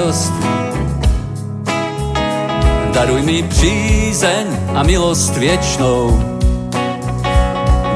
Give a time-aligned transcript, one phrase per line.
[0.00, 0.32] radost.
[2.92, 6.22] Daruj mi přízeň a milost věčnou.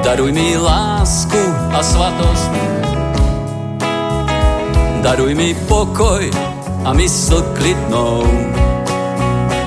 [0.05, 1.39] Daruj mi lásku
[1.73, 2.51] a svatost.
[5.03, 6.31] Daruj mi pokoj
[6.85, 8.25] a mysl klidnou.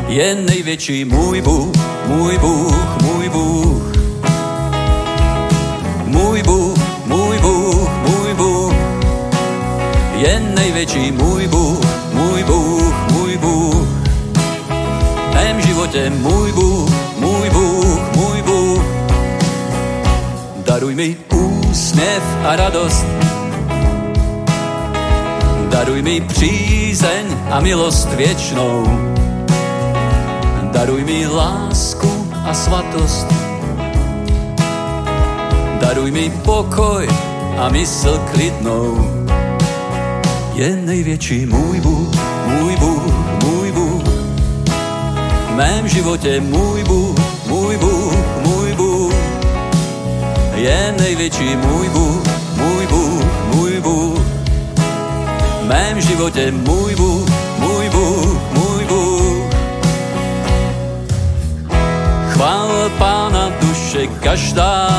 [0.08, 1.76] Je největší můj Bůh,
[2.06, 3.84] můj Bůh, můj Bůh.
[6.06, 8.73] Můj Bůh, můj Bůh, můj Bůh.
[10.17, 11.87] Je největší můj Bůh,
[12.48, 13.88] Bůh, můj Bůh.
[15.32, 16.90] V mém životě můj Bůh,
[17.20, 18.84] můj Bůh, můj Bůh.
[20.66, 23.06] Daruj mi úsměv a radost,
[25.70, 28.84] Daruj mi přízeň a milost věčnou.
[30.72, 33.28] Daruj mi lásku a svatost.
[35.81, 37.08] Daruj mi pokoj
[37.58, 38.98] a mysl klidnou.
[40.56, 44.03] Je největší můj Bůh, můj Bůh, můj Bůh.
[45.48, 47.17] V mém životě můj Bůh,
[47.48, 48.14] můj Bůh,
[48.45, 49.14] můj Bůh.
[50.56, 52.23] Je největší můj Bůh,
[52.56, 54.38] můj Bůh, můj Bůh
[55.68, 59.44] mém životě můj Bůh, můj Bůh, můj Bůh.
[62.31, 64.90] Chvál Pána duše každá,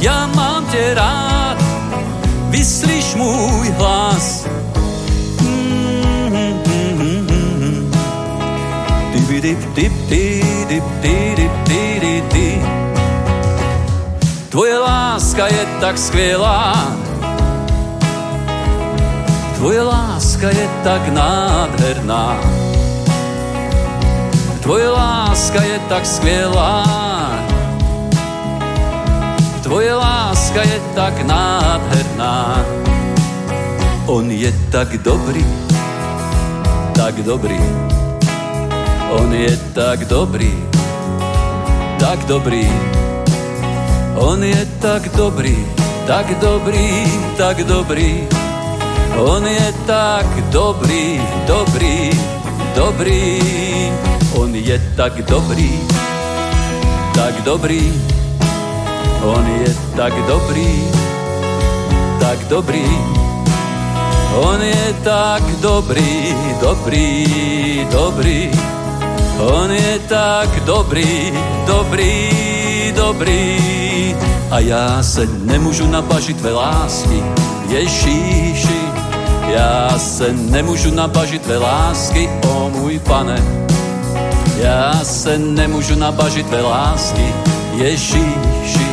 [0.00, 1.56] já mám tě rád,
[2.50, 4.39] vyslyš můj hlas.
[14.50, 16.74] Tvoje láska je tak skvělá,
[19.56, 22.40] Tvoje láska je tak nádherná.
[24.60, 26.84] Tvoje láska je tak skvělá.
[29.62, 32.64] Tvoje láska je tak nádherná.
[34.06, 35.46] On je tak dobrý,
[36.96, 37.99] tak dobrý.
[39.10, 40.54] On je tak dobrý,
[41.98, 42.70] tak dobrý.
[44.14, 45.58] On je tak dobrý,
[46.06, 48.30] tak dobrý, tak dobrý.
[49.18, 52.14] On je tak dobrý, dobrý,
[52.78, 53.42] dobrý.
[54.38, 55.74] On je tak dobrý,
[57.10, 57.90] tak dobrý.
[59.26, 60.70] On je tak dobrý,
[62.22, 62.86] tak dobrý.
[64.38, 66.30] On je tak dobrý,
[66.62, 67.26] dobrý,
[67.90, 68.69] dobrý.
[69.40, 71.32] On je tak dobrý,
[71.66, 72.28] dobrý,
[72.96, 74.16] dobrý.
[74.50, 77.22] A já se nemůžu nabažit tvé lásky,
[77.68, 78.80] Ježíši,
[79.48, 83.42] já se nemůžu nabažit tvé lásky, o můj pane.
[84.56, 87.34] Já se nemůžu nabažit tvé lásky,
[87.74, 88.86] Ježíši.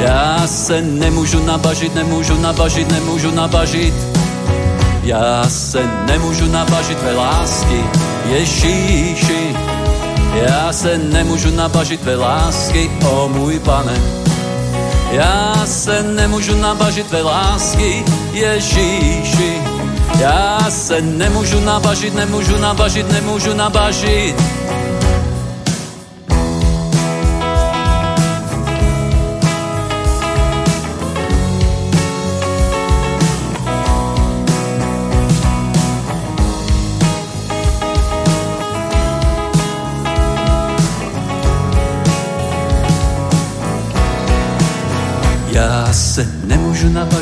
[0.00, 3.94] Já se nemůžu nabažit, nemůžu nabažit, nemůžu nabažit.
[5.02, 7.84] Já se nemůžu nabažit tvé lásky,
[8.28, 9.56] Ježíši.
[10.34, 14.02] Já se nemůžu nabažit tvé lásky, o můj pane.
[15.10, 19.62] Já se nemůžu nabažit tvé lásky, Ježíši.
[20.18, 24.55] Já se nemůžu nabažit, nemůžu nabažit, nemůžu nabažit.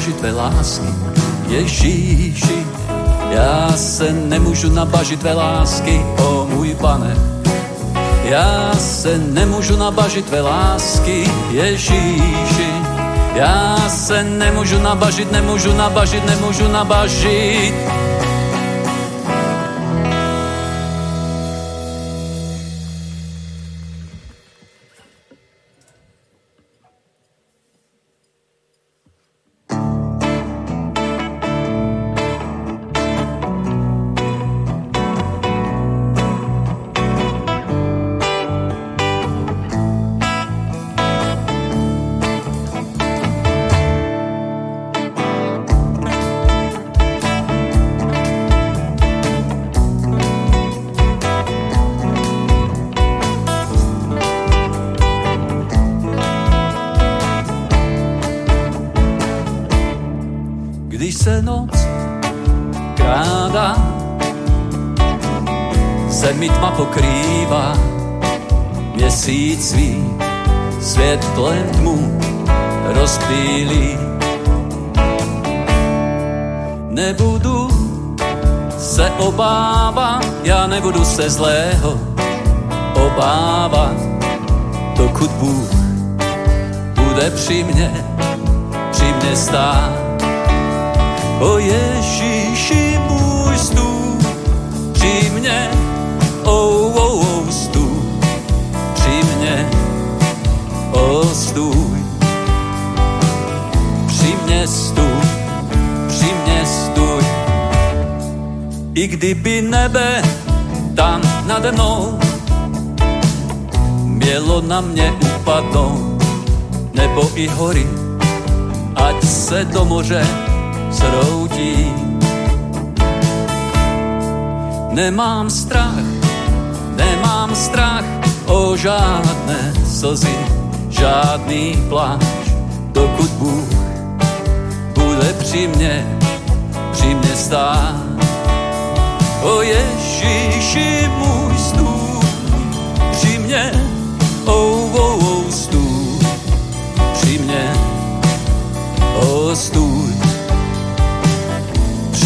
[0.04, 0.88] Nabažit tvé lásky,
[1.48, 2.66] Ježíši,
[3.30, 7.16] já se nemůžu nabažit tvé lásky, o můj pane.
[8.24, 12.68] Já se nemůžu nabažit tvé lásky, Ježíši.
[13.34, 17.74] Já se nemůžu nabažit, nemůžu nabažit, nemůžu nabažit.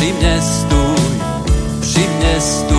[0.08, 1.18] przy mnie stój,
[1.80, 2.77] przy mnie stój.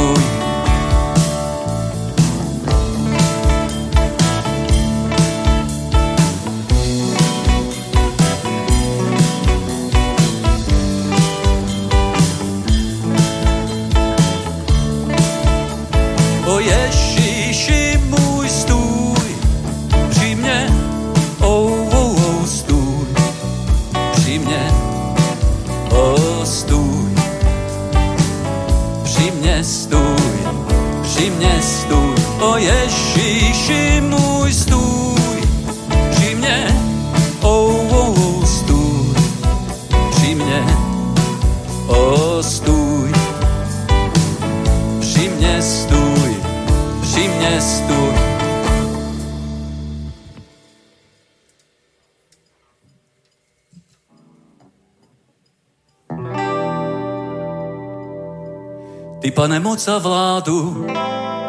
[59.59, 60.85] Pane, moc a vládu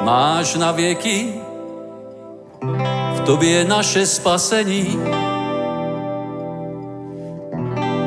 [0.03, 1.35] máš na věky,
[3.15, 4.99] v tobě je naše spasení.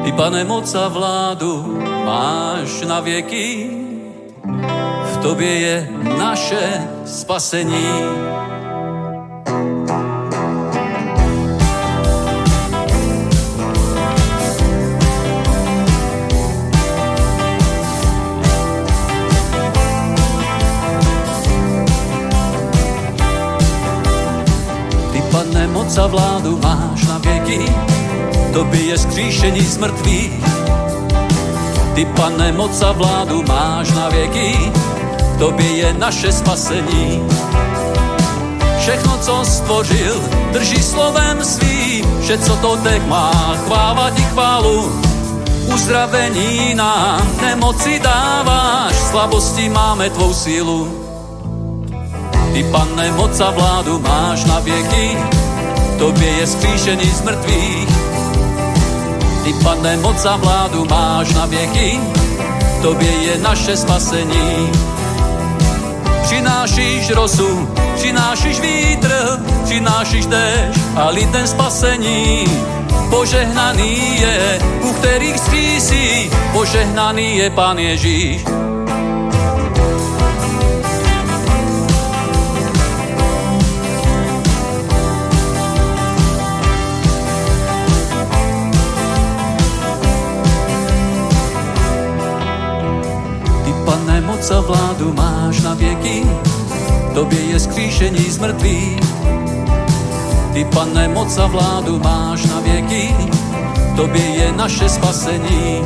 [0.03, 3.71] Ty, pane, moc a vládu máš na věky,
[5.13, 7.87] v tobě je naše spasení.
[25.83, 27.59] Moc a vládu máš na věky,
[28.53, 30.31] tobě je skříšení z mrtvých.
[31.95, 34.71] Ty, pane, moc a vládu máš na věky,
[35.35, 37.27] v tobě je naše spasení.
[38.79, 44.91] Všechno, co stvořil, drží slovem svým, že co to teď má, chváva ti chválu.
[45.73, 50.87] Uzdravení nám nemoci dáváš, slabosti máme tvou sílu.
[52.53, 55.17] Ty, pane, moc a vládu máš na věky,
[56.03, 57.89] tobě je skříšení z mrtvých.
[59.43, 61.99] Ty, pane, moc a vládu máš na věky,
[62.81, 64.71] tobě je naše spasení.
[66.23, 69.11] Přinášíš rosu, přinášíš vítr,
[69.63, 72.45] přinášíš déšť a lidem spasení.
[73.09, 78.43] Požehnaný je, u kterých skřísí, požehnaný je Pán Ježíš.
[94.51, 96.25] A vládu máš na věky,
[97.13, 98.39] tobě je skříšení z.
[100.53, 103.15] Ty, pane, moc a vládu máš na věky,
[103.95, 105.81] tobě je naše spasení.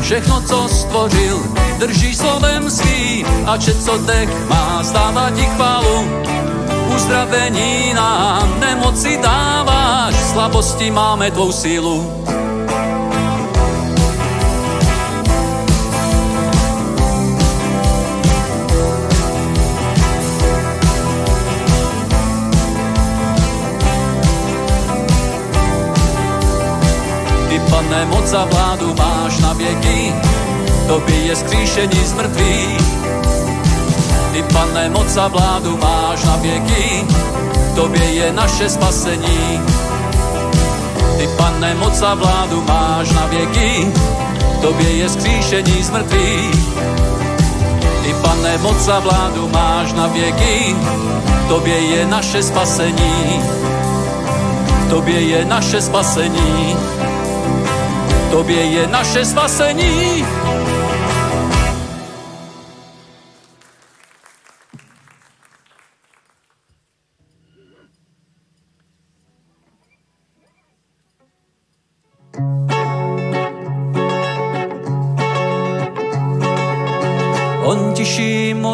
[0.00, 1.42] Všechno, co stvořil,
[1.78, 6.04] drží slovem svým a če co dech má, stává ti chválu.
[6.96, 12.24] Uzdravení nám nemoci dáváš, slabosti máme tvou sílu.
[27.70, 30.14] Pane, moc a vládu máš na věky,
[30.86, 32.80] tobě je skříšení z mrtvých.
[34.32, 37.04] Ty, pane, moc a vládu máš na věky,
[37.74, 39.60] tobě je naše spasení.
[41.18, 43.92] Ty, pane, moc a vládu máš na věky,
[44.60, 46.68] tobě je skříšení z mrtvých.
[48.02, 50.76] Ty, pane, moc a vládu máš na věky,
[51.48, 53.42] tobě je naše spasení.
[54.90, 56.76] Tobě je naše spasení.
[58.30, 60.24] Tobě je naše spasení.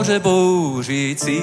[0.04, 1.40] moře bouřící.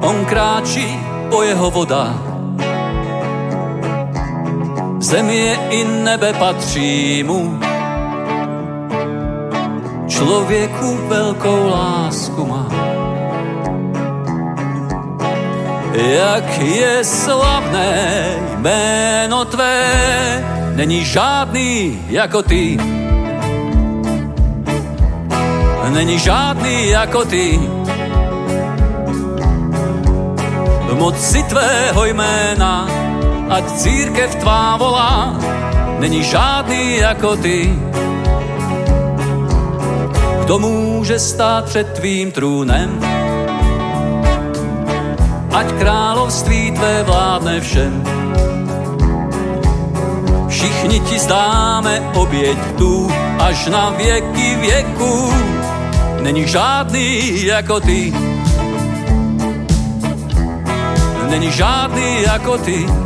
[0.00, 2.25] On kráčí po jeho voda.
[5.06, 7.60] Země i nebe patří mu.
[10.08, 12.68] Člověku velkou lásku má.
[15.94, 18.24] Jak je slavné
[18.58, 19.84] jméno tvé,
[20.76, 22.78] není žádný jako ty
[25.96, 27.60] není žádný jako ty.
[30.92, 32.88] Moci tvého jména,
[33.50, 35.38] ať církev tvá volá,
[35.98, 37.72] není žádný jako ty.
[40.44, 43.00] Kdo může stát před tvým trůnem?
[45.52, 48.04] Ať království tvé vládne všem.
[50.48, 55.32] Všichni ti zdáme oběť tu až na věky věků
[56.26, 58.12] není žádný jako ty.
[61.30, 63.05] Není žádný jako ty.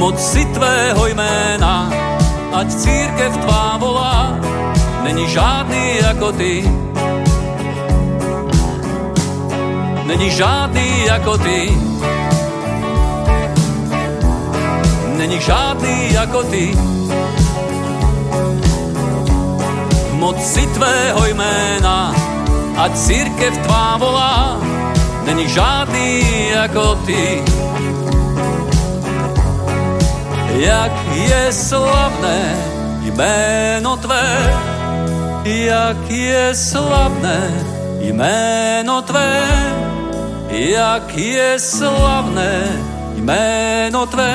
[0.00, 1.92] Moci tvého jména,
[2.52, 4.40] ať církev tvá volá,
[5.04, 6.64] není žádný jako ty.
[10.08, 11.76] Není žádný jako ty.
[15.20, 16.76] Není žádný jako ty.
[20.20, 22.14] moci tvého jména,
[22.76, 24.60] ať církev tvá volá,
[25.24, 27.59] není žádný jako ty.
[30.58, 32.56] Jak je slavné
[33.02, 34.26] jméno tvé,
[35.44, 37.40] jak je slavné
[38.00, 39.42] jméno tvé,
[40.50, 42.62] jak je slavné
[43.16, 44.34] jméno tvé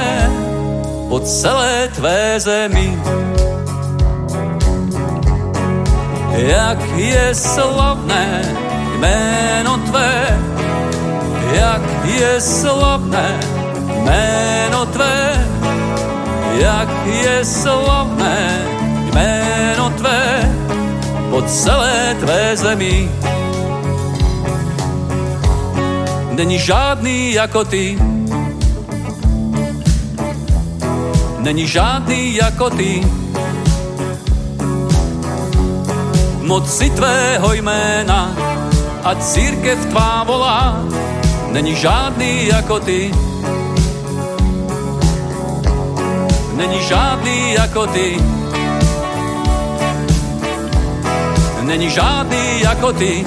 [1.09, 2.99] po celé tvé zemi.
[6.35, 8.41] Jak je slavné
[8.95, 10.39] jméno tvé,
[11.55, 13.39] jak je slavné
[14.03, 15.45] jméno tvé,
[16.59, 18.65] jak je slavné
[19.13, 20.51] jméno tvé
[21.29, 23.11] po celé tvé zemi.
[26.31, 27.99] Není žádný jako ty,
[31.39, 33.07] není žádný jako ty,
[36.41, 38.35] moci tvého jména,
[39.05, 40.81] a církev tvá volá,
[41.51, 43.24] není žádný jako ty.
[46.55, 48.23] Není žádný jako ty.
[51.61, 53.23] Není žádný jako ty.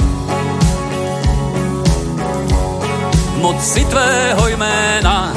[3.37, 5.33] Moci tvého jména,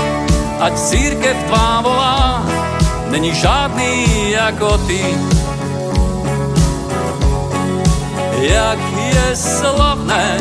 [0.59, 2.45] ať církev tvá volá,
[3.09, 5.05] není žádný jako ty
[8.41, 10.37] jak je slavné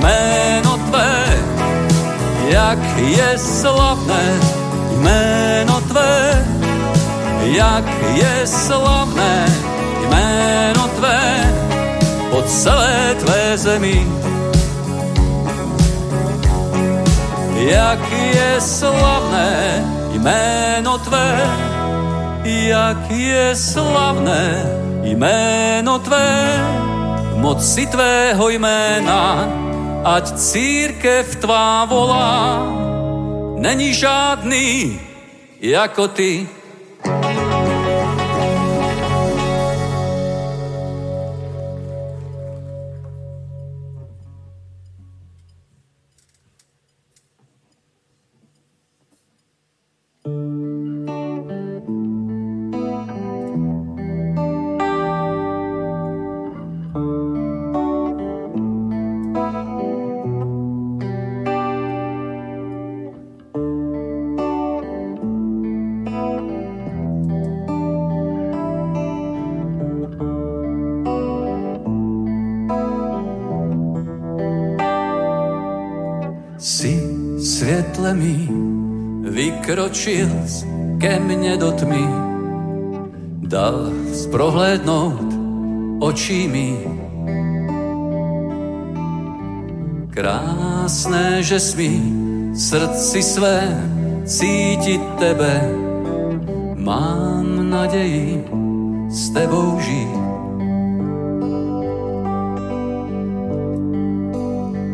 [0.00, 1.38] jméno tvé,
[2.48, 4.40] jak je slavné
[4.98, 6.44] jméno tvé,
[7.50, 9.46] jak je slavné
[10.06, 11.22] jméno tvé
[12.30, 14.06] po celé tvé zemi.
[17.58, 21.50] Jak je slavné jméno tvé,
[22.44, 24.64] jak je slavné
[25.02, 26.30] jméno tvé,
[27.36, 29.48] moci tvého jména,
[30.04, 32.62] ať církev tvá volá,
[33.58, 35.00] není žádný
[35.60, 36.59] jako ty.
[79.70, 80.26] Vykročil
[80.98, 82.02] ke mne do tmy.
[83.46, 85.30] dal sprohlédnout
[86.02, 86.74] očími.
[90.10, 92.02] Krásné, že smí
[92.50, 93.62] srdci své
[94.26, 95.70] cítit tebe,
[96.74, 98.42] mám naději
[99.06, 100.18] s tebou žít.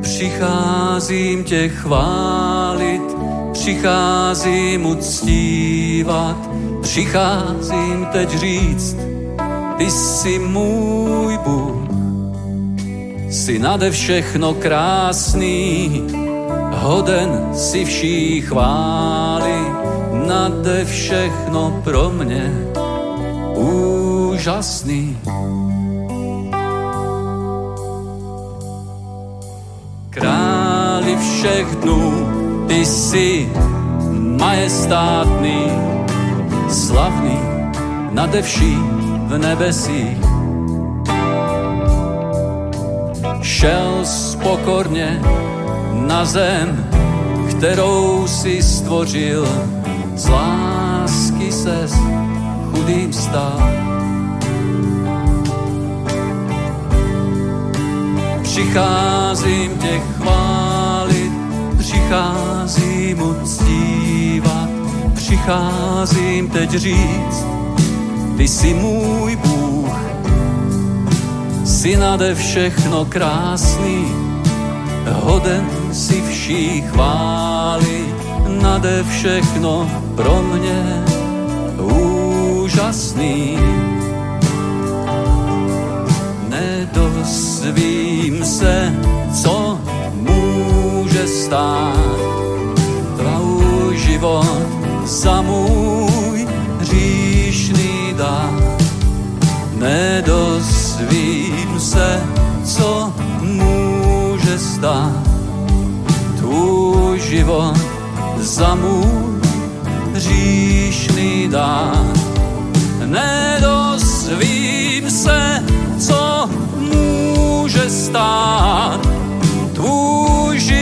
[0.05, 3.17] Přicházím tě chválit,
[3.57, 6.51] přicházím uctívat,
[6.83, 8.97] přicházím teď říct,
[9.79, 11.89] ty jsi můj Bůh.
[13.31, 16.03] Jsi nade všechno krásný,
[16.73, 19.61] hoden si vší chvály,
[20.27, 22.53] nade všechno pro mě
[23.55, 25.19] úžasný.
[30.11, 32.36] Králi všech dnů,
[32.67, 33.53] ty jsi
[34.41, 35.71] majestátný,
[36.69, 37.39] slavný,
[38.11, 38.77] nade vší
[39.27, 40.19] v nebesích.
[43.43, 45.23] Šel spokorně
[45.93, 46.91] na zem,
[47.51, 49.49] kterou si stvořil,
[50.15, 51.89] z lásky se
[52.71, 53.61] chudým stal.
[58.43, 60.76] Přicházím tě chválit,
[61.87, 64.69] přicházím uctívat,
[65.15, 67.47] přicházím teď říct,
[68.37, 69.99] ty jsi můj Bůh,
[71.65, 74.05] jsi nade všechno krásný,
[75.13, 78.05] hoden si vší chvály,
[78.63, 81.05] nade všechno pro mě
[81.79, 83.59] úžasný.
[86.49, 88.95] Nedozvím se,
[89.43, 89.66] co
[91.17, 91.97] může stát,
[93.17, 94.67] tvůj život
[95.05, 96.49] za můj
[96.81, 98.83] hříšný dát.
[99.79, 102.23] Nedozvím se,
[102.65, 105.27] co může stát,
[106.37, 107.77] tvůj život
[108.37, 109.41] za můj
[110.15, 112.17] hříšný dát.
[113.05, 115.65] Nedozvím se,
[115.99, 119.06] co může stát,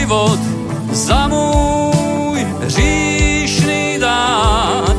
[0.05, 0.39] život
[0.93, 4.95] za můj hříšný dát.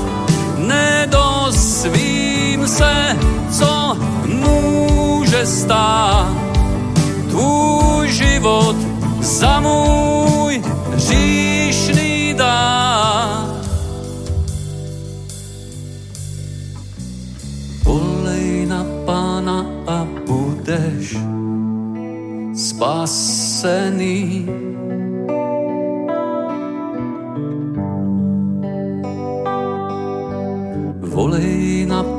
[0.58, 3.16] Nedozvím se,
[3.50, 6.34] co může stát,
[7.30, 8.76] tvůj život
[9.20, 13.62] za můj hříšný dát.
[17.84, 21.16] Volej na pána a budeš
[22.56, 24.35] spasený.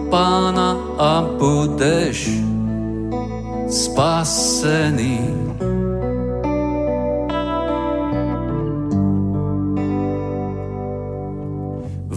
[0.10, 2.32] Pána a budeš
[3.68, 5.20] spasený.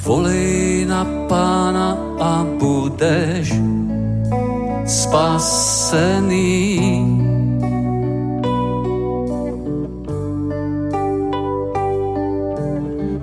[0.00, 3.54] Volej na pána a budeš
[4.82, 6.58] spasený.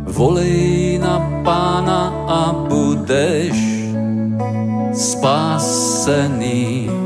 [0.08, 3.66] Volej na pána a budeš
[5.08, 6.96] spasený.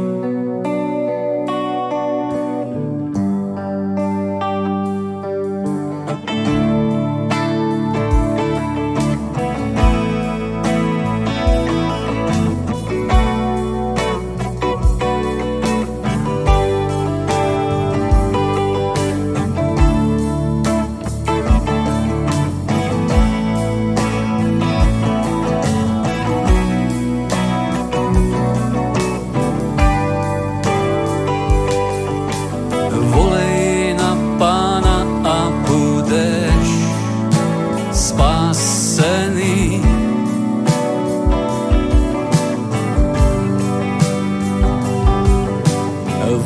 [38.02, 39.78] Spasený.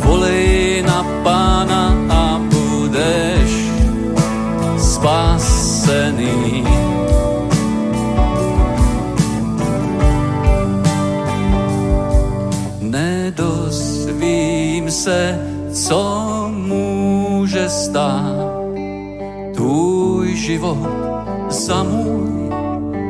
[0.04, 3.52] Volej na pána a budeš
[4.76, 6.68] spasený.
[12.84, 14.12] Nedozvím
[14.92, 15.40] se,
[15.74, 16.02] co
[16.52, 18.36] může stát
[19.56, 21.05] tvůj život
[21.66, 22.50] za můj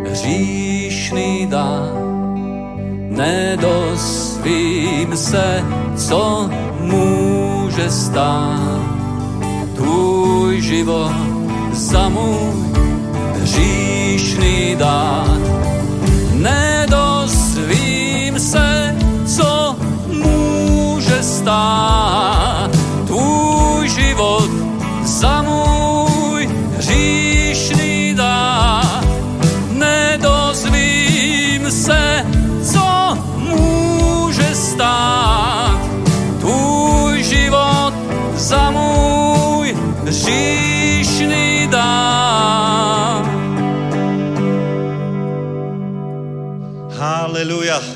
[0.09, 1.91] hříšný dár.
[3.09, 5.63] Nedosvím se,
[5.95, 8.81] co může stát.
[9.75, 11.11] Tvůj život
[11.71, 12.79] za můj
[13.41, 15.39] hříšný dár.
[16.33, 19.75] Nedosvím se, co
[20.07, 22.44] může stát.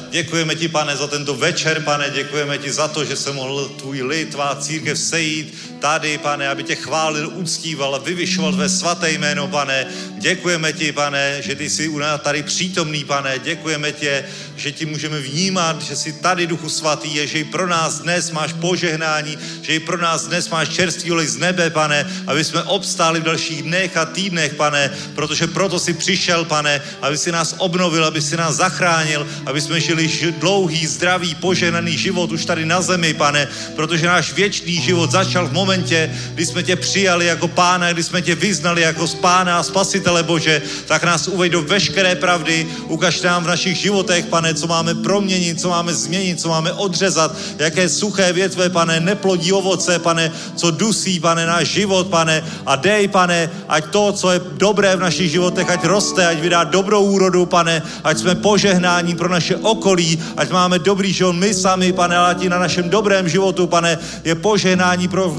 [0.10, 2.10] Děkujeme ti, pane, za tento večer, pane.
[2.10, 6.64] Děkujeme ti za to, že se mohl tvůj lid, tvá církev sejít tady, pane, aby
[6.64, 9.86] tě chválil, uctíval vyvyšoval tvé svaté jméno, pane.
[10.18, 13.40] Děkujeme ti, pane, že ty jsi u nás tady přítomný, pane.
[13.40, 17.68] Děkujeme tě, že ti můžeme vnímat, že jsi tady, Duchu Svatý, je, že i pro
[17.68, 22.08] nás dnes máš požehnání, že i pro nás dnes máš čerstvý olej z nebe, pane,
[22.28, 27.18] aby jsme obstáli v dalších dnech a týdnech, pane, protože proto jsi přišel, pane, aby
[27.18, 32.32] si nás obnovil, aby si nás zachránil, aby jsme žili ži- dlouhý, zdravý, požehnaný život
[32.32, 36.76] už tady na zemi, pane, protože náš věčný život začal v momentě, kdy jsme tě
[36.76, 41.52] přijali jako pána, kdy jsme tě vyznali jako pána a spasitele Bože, tak nás uveď
[41.52, 46.42] do veškeré pravdy, ukaž nám v našich životech, pane, co máme proměnit, co máme změnit,
[46.42, 52.08] co máme odřezat, jaké suché větve, pane, neplodí ovoce, pane, co dusí, pane, náš život,
[52.08, 56.42] pane, a dej, pane, ať to, co je dobré v našich životech, ať roste, ať
[56.42, 61.54] vydá dobrou úrodu, pane, ať jsme požehnání pro naše okolí, ať máme dobrý život my
[61.54, 65.30] sami, pane, ať na našem dobrém životu, pane, je požehnání pro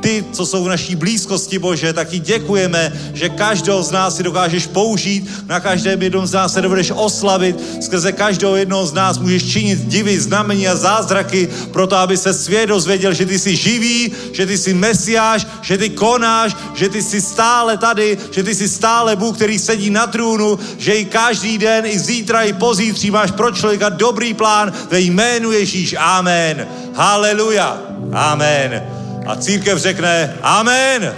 [0.00, 4.22] ty, co jsou v naší blízkosti, Bože, tak ti děkujeme, že každého z nás si
[4.22, 9.18] dokážeš použít, na každém jednom z nás se dovedeš oslavit, skrze každého jednoho z nás
[9.18, 14.12] můžeš činit divy, znamení a zázraky, proto aby se svět dozvěděl, že ty jsi živý,
[14.32, 18.68] že ty jsi mesiáš, že ty konáš, že ty jsi stále tady, že ty jsi
[18.68, 23.30] stále Bůh, který sedí na trůnu, že i každý den, i zítra, i pozítří máš
[23.30, 25.94] pro člověka dobrý plán ve jménu Ježíš.
[25.98, 26.66] Amen.
[26.94, 27.78] Haleluja.
[28.12, 28.95] Amen.
[29.26, 31.16] A církev řekne Amen.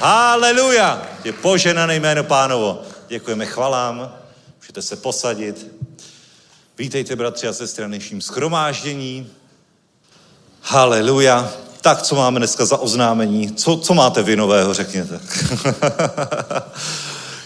[0.00, 1.02] Haleluja.
[1.24, 2.82] Je poženané jméno pánovo.
[3.08, 4.12] Děkujeme chvalám.
[4.60, 5.66] Můžete se posadit.
[6.78, 9.30] Vítejte, bratři a sestry, na dnešním schromáždění.
[10.62, 11.52] Haleluja.
[11.80, 13.54] Tak, co máme dneska za oznámení?
[13.54, 15.20] Co, co máte vy nového, řekněte.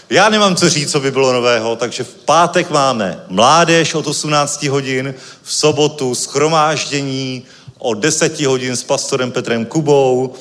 [0.09, 4.63] Já nemám co říct, co by bylo nového, takže v pátek máme mládež od 18
[4.63, 7.43] hodin, v sobotu schromáždění
[7.79, 10.33] od 10 hodin s pastorem Petrem Kubou.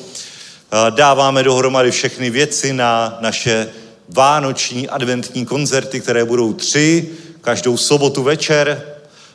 [0.90, 3.68] Dáváme dohromady všechny věci na naše
[4.08, 7.08] vánoční adventní koncerty, které budou tři,
[7.40, 8.82] každou sobotu večer.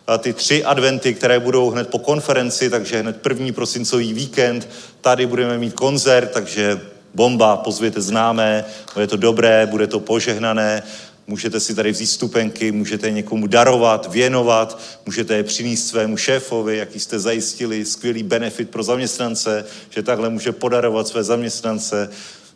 [0.07, 4.69] A ty tři adventy, které budou hned po konferenci, takže hned první prosincový víkend.
[5.01, 6.79] Tady budeme mít koncert, takže
[7.13, 10.83] bomba, pozvěte známé, bude to dobré, bude to požehnané,
[11.29, 16.77] můžete si tady vzít stupenky, můžete je někomu darovat, věnovat, můžete je přinést svému šéfovi,
[16.77, 22.09] jaký jste zajistili, skvělý benefit pro zaměstnance, že takhle může podarovat své zaměstnance.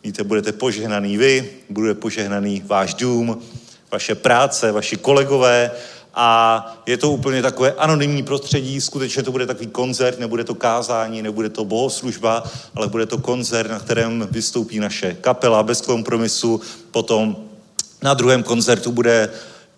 [0.04, 3.42] Víte, budete požehnaný vy, bude požehnaný váš dům,
[3.92, 5.72] vaše práce, vaši kolegové
[6.14, 11.22] a je to úplně takové anonymní prostředí, skutečně to bude takový koncert, nebude to kázání,
[11.22, 12.44] nebude to bohoslužba,
[12.76, 17.53] ale bude to koncert, na kterém vystoupí naše kapela bez kompromisu, potom
[18.04, 19.30] na druhém koncertu bude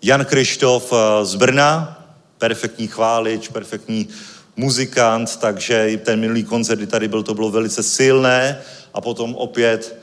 [0.02, 2.02] Jan Krištof z Brna,
[2.38, 4.08] perfektní chválič, perfektní
[4.56, 8.58] muzikant, takže i ten minulý koncert, kdy tady byl, to bylo velice silné.
[8.94, 9.98] A potom opět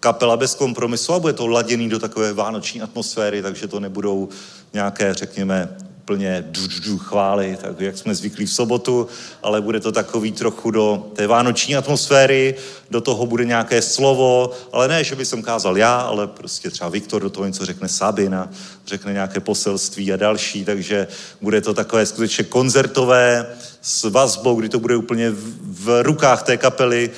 [0.00, 4.28] kapela bez kompromisu a bude to laděný do takové vánoční atmosféry, takže to nebudou
[4.72, 5.76] nějaké, řekněme,
[6.12, 9.08] plně du, du, du, chvály, tak jak jsme zvyklí v sobotu,
[9.42, 12.54] ale bude to takový trochu do té vánoční atmosféry,
[12.90, 16.90] do toho bude nějaké slovo, ale ne, že by jsem kázal já, ale prostě třeba
[16.90, 18.50] Viktor do toho něco řekne Sabina,
[18.86, 21.06] řekne nějaké poselství a další, takže
[21.40, 23.46] bude to takové skutečně koncertové
[23.82, 27.10] s vazbou, kdy to bude úplně v, v rukách té kapely,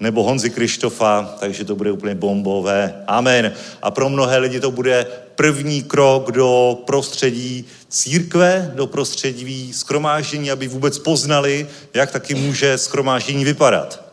[0.00, 3.04] nebo Honzi Krištofa, takže to bude úplně bombové.
[3.06, 3.52] Amen.
[3.82, 10.68] A pro mnohé lidi to bude první krok do prostředí církve, do prostředí skromáždění, aby
[10.68, 14.08] vůbec poznali, jak taky může skromáždění vypadat.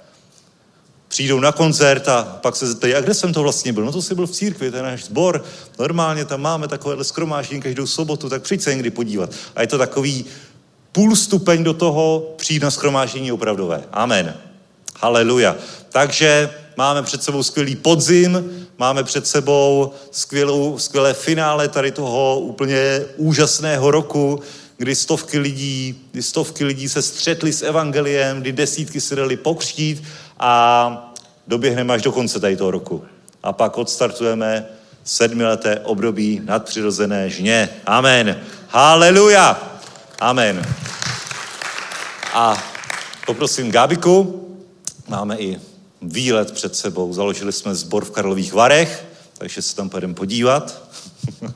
[1.08, 3.86] Přijdou na koncert a pak se zeptají, a kde jsem to vlastně byl?
[3.86, 5.44] No to jsi byl v církvi, to je náš sbor.
[5.80, 9.30] Normálně tam máme takovéhle skromáždění každou sobotu, tak přijď se někdy podívat.
[9.56, 10.26] A je to takový
[10.92, 13.84] půl stupeň do toho přijít na skromáždění opravdové.
[13.92, 14.36] Amen.
[15.00, 15.56] Haleluja.
[15.90, 23.02] Takže máme před sebou skvělý podzim, máme před sebou skvělou, skvělé finále tady toho úplně
[23.18, 24.42] úžasného roku,
[24.78, 30.04] kdy stovky lidí, kdy stovky lidí se střetly s evangeliem, kdy desítky se dali pokřtít
[30.40, 31.14] a
[31.48, 33.04] doběhneme až do konce tady toho roku.
[33.44, 34.66] A pak odstartujeme
[35.04, 37.70] sedmileté období nadpřirozené žně.
[37.86, 38.42] Amen.
[38.68, 39.80] Haleluja.
[40.20, 40.66] Amen.
[42.34, 42.64] A
[43.26, 44.45] poprosím Gábiku.
[45.08, 45.60] Máme i
[46.02, 47.14] výlet před sebou.
[47.14, 49.06] Založili jsme sbor v Karlových Varech,
[49.38, 50.82] takže se tam půjdeme podívat.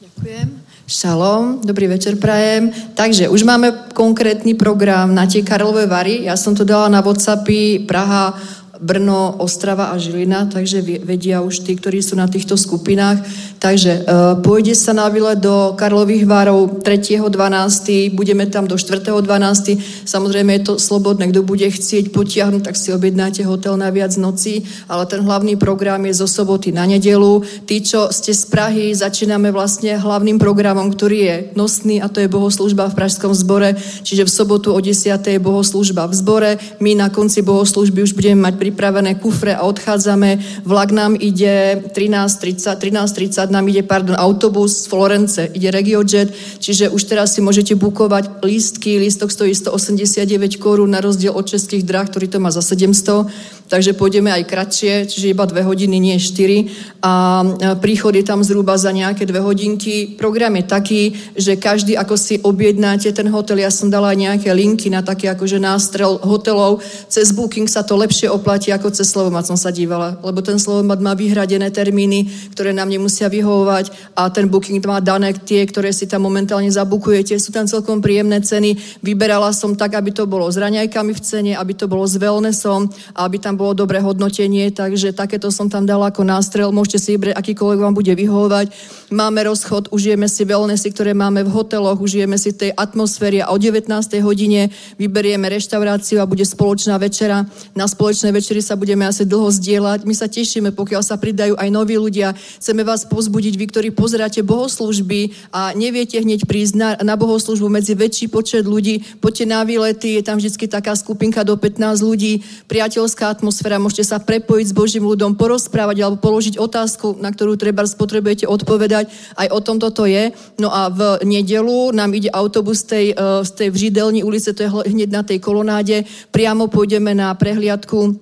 [0.00, 0.62] Ďakujem.
[0.88, 2.72] Šalom, dobrý večer prajem.
[2.94, 6.24] Takže už máme konkrétny program na tie Karlové Vary.
[6.24, 8.32] Ja som to dala na Whatsappy Praha
[8.78, 13.18] Brno, Ostrava a Žilina, takže vedia už tí, ktorí sú na týchto skupinách.
[13.58, 20.06] Takže uh, pôjde sa na výlet do Karlových Várov 3.12., budeme tam do 4.12.
[20.06, 24.62] Samozrejme je to slobodné, kto bude chcieť potiahnuť, tak si objednáte hotel na viac nocí,
[24.86, 27.42] ale ten hlavný program je zo soboty na nedelu.
[27.66, 32.30] Tí, čo ste z Prahy, začíname vlastne hlavným programom, ktorý je nosný a to je
[32.30, 33.74] bohoslužba v Pražskom zbore,
[34.06, 35.18] čiže v sobotu o 10.
[35.18, 36.50] je bohoslužba v zbore.
[36.78, 40.60] My na konci bohoslužby už budeme mať pripravené kufre a odchádzame.
[40.68, 47.02] Vlak nám ide 13.30, 13.30 nám ide, pardon, autobus z Florence, ide RegioJet, čiže už
[47.08, 52.28] teraz si môžete bukovať lístky, lístok stojí 189 korún na rozdiel od českých drah, ktorý
[52.28, 56.72] to má za 700 takže pôjdeme aj kratšie, čiže iba dve hodiny, nie štyri.
[57.04, 57.44] A
[57.78, 60.16] príchod je tam zhruba za nejaké dve hodinky.
[60.18, 61.02] Program je taký,
[61.36, 65.60] že každý, ako si objednáte ten hotel, ja som dala nejaké linky na také akože
[65.60, 70.40] nástrel hotelov, cez Booking sa to lepšie oplatí ako cez Slovomat som sa dívala, lebo
[70.40, 72.26] ten Slovomat má vyhradené termíny,
[72.56, 77.36] ktoré nám nemusia vyhovovať a ten Booking má dané tie, ktoré si tam momentálne zabukujete,
[77.36, 79.02] sú tam celkom príjemné ceny.
[79.04, 82.88] Vyberala som tak, aby to bolo s raňajkami v cene, aby to bolo s wellnessom
[83.12, 86.70] a aby tam bolo dobré hodnotenie, takže takéto som tam dala ako nástrel.
[86.70, 88.70] Môžete si vybrať, akýkoľvek vám bude vyhovovať.
[89.10, 93.58] Máme rozchod, užijeme si wellnessy, ktoré máme v hoteloch, užijeme si tej atmosféry a o
[93.58, 93.90] 19.
[94.22, 94.70] hodine
[95.02, 97.42] vyberieme reštauráciu a bude spoločná večera.
[97.74, 100.06] Na spoločnej večeri sa budeme asi dlho zdieľať.
[100.06, 102.38] My sa tešíme, pokiaľ sa pridajú aj noví ľudia.
[102.62, 107.96] Chceme vás pozbudiť, vy, ktorí pozeráte bohoslužby a neviete hneď prísť na, na bohoslužbu medzi
[107.96, 109.02] väčší počet ľudí.
[109.24, 114.12] Poďte na výlety, je tam vždy taká skupinka do 15 ľudí, priateľská atmosféra atmosféra, môžete
[114.12, 119.08] sa prepojiť s Božím ľudom, porozprávať alebo položiť otázku, na ktorú treba potrebujete odpovedať.
[119.40, 120.36] Aj o tom toto je.
[120.60, 124.68] No a v nedelu nám ide autobus z tej, eh, z tej vřídelní ulice, to
[124.68, 126.04] je hneď na tej kolonáde.
[126.28, 128.20] Priamo pôjdeme na prehliadku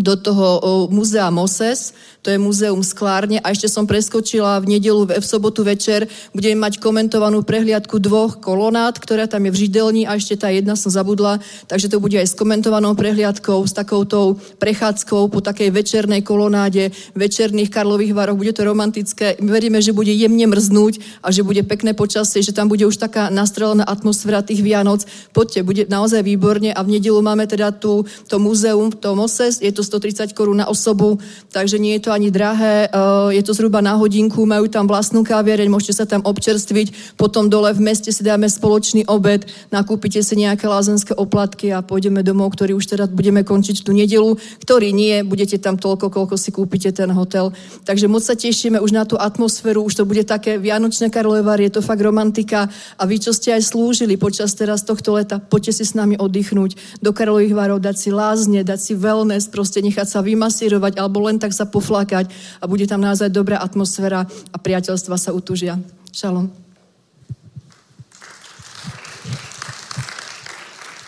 [0.00, 1.92] do toho muzea Moses,
[2.24, 6.80] to je muzeum sklárne a ešte som preskočila v nedelu, v sobotu večer, budeme mať
[6.80, 11.44] komentovanú prehliadku dvoch kolonád, ktorá tam je v Židelni a ešte tá jedna som zabudla,
[11.68, 17.68] takže to bude aj s komentovanou prehliadkou, s takoutou prechádzkou po takej večernej kolonáde, večerných
[17.68, 22.40] Karlových varoch, bude to romantické, veríme, že bude jemne mrznúť a že bude pekné počasie,
[22.40, 25.04] že tam bude už taká nastrelená atmosféra tých Vianoc.
[25.36, 29.68] Poďte, bude naozaj výborne a v nedelu máme teda tu to muzeum, to Moses, je
[29.68, 31.20] to 130 korún na osobu,
[31.52, 35.26] takže nie je to ani drahé, eh, je to zhruba na hodinku, majú tam vlastnú
[35.26, 39.42] kaviareň, môžete sa tam občerstviť, potom dole v meste si dáme spoločný obed,
[39.74, 44.38] nakúpite si nejaké lázenské oplatky a pôjdeme domov, ktorý už teda budeme končiť tú nedelu,
[44.62, 47.50] ktorý nie, budete tam toľko, koľko si kúpite ten hotel.
[47.82, 51.74] Takže moc sa tešíme už na tú atmosféru, už to bude také vianočné Karlovar, je
[51.74, 52.70] to fakt romantika.
[52.96, 57.02] A vy, čo ste aj slúžili počas teraz tohto leta, poďte si s nami oddychnúť
[57.02, 61.42] do Karlových varov, dať si lázne, dať si wellness, proste nechať sa vymasírovať alebo len
[61.42, 61.66] tak sa
[62.04, 62.28] poflákať
[62.60, 65.80] a bude tam naozaj dobrá atmosféra a priateľstva sa utužia.
[66.12, 66.52] Šalom.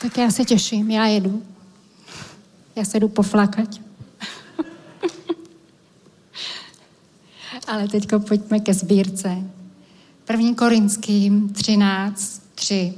[0.02, 1.42] Tak já se těším, já jedu.
[2.76, 3.68] Já se jdu poflákat.
[7.66, 9.36] Ale teďko pojďme ke sbírce.
[10.24, 12.94] První Korinským 13, 3.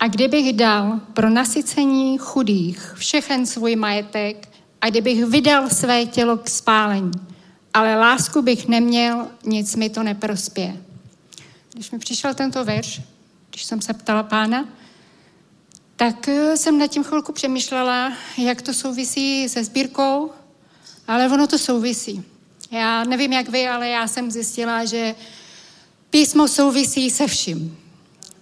[0.00, 4.49] A kdybych dal pro nasycení chudých všechen svůj majetek
[4.80, 7.12] a kdybych vydal své tělo k spálení,
[7.74, 10.76] ale lásku bych neměl, nic mi to neprospěje.
[11.72, 13.00] Když mi přišel tento verš,
[13.50, 14.68] když jsem se ptala pána,
[15.96, 20.30] tak eh, jsem nad tím chvilku přemýšlela, jak to souvisí se sbírkou,
[21.08, 22.24] ale ono to souvisí.
[22.70, 25.14] Já nevím, jak vy, ale já jsem zjistila, že
[26.10, 27.78] písmo souvisí se vším.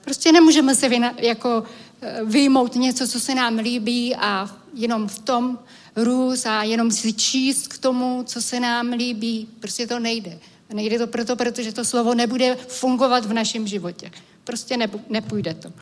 [0.01, 1.63] Prostě nemůžeme se vyna, jako
[2.03, 5.59] eh, vyjmout něco, co se nám líbí a jenom v tom
[6.05, 9.49] růst a jenom si číst k tomu, co se nám líbí.
[9.61, 10.39] Prostě to nejde.
[10.73, 14.11] Nejde to proto, protože to slovo nebude fungovat v našem životě.
[14.45, 14.77] Prostě
[15.09, 15.73] nepůjde to.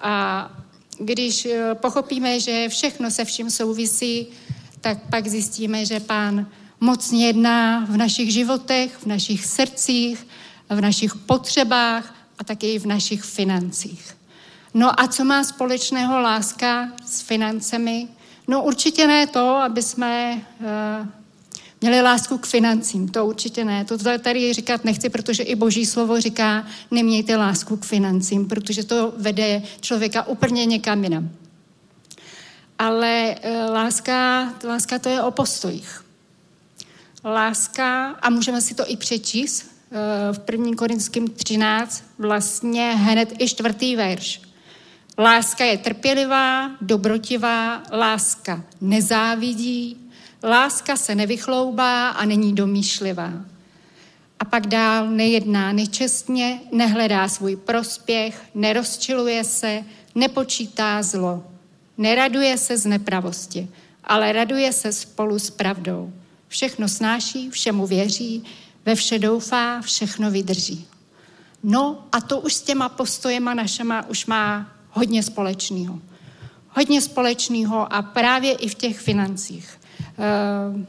[0.00, 0.50] A
[0.98, 4.26] když eh, pochopíme, že všechno se vším souvisí,
[4.80, 6.46] tak pak zjistíme, že pán
[6.80, 10.26] mocně jedná v našich životech, v našich srdcích,
[10.68, 14.16] v našich potřebách a taky v našich financích.
[14.74, 18.08] No a co má společného láska s financemi?
[18.50, 21.06] No určitě ne to, aby jsme uh,
[21.80, 23.84] Měli lásku k financím, to určitě ne.
[23.84, 29.12] To tady říkat nechci, protože i boží slovo říká, nemějte lásku k financím, protože to
[29.16, 31.30] vede člověka úplně někam jinam.
[32.78, 36.04] Ale e, láska, láska to je o postojích.
[37.24, 40.76] Láska, a můžeme si to i přečíst, e, v 1.
[40.76, 44.49] Korinském 13, vlastně hned i čtvrtý verš.
[45.20, 49.96] Láska je trpělivá, dobrotivá, láska nezávidí,
[50.42, 53.32] láska se nevychloubá a není domýšlivá.
[54.38, 61.44] A pak dál nejedná nečestně, nehledá svůj prospěch, nerozčiluje se, nepočítá zlo,
[61.98, 63.68] neraduje se z nepravosti,
[64.04, 66.12] ale raduje se spolu s pravdou.
[66.48, 68.44] Všechno snáší, všemu věří,
[68.84, 70.86] ve vše doufá, všechno vydrží.
[71.62, 75.98] No a to už s těma postojema našema už má hodně společného.
[76.68, 79.80] Hodně společného a právě i v těch financích.
[80.00, 80.86] Eh,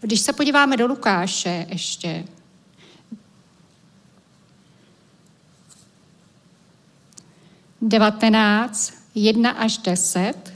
[0.00, 2.24] když se podíváme do Lukáše ještě,
[7.82, 10.52] devatenáct, jedna až deset,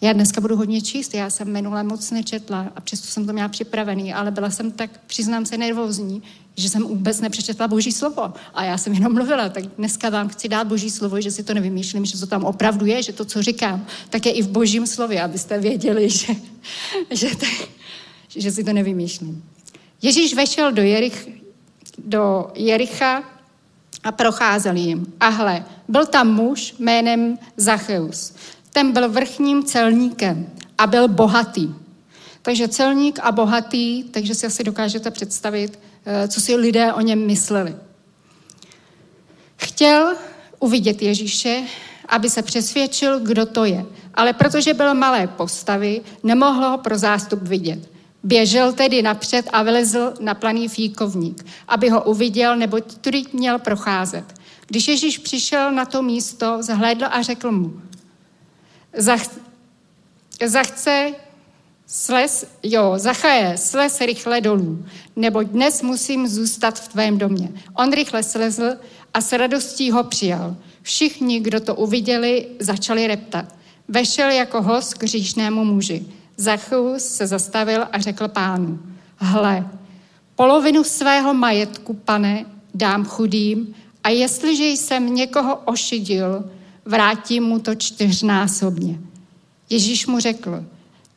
[0.00, 3.48] já dneska budu hodně číst, já jsem minule moc nečetla a přesto jsem to měla
[3.48, 6.22] připravený, ale byla jsem tak, přiznám se, nervózní,
[6.60, 8.32] že jsem vůbec nepřečetla Boží slovo.
[8.54, 11.54] A já jsem jenom mluvila, tak dneska vám chci dát Boží slovo, že si to
[11.54, 14.86] nevymýšlím, že to tam opravdu je, že to, co říkám, tak je i v Božím
[14.86, 16.34] slově, abyste věděli, že,
[17.10, 17.46] že, to,
[18.28, 19.44] že si to nevymýšlím.
[20.02, 21.28] Ježíš vešel do, Jerich,
[21.98, 23.22] do Jericha
[24.04, 25.12] a procházel jim.
[25.20, 28.34] A hle, byl tam muž jménem Zacheus.
[28.72, 31.74] Ten byl vrchním celníkem a byl bohatý.
[32.42, 35.78] Takže celník a bohatý, takže si asi dokážete představit,
[36.28, 37.76] co si lidé o něm mysleli.
[39.56, 40.16] Chtěl
[40.58, 41.62] uvidět Ježíše,
[42.08, 43.86] aby se přesvědčil, kdo to je.
[44.14, 47.90] Ale protože byl malé postavy, nemohl ho pro zástup vidět.
[48.22, 54.24] Běžel tedy napřed a vylezl na planý fíkovník, aby ho uviděl, nebo tudy měl procházet.
[54.66, 57.80] Když Ježíš přišel na to místo, zhlédl a řekl mu,
[58.96, 59.22] Zach,
[60.46, 61.12] zachce
[61.92, 64.84] Sles, jo, Zachaje, sles rychle dolů,
[65.16, 67.48] nebo dnes musím zůstat v tvém domě.
[67.74, 68.70] On rychle slezl
[69.14, 70.56] a s radostí ho přijal.
[70.82, 73.54] Všichni, kdo to uviděli, začali reptat.
[73.88, 76.06] Vešel jako host k říšnému muži.
[76.36, 78.78] Zacheus se zastavil a řekl pánu,
[79.16, 79.68] hle,
[80.34, 83.74] polovinu svého majetku, pane, dám chudým
[84.04, 86.50] a jestliže jsem někoho ošidil,
[86.84, 88.98] vrátím mu to čtyřnásobně.
[89.70, 90.64] Ježíš mu řekl,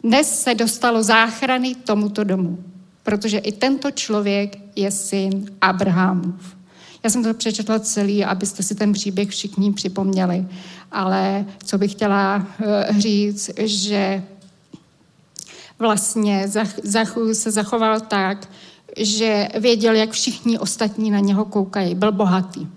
[0.04, 2.64] dnes se dostalo záchrany tomuto domu,
[3.04, 6.56] protože i tento člověk je syn Abrahamův.
[7.04, 10.48] Já jsem to přečetla celý, abyste si ten příběh všichni připomněli,
[10.92, 14.24] ale co bych chtěla eh, říct, že
[15.80, 16.48] vlastně
[16.84, 18.50] Zachu se zachoval tak,
[18.98, 21.96] že věděl, jak všichni ostatní na něho koukají.
[21.96, 22.68] Byl bohatý.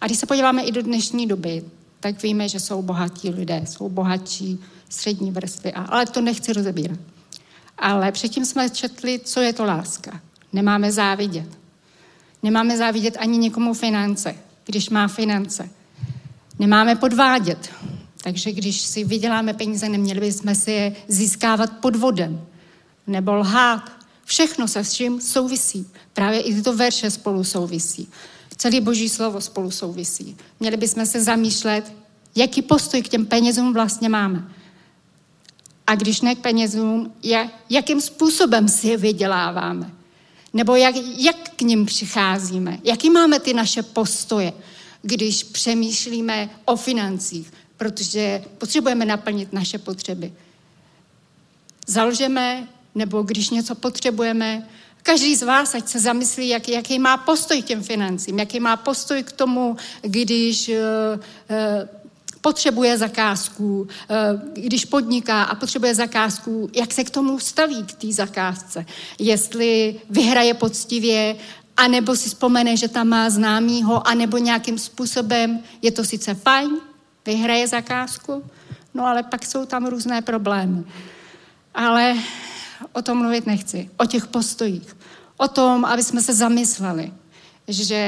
[0.00, 1.64] A když se podíváme i do dnešní doby,
[2.00, 6.98] tak víme, že jsou bohatí lidé, jsou bohatší střední vrstvy, ale to nechci rozebírat.
[7.78, 10.20] Ale předtím jsme četli, co je to láska.
[10.52, 11.48] Nemáme závidět.
[12.42, 14.34] Nemáme závidět ani někomu finance,
[14.66, 15.70] když má finance.
[16.58, 17.70] Nemáme podvádět.
[18.22, 22.46] Takže když si vyděláme peníze, neměli bychom si je získávat podvodem
[23.06, 23.90] nebo lhát.
[24.24, 25.86] Všechno se s čím souvisí.
[26.12, 28.08] Právě i tyto verše spolu souvisí.
[28.56, 30.36] Celý boží slovo spolu souvisí.
[30.60, 31.92] Měli bychom se zamýšlet,
[32.34, 34.48] jaký postoj k těm penězům vlastně máme.
[35.86, 37.14] A když ne k penězům,
[37.70, 39.90] jakým způsobem si je vyděláváme.
[40.52, 42.78] Nebo jak, jak k ním přicházíme.
[42.84, 44.52] Jaký máme ty naše postoje,
[45.02, 50.32] když přemýšlíme o financích, protože potřebujeme naplnit naše potřeby.
[51.86, 54.68] Zalžeme, nebo když něco potřebujeme,
[55.06, 58.76] Každý z vás, ať se zamyslí, jak, jaký má postoj k těm financím, jaký má
[58.76, 62.03] postoj k tomu, když uh, uh,
[62.44, 63.88] potřebuje zakázku, uh,
[64.52, 68.86] když podniká a potřebuje zakázku, jak se k tomu staví, k té zakázce.
[69.18, 71.36] Jestli vyhraje poctivě,
[71.76, 76.70] anebo si vzpomene, že tam má známýho, anebo nějakým způsobem je to sice fajn,
[77.26, 78.44] vyhraje zakázku,
[78.94, 80.84] no ale pak jsou tam různé problémy.
[81.74, 82.14] Ale
[82.92, 83.90] o tom mluvit nechci.
[83.96, 84.96] O těch postojích.
[85.36, 87.12] O tom, aby jsme se zamysleli,
[87.68, 88.02] že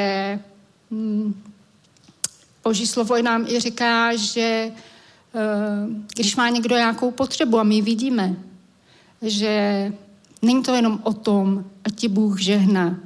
[0.91, 1.56] hm,
[2.67, 4.73] Boží slovo nám i říká, že eh,
[6.15, 8.37] když má někdo nějakou potřebu a my vidíme,
[9.23, 9.93] že
[10.43, 12.99] není to jenom o tom, a ti Bůh žehná.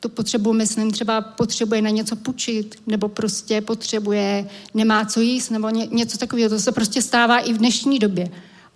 [0.00, 5.68] Tu potřebu, myslím, třeba potřebuje na něco půjčit, nebo prostě potřebuje, nemá co jíst, nebo
[5.68, 6.48] ně, něco takového.
[6.48, 8.30] To se prostě stává i v dnešní době.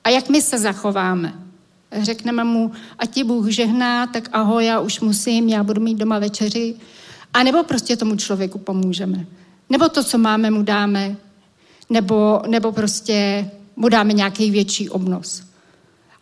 [0.05, 1.35] A jak my se zachováme?
[1.93, 6.19] Řekneme mu, a ti Bůh žehná, tak ahoj, já už musím, já budu mít doma
[6.19, 6.75] večeři.
[7.35, 9.27] A nebo prostě tomu člověku pomůžeme.
[9.71, 11.17] Nebo to, co máme, mu dáme.
[11.91, 15.43] Nebo, nebo prostě mu dáme nějaký větší obnos.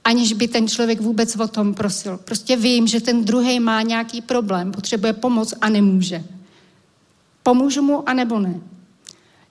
[0.04, 2.18] Aniž by ten člověk vůbec o tom prosil.
[2.24, 6.24] Prostě vím, že ten druhý má nějaký problém, potřebuje pomoc a nemůže.
[7.42, 8.60] Pomůžu mu a nebo ne.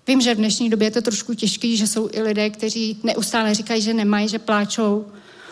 [0.07, 3.53] Vím, že v dnešní době je to trošku těžké, že jsou i lidé, kteří neustále
[3.53, 5.05] říkají, že nemají, že pláčou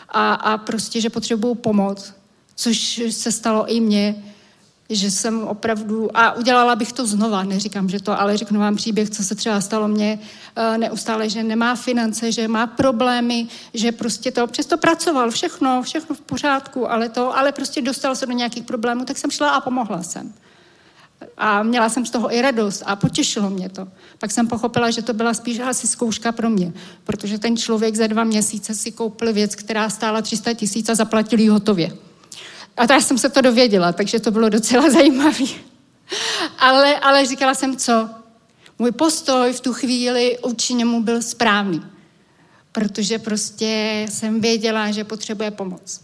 [0.09, 2.13] a, a prostě, že potřebují pomoc.
[2.55, 4.23] Což se stalo i mně,
[4.89, 9.09] že jsem opravdu, a udělala bych to znova, neříkám, že to, ale řeknu vám příběh,
[9.09, 10.19] co se třeba stalo mně
[10.55, 16.15] eh, neustále, že nemá finance, že má problémy, že prostě to, přesto pracoval, všechno, všechno
[16.15, 19.61] v pořádku, ale to, ale prostě dostal se do nějakých problémů, tak jsem šla a
[19.61, 20.33] pomohla jsem.
[21.37, 23.87] A měla jsem z toho i radost a potěšilo mě to.
[24.19, 26.73] Pak jsem pochopila, že to byla spíš asi zkouška pro mě,
[27.03, 31.39] protože ten člověk za dva měsíce si koupil věc, která stála 300 tisíc a zaplatil
[31.39, 31.91] ji hotově.
[32.77, 35.45] A tak jsem se to dověděla, takže to bylo docela zajímavé.
[36.59, 38.09] ale, ale říkala jsem, co?
[38.79, 41.85] Můj postoj v tu chvíli určitě němu byl správný,
[42.71, 46.01] protože prostě jsem věděla, že potřebuje pomoc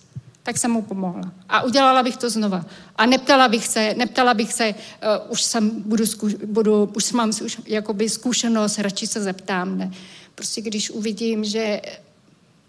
[0.49, 1.31] tak jsem mu pomohla.
[1.49, 2.65] A udělala bych to znova.
[2.95, 7.29] A neptala bych se, neptala bych se, uh, už jsem, budu, zkuš, budu, už mám
[7.29, 9.91] už jakoby zkušenost, radši se zeptám, ne.
[10.35, 11.81] Prostě když uvidím, že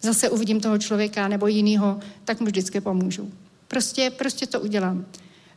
[0.03, 3.33] zase uvidím toho člověka nebo jinýho, tak mu vždycky pomůžu.
[3.71, 5.07] Prostě, prostě to udělám.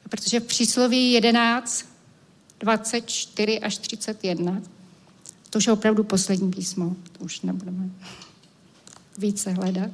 [0.10, 1.86] Protože v přísloví 11,
[2.60, 4.62] 24 až 31,
[5.50, 7.90] to už je opravdu poslední písmo, to už nebudeme
[9.18, 9.92] více hledat.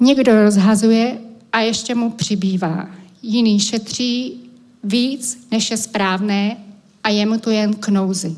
[0.00, 1.18] Někdo rozhazuje
[1.52, 2.90] a ještě mu přibývá.
[3.22, 4.40] Jiný šetří
[4.84, 6.56] víc, než je správné
[7.04, 8.36] a je mu to jen k nouzi.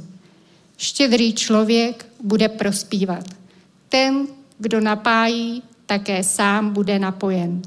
[0.77, 3.25] Štědrý člověk bude prospívat.
[3.89, 4.27] Ten,
[4.59, 7.63] kdo napájí, také sám bude napojen.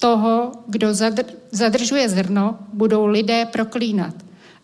[0.00, 0.88] Toho, kdo
[1.50, 4.14] zadržuje zrno, budou lidé proklínat,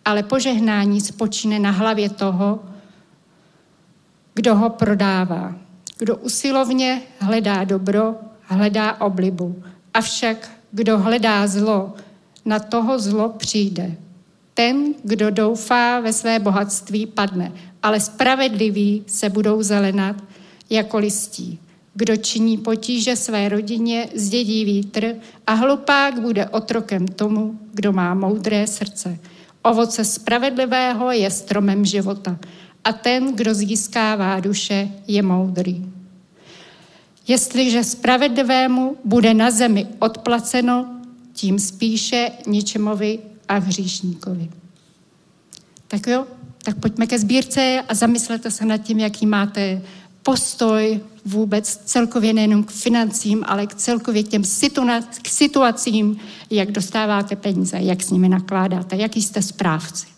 [0.04, 2.60] ale požehnání spočíne na hlavě toho,
[4.34, 5.54] kdo ho prodává.
[5.98, 9.62] Kdo usilovně hledá dobro, hledá oblibu.
[9.94, 11.92] Avšak kdo hledá zlo,
[12.44, 13.96] na toho zlo přijde.
[14.54, 17.52] Ten, kdo doufá ve své bohatství, padne,
[17.82, 20.16] ale spravedliví se budou zelenat
[20.70, 21.58] jako listí.
[21.94, 25.14] Kdo činí potíže své rodině, zdědí vítr
[25.46, 29.18] a hlupák bude otrokem tomu, kdo má moudré srdce.
[29.62, 32.38] Ovoce spravedlivého je stromem života
[32.84, 35.86] a ten, kdo získává duše, je moudrý.
[37.28, 41.00] Jestliže spravedlivému bude na zemi odplaceno,
[41.32, 43.18] tím spíše ničemovi
[43.48, 44.50] a hříšníkovi.
[45.88, 46.26] Tak jo,
[46.62, 49.82] tak pojďme ke sbírce a zamyslete se nad tím, jaký máte
[50.22, 54.42] postoj vůbec celkově nejenom k financím, ale k celkově těm
[55.22, 56.16] k situacím,
[56.50, 60.13] jak dostáváte peníze, jak s nimi nakládáte, jaký jste správci.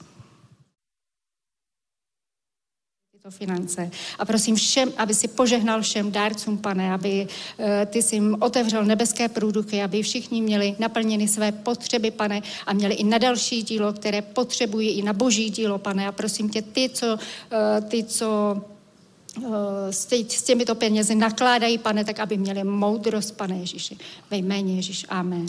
[3.27, 3.91] Tyto finance.
[4.19, 7.27] A prosím všem, aby si požehnal všem dárcům, pane, aby
[7.59, 12.73] eh, ty si jim otevřel nebeské průduchy, aby všichni měli naplněny své potřeby, pane, a
[12.73, 16.07] měli i na další dílo, které potřebují i na boží dílo, pane.
[16.09, 17.19] A prosím tě, ty, co,
[17.51, 18.61] eh, ty, co
[19.39, 23.97] eh, s těmito penězi nakládají, pane, tak aby měli moudrost, pane Ježíši.
[24.31, 25.07] Ve jméně Ježíš.
[25.09, 25.47] Amen.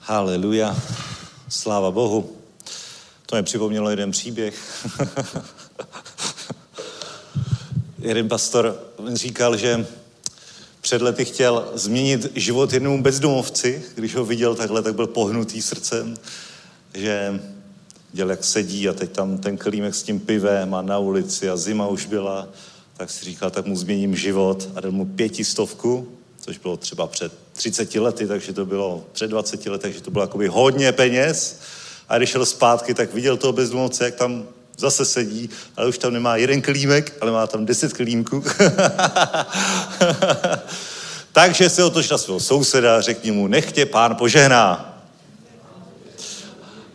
[0.00, 0.76] Haleluja.
[1.48, 2.35] Sláva Bohu.
[3.26, 4.54] To mi připomnělo jeden příběh.
[7.98, 8.80] jeden pastor
[9.14, 9.86] říkal, že
[10.80, 13.84] před lety chtěl změnit život jednomu bezdomovci.
[13.94, 16.16] Když ho viděl takhle, tak byl pohnutý srdcem,
[16.94, 17.40] že
[18.12, 21.56] děl, jak sedí a teď tam ten klímek s tím pivem a na ulici a
[21.56, 22.48] zima už byla,
[22.96, 26.08] tak si říkal, tak mu změním život a dal mu pětistovku,
[26.40, 30.24] což bylo třeba před 30 lety, takže to bylo před 20 lety, takže to bylo
[30.24, 31.60] jakoby hodně peněz.
[32.08, 34.44] A když šel zpátky, tak viděl toho bezdomovce, jak tam
[34.78, 38.44] zase sedí, ale už tam nemá jeden klímek, ale má tam deset klímků.
[41.32, 44.92] Takže se otoč na svého souseda a řekni mu, nechtě pán požehná.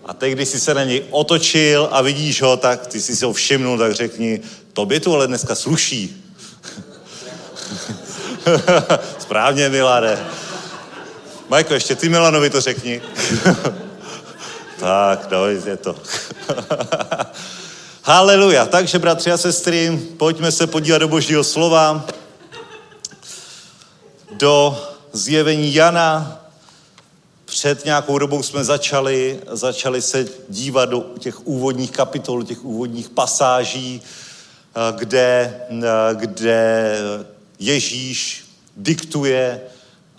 [0.05, 3.26] A teď, když jsi se na něj otočil a vidíš ho, tak ty jsi si
[3.26, 4.41] ho všimnul, tak řekni,
[4.74, 6.34] tobě to ale dneska sluší.
[9.20, 10.26] Správně, Milane.
[11.49, 13.01] Majko, ještě ty Milanovi to řekni.
[14.82, 15.96] Tak, no, je to.
[18.04, 18.66] Haleluja.
[18.66, 22.06] Takže, bratři a sestry, pojďme se podívat do božího slova,
[24.32, 26.42] do zjevení Jana,
[27.46, 34.02] před nějakou dobou jsme začali, začali se dívat do těch úvodních kapitol, těch úvodních pasáží,
[34.02, 36.98] eh, kde, eh, kde
[37.60, 38.46] Ježíš
[38.78, 39.62] diktuje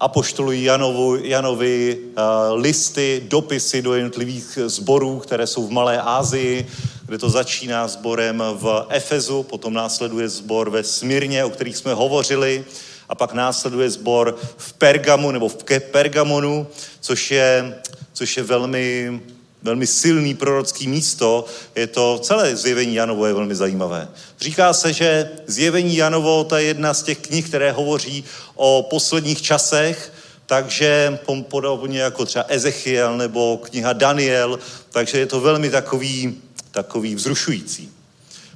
[0.03, 2.22] apoštolu Janovu, Janovi uh,
[2.61, 6.66] listy, dopisy do jednotlivých sborů, které jsou v Malé Ázii,
[7.07, 12.64] kde to začíná sborem v Efezu, potom následuje sbor ve Smírně, o kterých jsme hovořili,
[13.09, 15.57] a pak následuje sbor v Pergamu nebo v
[15.90, 16.66] Pergamonu,
[17.00, 17.80] což je,
[18.12, 19.20] což je velmi,
[19.63, 21.45] velmi silný prorocký místo.
[21.75, 24.09] Je to celé zjevení Janovo je velmi zajímavé.
[24.41, 29.43] Říká se, že zjevení Janovo to je jedna z těch knih, které hovoří o posledních
[29.43, 30.13] časech,
[30.47, 34.59] takže podobně jako třeba Ezechiel nebo kniha Daniel,
[34.91, 36.35] takže je to velmi takový,
[36.71, 37.91] takový vzrušující.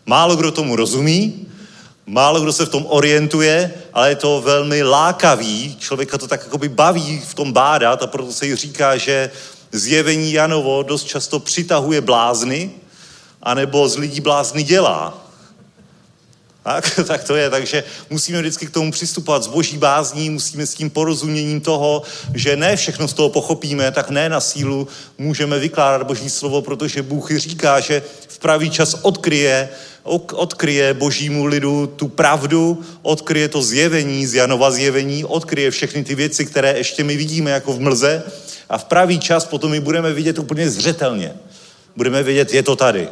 [0.06, 1.46] Málo kdo tomu rozumí,
[2.06, 6.68] málo kdo se v tom orientuje, ale je to velmi lákavý, člověka to tak jakoby
[6.68, 9.30] baví v tom bádat a proto se jí říká, že
[9.78, 12.70] zjevení Janovo dost často přitahuje blázny,
[13.42, 15.26] anebo z lidí blázny dělá.
[16.66, 20.74] Tak, tak to je, takže musíme vždycky k tomu přistupovat s boží bázní, musíme s
[20.74, 22.02] tím porozuměním toho,
[22.34, 27.02] že ne všechno z toho pochopíme, tak ne na sílu můžeme vykládat boží slovo, protože
[27.02, 29.68] Bůh říká, že v pravý čas odkryje,
[30.32, 36.46] odkryje božímu lidu tu pravdu, odkryje to zjevení, z Janova zjevení, odkryje všechny ty věci,
[36.46, 38.22] které ještě my vidíme jako v mlze
[38.68, 41.34] a v pravý čas potom my budeme vidět úplně zřetelně.
[41.96, 43.08] Budeme vidět, je to tady.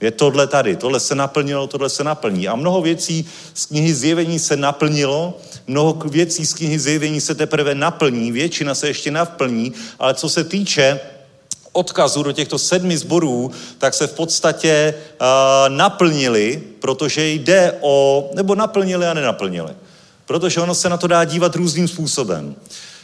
[0.00, 2.48] Je tohle tady, tohle se naplnilo, tohle se naplní.
[2.48, 7.74] A mnoho věcí z knihy Zjevení se naplnilo, mnoho věcí z knihy Zjevení se teprve
[7.74, 11.00] naplní, většina se ještě naplní, ale co se týče
[11.72, 15.26] odkazu do těchto sedmi zborů, tak se v podstatě uh,
[15.76, 19.72] naplnili, protože jde o, nebo naplnili a nenaplnili.
[20.26, 22.56] Protože ono se na to dá dívat různým způsobem.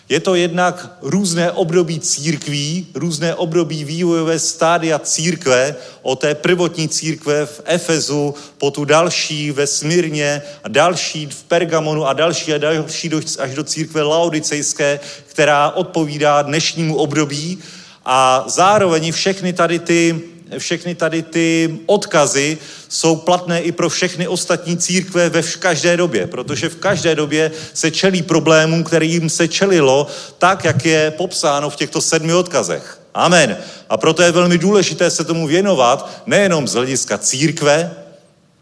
[0.08, 7.46] Je to jednak různé období církví, různé období vývojové stádia církve, o té prvotní církve
[7.46, 13.10] v Efezu, po tu další ve Smírně a další v Pergamonu a další a další
[13.38, 17.58] až do církve laodicejské, která odpovídá dnešnímu období.
[18.04, 20.20] A zároveň všechny tady ty
[20.58, 26.68] všechny tady ty odkazy jsou platné i pro všechny ostatní církve ve každé době, protože
[26.68, 30.06] v každé době se čelí problémům, kterým se čelilo
[30.38, 33.00] tak, jak je popsáno v těchto sedmi odkazech.
[33.14, 33.56] Amen.
[33.88, 38.05] A proto je velmi důležité se tomu věnovat nejenom z hlediska církve,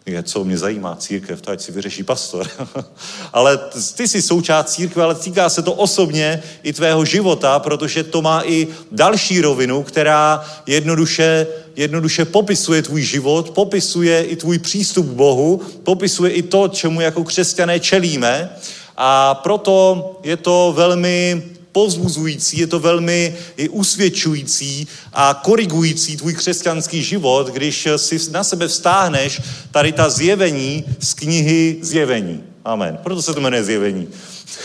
[0.07, 2.48] je, co mě zajímá církev, to ať si vyřeší pastor.
[3.32, 3.59] ale
[3.96, 8.42] ty jsi součást církve, ale týká se to osobně i tvého života, protože to má
[8.44, 11.46] i další rovinu, která jednoduše,
[11.76, 17.24] jednoduše popisuje tvůj život, popisuje i tvůj přístup k Bohu, popisuje i to, čemu jako
[17.24, 18.50] křesťané čelíme.
[18.96, 21.42] A proto je to velmi
[21.75, 28.68] povzbuzující, je to velmi i usvědčující a korigující tvůj křesťanský život, když si na sebe
[28.68, 32.43] vztáhneš tady ta zjevení z knihy Zjevení.
[32.64, 32.99] Amen.
[33.03, 34.09] Proto se to jmenuje Zjevení.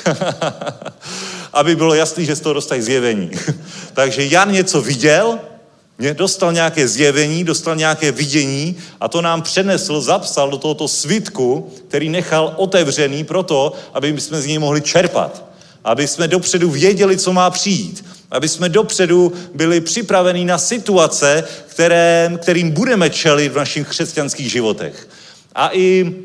[1.54, 3.32] Aby bylo jasný, že z toho dostají zjevení.
[3.94, 5.40] Takže Jan něco viděl,
[6.14, 12.10] dostal nějaké zjevení, dostal nějaké vidění a to nám přenesl, zapsal do tohoto svitku, který
[12.10, 15.49] nechal otevřený proto, aby jsme z něj mohli čerpat
[15.84, 22.32] aby jsme dopředu věděli, co má přijít, aby jsme dopředu byli připraveni na situace, které,
[22.42, 25.10] kterým budeme čelit v našich křesťanských životech.
[25.56, 26.16] A i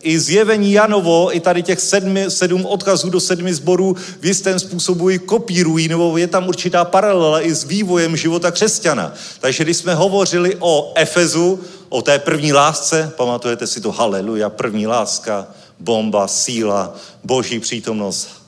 [0.00, 5.10] i zjevení Janovo, i tady těch sedmi, sedm odkazů do sedmi zborů v jistém způsobu
[5.10, 9.14] i kopírují, nebo je tam určitá paralela i s vývojem života křesťana.
[9.40, 14.86] Takže když jsme hovořili o Efezu, o té první lásce, pamatujete si to, haleluja, první
[14.86, 15.46] láska,
[15.78, 18.41] bomba, síla, boží přítomnost,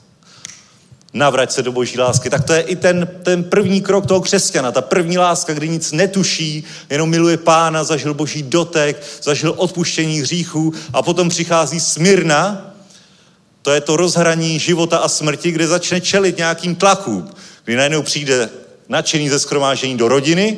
[1.15, 2.29] navrať se do boží lásky.
[2.29, 5.91] Tak to je i ten, ten první krok toho křesťana, ta první láska, kdy nic
[5.91, 12.71] netuší, jenom miluje pána, zažil boží dotek, zažil odpuštění hříchů a potom přichází smírna,
[13.61, 17.29] to je to rozhraní života a smrti, kde začne čelit nějakým tlakům,
[17.63, 18.49] kdy najednou přijde
[18.89, 20.57] nadšený ze skromážení do rodiny,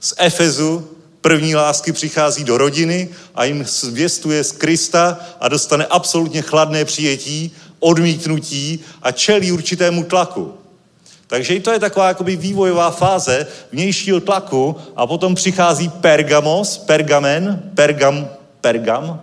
[0.00, 0.88] z Efezu,
[1.20, 7.52] první lásky přichází do rodiny a jim zvěstuje z Krista a dostane absolutně chladné přijetí
[7.80, 10.54] odmítnutí a čelí určitému tlaku.
[11.26, 17.62] Takže i to je taková jakoby vývojová fáze vnějšího tlaku a potom přichází Pergamos, Pergamen,
[17.74, 18.28] Pergam,
[18.60, 19.20] Pergam,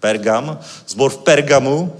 [0.00, 1.92] Pergam, zbor v Pergamu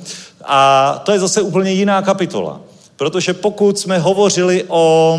[0.44, 2.60] a to je zase úplně jiná kapitola.
[2.96, 5.18] Protože pokud jsme hovořili o,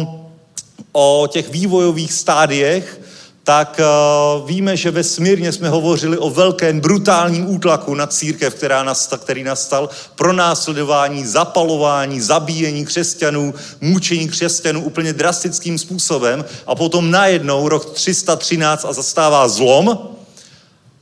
[0.91, 3.01] o těch vývojových stádiech,
[3.45, 8.83] tak uh, víme, že ve Smírně jsme hovořili o velkém brutálním útlaku na církev, která
[8.83, 17.11] nastal, který nastal, pro následování, zapalování, zabíjení křesťanů, mučení křesťanů úplně drastickým způsobem a potom
[17.11, 19.99] najednou rok 313 a zastává zlom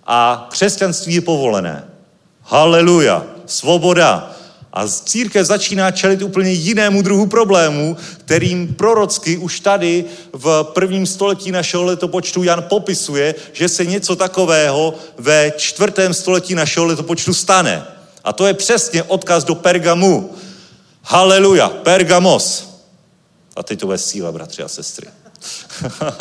[0.07, 1.83] a křesťanství je povolené.
[2.41, 4.35] Haleluja, svoboda,
[4.73, 11.51] a církev začíná čelit úplně jinému druhu problému, kterým prorocky už tady v prvním století
[11.51, 17.83] našeho letopočtu Jan popisuje, že se něco takového ve čtvrtém století našeho letopočtu stane.
[18.23, 20.35] A to je přesně odkaz do Pergamu.
[21.03, 22.69] Haleluja, Pergamos.
[23.55, 25.07] A teď to bude síla, bratři a sestry.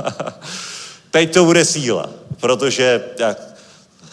[1.10, 3.51] teď to bude síla, protože jak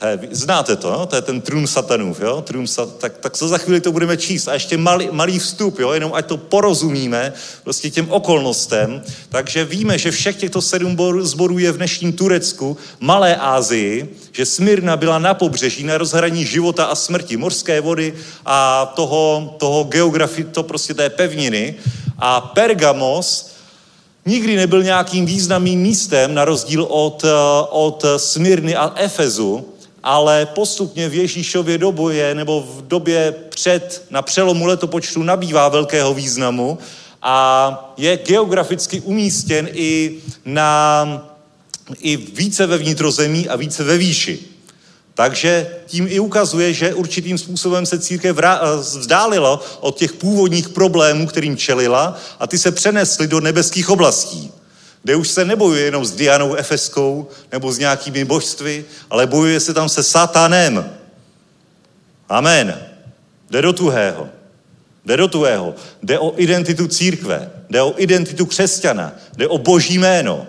[0.02, 1.06] He, znáte to, no?
[1.06, 2.42] to je ten trůn satanův, jo?
[2.42, 4.48] Trůn sat, tak, tak co za chvíli to budeme číst.
[4.48, 5.92] A ještě malý, malý vstup, jo?
[5.92, 7.34] jenom ať to porozumíme
[7.64, 9.02] prostě těm okolnostem.
[9.30, 14.98] Takže víme, že všech těchto sedm zborů je v dnešním Turecku, Malé Ázii, že Smyrna
[14.98, 18.14] byla na pobřeží, na rozhraní života a smrti, morské vody
[18.46, 21.76] a toho, toho geografii, to prostě té pevniny.
[22.18, 23.52] A Pergamos,
[24.26, 27.26] nikdy nebyl nějakým významným místem, na rozdíl od,
[27.70, 29.66] od Smyrny a Efezu,
[30.04, 36.14] ale postupně v Ježíšově dobu je, nebo v době před, na přelomu letopočtu nabývá velkého
[36.14, 36.78] významu
[37.22, 41.06] a je geograficky umístěn i, na,
[42.00, 44.40] i více ve vnitrozemí a více ve výši.
[45.14, 48.38] Takže tím i ukazuje, že určitým způsobem se církev
[48.80, 54.52] vzdálila od těch původních problémů, kterým čelila a ty se přenesly do nebeských oblastí
[55.10, 59.74] kde už se nebojuje jenom s Dianou Efeskou nebo s nějakými božstvy, ale bojuje se
[59.74, 60.86] tam se satanem.
[62.30, 62.82] Amen.
[63.50, 64.30] Jde do tuhého.
[65.06, 65.76] Jde do tuhého.
[66.04, 67.52] Jde o identitu církve.
[67.70, 69.14] Jde o identitu křesťana.
[69.38, 70.48] Jde o boží jméno.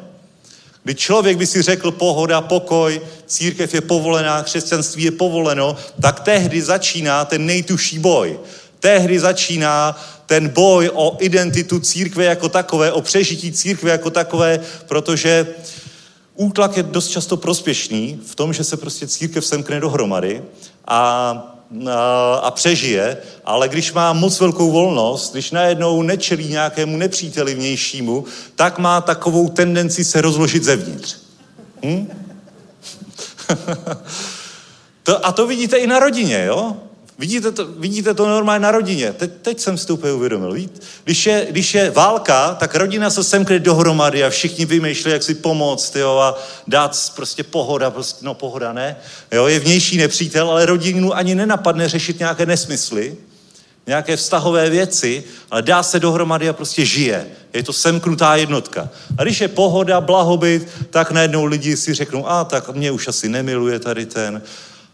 [0.85, 6.63] Kdy člověk by si řekl pohoda, pokoj, církev je povolená, křesťanství je povoleno, tak tehdy
[6.63, 8.41] začíná ten nejtuší boj.
[8.81, 10.01] Tehdy začíná
[10.31, 15.47] ten boj o identitu církve jako takové, o přežití církve jako takové, protože
[16.35, 20.43] útlak je dost často prospěšný v tom, že se prostě církev semkne dohromady
[20.87, 21.31] a,
[22.43, 28.25] a, přežije, ale když má moc velkou volnost, když najednou nečelí nějakému nepříteli vnějšímu,
[28.55, 31.17] tak má takovou tendenci se rozložit zevnitř.
[31.85, 32.09] Hm?
[35.03, 36.77] to, a to vidíte i na rodině, jo?
[37.21, 39.13] Vidíte to, vidíte to normálně na rodině.
[39.13, 40.53] Teď, teď jsem si to úplně uvědomil.
[40.53, 40.81] Víte?
[41.05, 45.35] Když, je, když je válka, tak rodina se semkne dohromady a všichni vymýšlejí, jak si
[45.35, 48.97] pomoct jo, a dát prostě pohoda, prostě, no pohoda ne.
[49.33, 53.17] Jo, je vnější nepřítel, ale rodinu ani nenapadne řešit nějaké nesmysly,
[53.87, 57.27] nějaké vztahové věci, ale dá se dohromady a prostě žije.
[57.53, 58.89] Je to semknutá jednotka.
[59.19, 63.29] A když je pohoda, blahobyt, tak najednou lidi si řeknou, a tak mě už asi
[63.29, 64.43] nemiluje tady ten,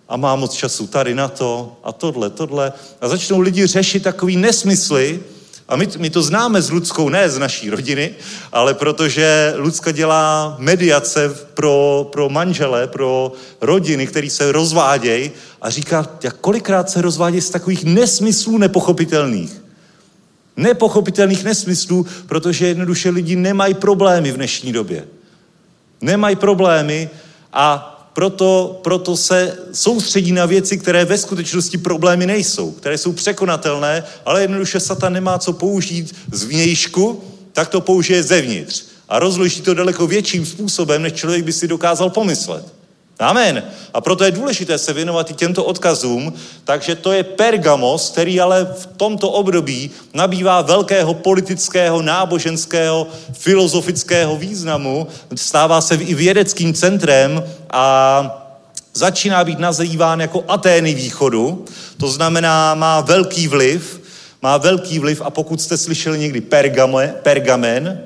[0.09, 2.73] a má moc času tady na to a tohle, tohle.
[3.01, 5.21] A začnou lidi řešit takový nesmysly,
[5.69, 8.15] a my, my to známe s Ludskou, ne z naší rodiny,
[8.53, 15.31] ale protože Lucka dělá mediace pro, pro manžele, pro rodiny, který se rozvádějí
[15.63, 19.63] a říká, jak kolikrát se rozvádějí z takových nesmyslů nepochopitelných.
[20.57, 25.05] Nepochopitelných nesmyslů, protože jednoduše lidi nemají problémy v dnešní době.
[26.01, 27.11] Nemají problémy
[27.53, 34.05] a proto, proto se soustředí na věci, které ve skutečnosti problémy nejsou, které jsou překonatelné,
[34.25, 38.85] ale jednoduše Satan nemá co použít z vnějšku, tak to použije zevnitř.
[39.09, 42.65] A rozloží to daleko větším způsobem, než člověk by si dokázal pomyslet.
[43.19, 43.63] Amen.
[43.95, 46.33] A proto je důležité se věnovat i těmto odkazům,
[46.65, 55.07] takže to je Pergamos, který ale v tomto období nabývá velkého politického, náboženského, filozofického významu,
[55.35, 58.47] stává se i vědeckým centrem a
[58.95, 61.65] začíná být nazýván jako Atény východu,
[62.01, 64.01] to znamená, má velký vliv,
[64.43, 68.01] má velký vliv a pokud jste slyšeli někdy pergame, pergamen,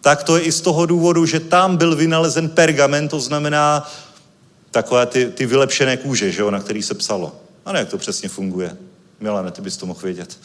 [0.00, 3.90] tak to je i z toho důvodu, že tam byl vynalezen pergamen, to znamená
[4.72, 7.36] takové ty, ty vylepšené kůže, že jo, na který se psalo.
[7.64, 8.76] A ne, jak to přesně funguje.
[9.20, 10.36] Milane, ty bys to mohl vědět.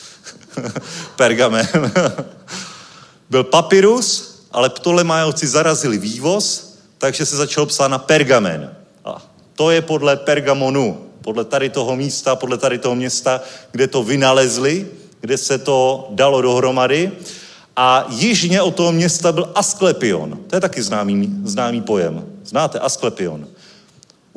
[1.15, 1.67] Pergamen.
[3.29, 8.75] Byl papyrus, ale Ptolemajovci zarazili vývoz, takže se začalo psát na pergamen.
[9.05, 9.25] A
[9.55, 14.87] to je podle Pergamonu, podle tady toho místa, podle tady toho města, kde to vynalezli,
[15.21, 17.11] kde se to dalo dohromady.
[17.75, 20.39] A jižně od toho města byl Asklepion.
[20.47, 22.25] To je taky známý, známý pojem.
[22.45, 23.47] Znáte Asklepion?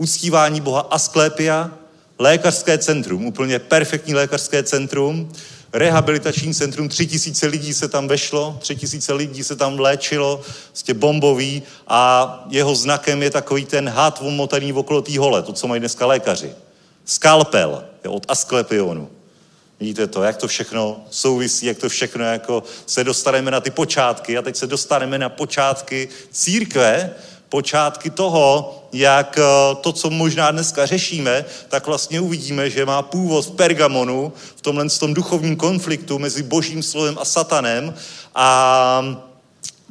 [0.00, 1.70] Uctívání Boha Asklepia,
[2.18, 5.32] lékařské centrum, úplně perfektní lékařské centrum.
[5.72, 10.94] rehabilitační centrum, tři tisíce lidí se tam vešlo, tři tisíce lidí se tam léčilo, prostě
[10.94, 15.80] bombový a jeho znakem je takový ten had omotaný okolo té hole, to, co mají
[15.80, 16.52] dneska lékaři.
[17.04, 19.08] Skalpel je od Asklepionu.
[19.80, 24.38] Vidíte to, jak to všechno souvisí, jak to všechno jako se dostaneme na ty počátky
[24.38, 27.14] a teď se dostaneme na počátky církve,
[27.50, 33.46] počátky toho, jak eh, to, co možná dneska řešíme, tak vlastně uvidíme, že má původ
[33.46, 37.94] v Pergamonu, v tomhle tom duchovním konfliktu mezi božím slovem a satanem
[38.34, 39.26] a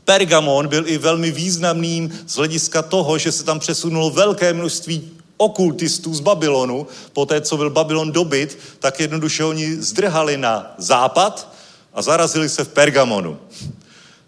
[0.06, 6.14] Pergamon byl i velmi významným z hlediska toho, že se tam přesunulo velké množství okultistů
[6.14, 11.54] z Babylonu, po té, co byl Babylon dobyt, tak jednoduše oni zdrhali na západ
[11.94, 13.40] a zarazili se v Pergamonu.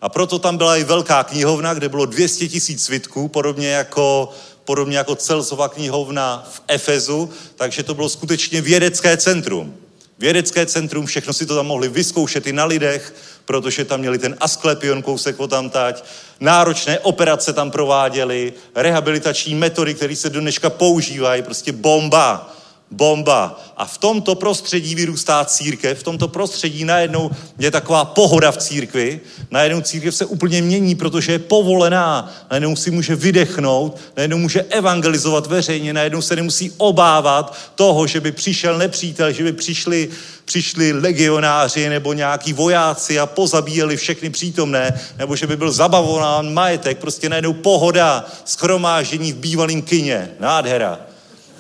[0.02, 4.30] A proto tam byla i velká knihovna, kde bylo 200 tisíc svitků, podobně jako,
[4.66, 9.76] podobně jako Celsova knihovna v Efezu, takže to bylo skutečně vědecké centrum.
[10.20, 13.14] Vědecké centrum, všechno si to tam mohli vyzkoušet i na lidech,
[13.45, 16.04] protože tam měli ten asklepion kousek o tamtať,
[16.39, 22.56] náročné operace tam prováděli, rehabilitační metody, které se dneška používají, prostě bomba
[22.92, 23.62] bomba.
[23.78, 29.20] A v tomto prostředí vyrůstá církev, v tomto prostředí najednou je taková pohoda v církvi,
[29.52, 35.48] najednou církev se úplně mění, protože je povolená, najednou si může vydechnout, najednou může evangelizovat
[35.48, 40.10] veřejně, najednou se nemusí obávat toho, že by přišel nepřítel, že by přišli,
[40.46, 46.98] přišli legionáři nebo nějaký vojáci a pozabíjeli všechny přítomné, nebo že by byl zabavován majetek,
[46.98, 50.32] prostě najednou pohoda, schromáždění v bývalém kině.
[50.39, 51.11] Nádhera.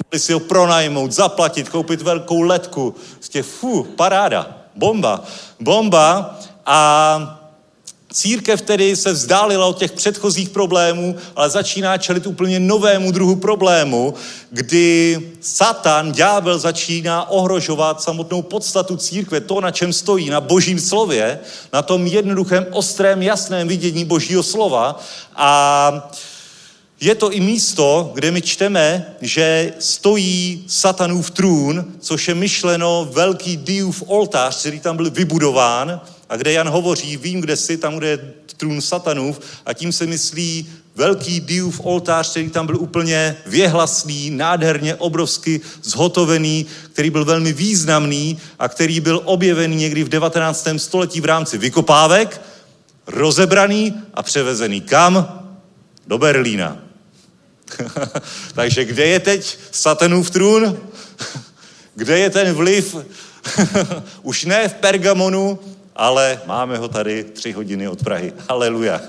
[0.05, 2.95] Mohli si ho pronajmout, zaplatit, koupit velkou letku.
[3.13, 5.23] Prostě, fu, paráda, bomba,
[5.59, 7.37] bomba a
[8.13, 14.13] Církev tedy se vzdálila od těch předchozích problémů, ale začíná čelit úplně novému druhu problému,
[14.49, 21.39] kdy Satan, ďábel, začíná ohrožovat samotnou podstatu církve, to, na čem stojí, na božím slově,
[21.73, 24.99] na tom jednoduchém, ostrém, jasném vidění božího slova.
[25.35, 26.11] A
[27.01, 33.57] je to i místo, kde my čteme, že stojí satanův trůn, což je myšleno velký
[33.57, 38.07] Diův oltář, který tam byl vybudován a kde Jan hovoří, vím, kde jsi, tam, kde
[38.07, 44.29] je trůn satanův a tím se myslí velký Diův oltář, který tam byl úplně věhlasný,
[44.29, 50.67] nádherně, obrovsky zhotovený, který byl velmi významný a který byl objevený někdy v 19.
[50.77, 52.41] století v rámci vykopávek,
[53.07, 55.41] rozebraný a převezený kam?
[56.07, 56.90] Do Berlína.
[58.53, 60.77] Takže kde je teď satanův trůn?
[61.95, 62.95] kde je ten vliv?
[64.21, 65.59] Už ne v Pergamonu,
[65.95, 68.33] ale máme ho tady tři hodiny od Prahy.
[68.49, 69.01] Haleluja.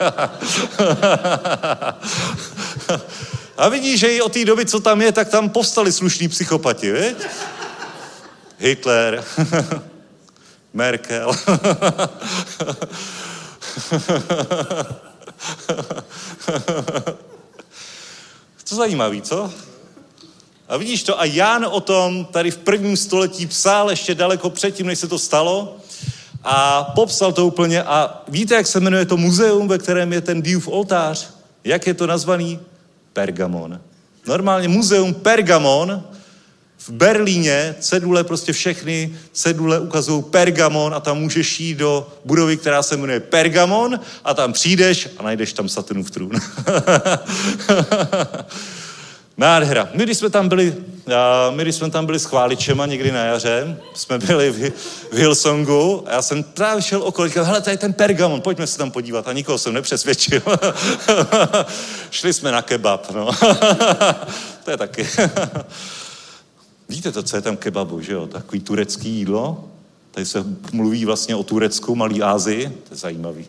[3.56, 6.92] A vidíš, že i od té doby, co tam je, tak tam povstali slušní psychopati,
[6.92, 7.16] viď?
[8.58, 9.24] Hitler,
[10.72, 11.32] Merkel.
[18.72, 19.50] Co zajímavý, co?
[20.68, 24.86] A vidíš to, a Jan o tom tady v prvním století psal ještě daleko předtím,
[24.86, 25.76] než se to stalo
[26.44, 30.42] a popsal to úplně a víte, jak se jmenuje to muzeum, ve kterém je ten
[30.42, 31.30] Diův oltář?
[31.64, 32.58] Jak je to nazvaný?
[33.12, 33.80] Pergamon.
[34.26, 36.04] Normálně muzeum Pergamon
[36.86, 42.82] v Berlíně cedule, prostě všechny cedule ukazují Pergamon a tam můžeš jít do budovy, která
[42.82, 46.30] se jmenuje Pergamon a tam přijdeš a najdeš tam Saturnův trůn.
[49.36, 49.88] Nádhera.
[49.94, 50.74] My, když jsme tam byli,
[51.50, 54.70] my, když jsme tam byli s chváličema někdy na jaře, jsme byli v,
[55.12, 58.66] v Hillsongu a já jsem právě šel okolo, říkal, hele, tady je ten Pergamon, pojďme
[58.66, 59.28] se tam podívat.
[59.28, 60.42] A nikoho jsem nepřesvědčil.
[62.10, 63.30] Šli jsme na kebab, no.
[64.64, 65.08] to je taky.
[66.92, 68.26] Víte to, co je tam kebabu, že jo?
[68.26, 69.64] Takový turecký jídlo.
[70.10, 72.68] Tady se mluví vlastně o Turecku, Malý Ázii.
[72.68, 73.46] To je zajímavý.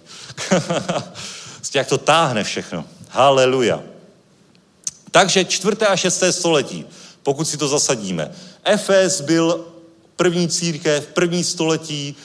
[1.73, 2.85] Jak to táhne všechno.
[3.09, 3.83] Haleluja.
[5.11, 6.85] Takže čtvrté a šesté století,
[7.23, 8.31] pokud si to zasadíme.
[8.63, 9.67] Efes byl
[10.15, 12.15] první církev, první století,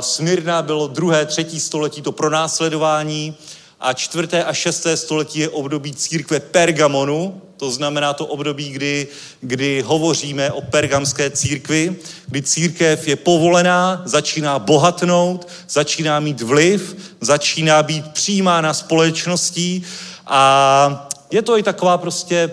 [0.00, 3.36] Smyrna bylo druhé, třetí století, to pronásledování
[3.80, 9.06] a čtvrté a šesté století je období církve Pergamonu, to znamená to období, kdy,
[9.40, 11.96] kdy hovoříme o pergamské církvi,
[12.26, 19.84] kdy církev je povolená, začíná bohatnout, začíná mít vliv, začíná být přijímána společností
[20.26, 22.50] a je to i taková prostě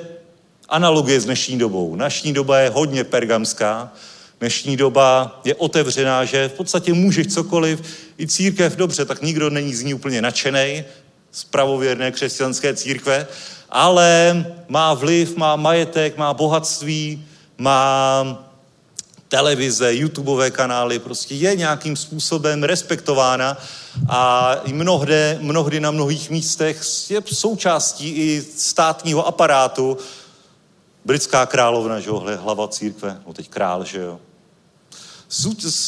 [0.68, 1.96] analogie s dnešní dobou.
[1.96, 3.92] Naší doba je hodně pergamská,
[4.40, 7.82] dnešní doba je otevřená, že v podstatě můžeš cokoliv,
[8.20, 10.84] i církev, dobře, tak nikdo není z ní úplně nadšený,
[11.32, 13.28] z pravověrné křesťanské církve,
[13.72, 17.26] ale má vliv, má majetek, má bohatství,
[17.58, 18.26] má
[19.28, 23.58] televize, YouTubeové kanály, prostě je nějakým způsobem respektována
[24.10, 29.98] a mnohde, mnohdy na mnohých místech je součástí i státního aparátu.
[31.06, 34.20] Britská královna, že jo, hlava církve, no teď král, že jo.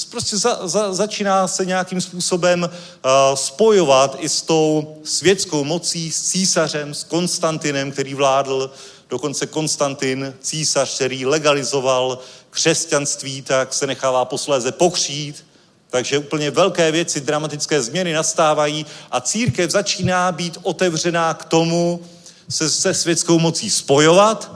[0.10, 6.22] Prostě za, za, začíná se nějakým způsobem uh, spojovat i s tou světskou mocí, s
[6.22, 8.72] císařem, s Konstantinem, který vládl,
[9.10, 12.20] dokonce Konstantin, císař, který legalizoval
[12.50, 15.46] křesťanství, tak se nechává posléze pokřít.
[15.90, 22.02] Takže úplně velké věci, dramatické změny nastávají a církev začíná být otevřená k tomu
[22.50, 24.52] se, se světskou mocí spojovat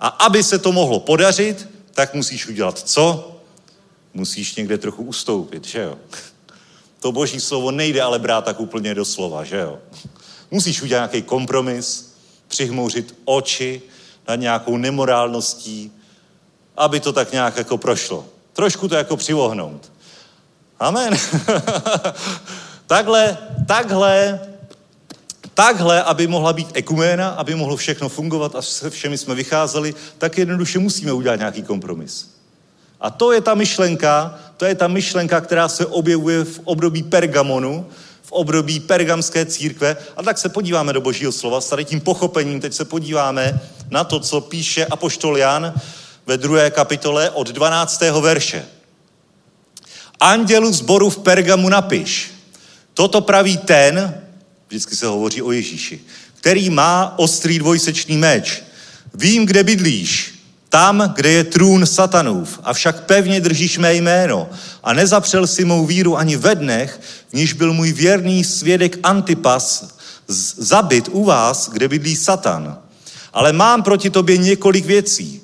[0.00, 3.31] a aby se to mohlo podařit, tak musíš udělat co?
[4.14, 5.98] Musíš někde trochu ustoupit, že jo?
[7.00, 9.78] To boží slovo nejde ale brát tak úplně do slova, že jo?
[10.50, 12.14] Musíš udělat nějaký kompromis,
[12.48, 13.82] přihmouřit oči
[14.28, 15.92] nad nějakou nemorálností,
[16.76, 18.26] aby to tak nějak jako prošlo.
[18.52, 19.92] Trošku to jako přivohnout.
[20.80, 21.14] Amen.
[22.86, 24.40] takhle, takhle,
[25.54, 30.38] takhle, aby mohla být ekuména, aby mohlo všechno fungovat a se všemi jsme vycházeli, tak
[30.38, 32.31] jednoduše musíme udělat nějaký kompromis.
[33.02, 37.86] A to je ta myšlenka, to je ta myšlenka, která se objevuje v období Pergamonu,
[38.22, 39.96] v období pergamské církve.
[40.16, 41.60] A tak se podíváme do božího slova.
[41.60, 45.74] S tady tím pochopením teď se podíváme na to, co píše apoštol Jan
[46.26, 48.00] ve druhé kapitole od 12.
[48.20, 48.64] verše.
[50.20, 52.30] Andělu zboru v Pergamu napiš.
[52.94, 54.22] Toto praví ten,
[54.68, 56.00] vždycky se hovoří o Ježíši,
[56.40, 58.62] který má ostrý dvojsečný meč.
[59.14, 60.41] Vím, kde bydlíš,
[60.72, 64.50] tam, kde je trůn satanův, avšak pevně držíš mé jméno
[64.82, 67.00] a nezapřel si mou víru ani ve dnech,
[67.30, 69.94] v níž byl můj věrný svědek Antipas
[70.56, 72.78] zabit u vás, kde bydlí Satan.
[73.32, 75.42] Ale mám proti tobě několik věcí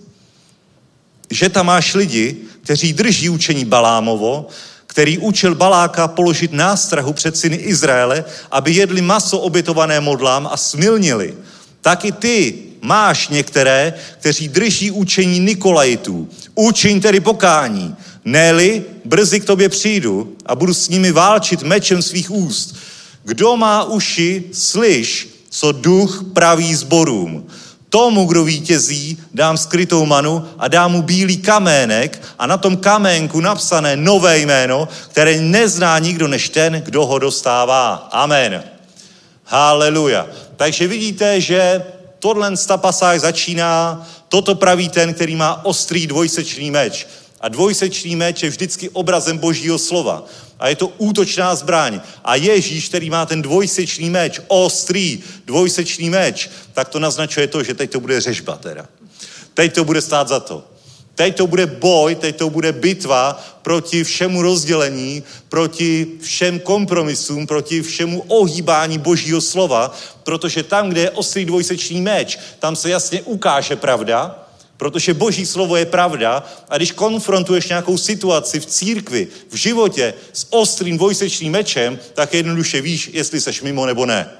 [1.30, 4.48] že tam máš lidi, kteří drží učení Balámovo,
[4.86, 11.34] který učil Baláka položit nástrahu před syny Izraele, aby jedli maso obětované modlám a smilnili.
[11.80, 16.28] Tak i ty máš některé, kteří drží učení Nikolajitů.
[16.54, 17.94] Učiň tedy pokání.
[18.24, 22.76] Neli, brzy k tobě přijdu a budu s nimi válčit mečem svých úst.
[23.24, 27.46] Kdo má uši, slyš, co duch praví zborům.
[27.88, 33.40] Tomu, kdo vítězí, dám skrytou manu a dám mu bílý kamének a na tom kaménku
[33.40, 38.08] napsané nové jméno, které nezná nikdo než ten, kdo ho dostává.
[38.12, 38.62] Amen.
[39.44, 40.26] Haleluja.
[40.56, 41.82] Takže vidíte, že
[42.18, 47.06] tohle ta pasáž začíná, toto praví ten, který má ostrý dvojsečný meč.
[47.40, 50.24] A dvojsečný meč je vždycky obrazem božího slova
[50.58, 52.00] a je to útočná zbraň.
[52.24, 57.74] A Ježíš, který má ten dvojsečný meč, ostrý dvojsečný meč, tak to naznačuje to, že
[57.74, 58.86] teď to bude řežba teda.
[59.54, 60.64] Teď to bude stát za to.
[61.18, 67.82] Teď to bude boj, teď to bude bitva proti všemu rozdělení, proti všem kompromisům, proti
[67.82, 73.76] všemu ohýbání božího slova, protože tam, kde je ostrý dvojsečný meč, tam se jasně ukáže
[73.76, 74.44] pravda,
[74.76, 80.46] Protože Boží slovo je pravda a když konfrontuješ nějakou situaci v církvi, v životě s
[80.50, 84.30] ostrým dvojsečným mečem, tak jednoduše víš, jestli seš mimo nebo ne.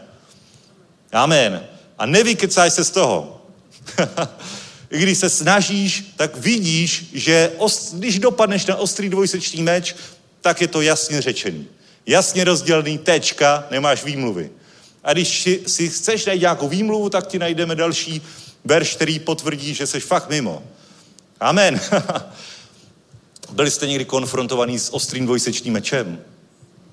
[1.13, 1.67] Amen.
[1.99, 3.43] A nevykecáš se z toho.
[4.91, 9.97] I když se snažíš, tak vidíš, že os, když dopadneš na ostrý dvojsečný meč,
[10.41, 11.67] tak je to jasně řečený.
[12.07, 14.51] Jasně rozdělený tečka, nemáš výmluvy.
[15.05, 18.23] A když si, si chceš najít nějakou výmluvu, tak ti najdeme další
[18.65, 20.63] verš, který potvrdí, že jsi fakt mimo.
[21.41, 21.81] Amen.
[23.53, 26.19] Byli jste někdy konfrontovaní s ostrým dvojsečným mečem?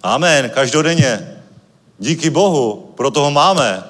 [0.03, 1.41] Amen, každodenně.
[1.99, 3.83] Díky Bohu, proto ho máme.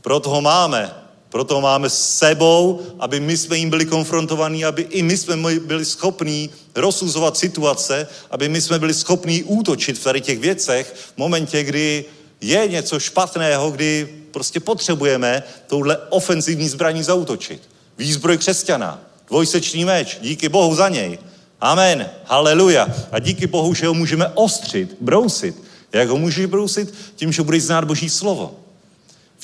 [0.00, 1.03] Proto ho máme.
[1.34, 5.84] Proto máme s sebou, aby my jsme jim byli konfrontovaní, aby i my jsme byli
[5.84, 11.62] schopní rozsuzovat situace, aby my jsme byli schopní útočit v tady těch věcech v momentě,
[11.62, 12.04] kdy
[12.40, 17.62] je něco špatného, kdy prostě potřebujeme touhle ofenzivní zbraní zautočit.
[17.98, 21.18] Výzbroj křesťana, dvojsečný meč, díky Bohu za něj.
[21.60, 22.88] Amen, haleluja.
[23.12, 25.62] A díky Bohu, že ho můžeme ostřit, brousit.
[25.92, 26.94] Jak ho můžeš brousit?
[27.16, 28.63] Tím, že budeš znát Boží slovo.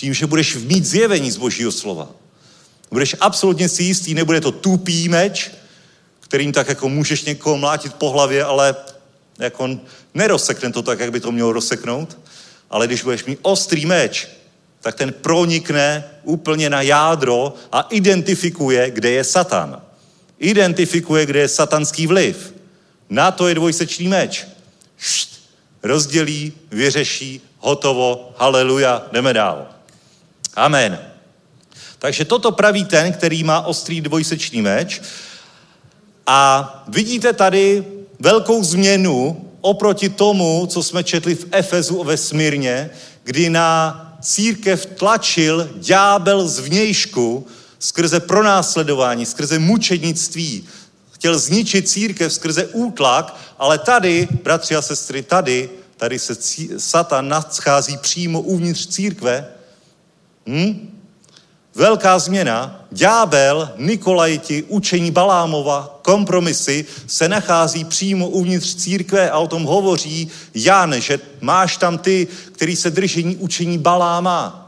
[0.01, 2.09] Tím, že budeš mít zjevení z Božího slova.
[2.91, 5.51] Budeš absolutně si jistý, nebude to tupý meč,
[6.21, 8.77] kterým tak jako můžeš někoho mlátit po hlavě, ale
[9.39, 9.81] jako
[10.15, 12.19] nerozsekne to tak, jak by to mělo rozseknout.
[12.71, 14.29] Ale když budeš mít ostrý meč,
[14.81, 19.83] tak ten pronikne úplně na jádro a identifikuje, kde je Satan.
[20.39, 22.55] Identifikuje, kde je satanský vliv.
[23.11, 24.47] Na to je dvojsečný meč.
[24.99, 25.41] Št,
[25.83, 29.80] rozdělí, vyřeší, hotovo, haleluja, jdeme dál.
[30.61, 30.99] Amen.
[31.99, 35.01] Takže toto praví ten, který má ostrý dvojsečný meč.
[36.27, 37.85] A vidíte tady
[38.19, 42.91] velkou změnu oproti tomu, co jsme četli v Efezu ve Smírně,
[43.25, 47.47] kdy na církev tlačil ďábel zvnějšku
[47.79, 50.69] skrze pronásledování, skrze mučednictví.
[51.11, 56.37] Chtěl zničit církev skrze útlak, ale tady, bratři a sestry, tady, tady se
[56.79, 59.60] Satan nadschází přímo uvnitř církve.
[60.47, 61.01] Hm?
[61.75, 62.85] Velká změna.
[62.91, 70.95] Ďábel, Nikolajti, učení Balámova, kompromisy se nachází přímo uvnitř církve a o tom hovoří Jan,
[71.01, 74.60] že máš tam ty, který se drží učení Baláma.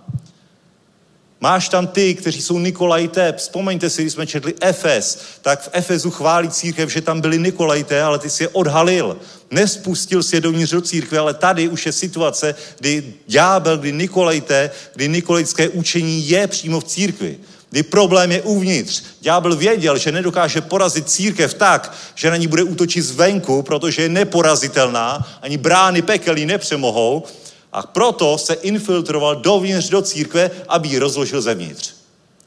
[1.43, 3.34] Máš tam ty, kteří jsou Nikolajté.
[3.36, 8.03] Vzpomeňte si, když jsme četli Efes, tak v Efezu chválí církev, že tam byli Nikolajté,
[8.03, 9.16] ale ty si je odhalil.
[9.51, 14.70] Nespustil si je dovnitř do církve, ale tady už je situace, kdy ďábel, kdy Nikolajté,
[14.95, 17.38] kdy nikolajské učení je přímo v církvi.
[17.70, 19.03] Kdy problém je uvnitř.
[19.20, 24.09] Ďábel věděl, že nedokáže porazit církev tak, že na ní bude útočit zvenku, protože je
[24.09, 27.24] neporazitelná, ani brány pekelí nepřemohou,
[27.73, 31.95] a proto se infiltroval dovnitř do církve, aby ji rozložil zevnitř.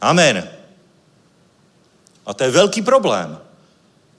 [0.01, 0.49] Amen.
[2.25, 3.37] A to je velký problém.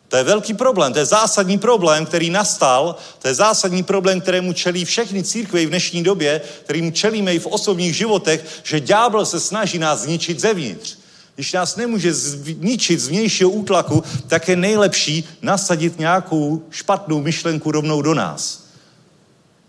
[0.09, 4.53] To je velký problém, to je zásadní problém, který nastal, to je zásadní problém, kterému
[4.53, 9.41] čelí všechny církve v dnešní době, kterým čelíme i v osobních životech, že ďábel se
[9.41, 10.99] snaží nás zničit zevnitř.
[11.35, 18.03] Když nás nemůže zničit z vnějšího útlaku, tak je nejlepší nasadit nějakou špatnou myšlenku rovnou
[18.03, 18.66] do nás.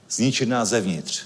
[0.10, 1.22] Zničit nás zevnitř.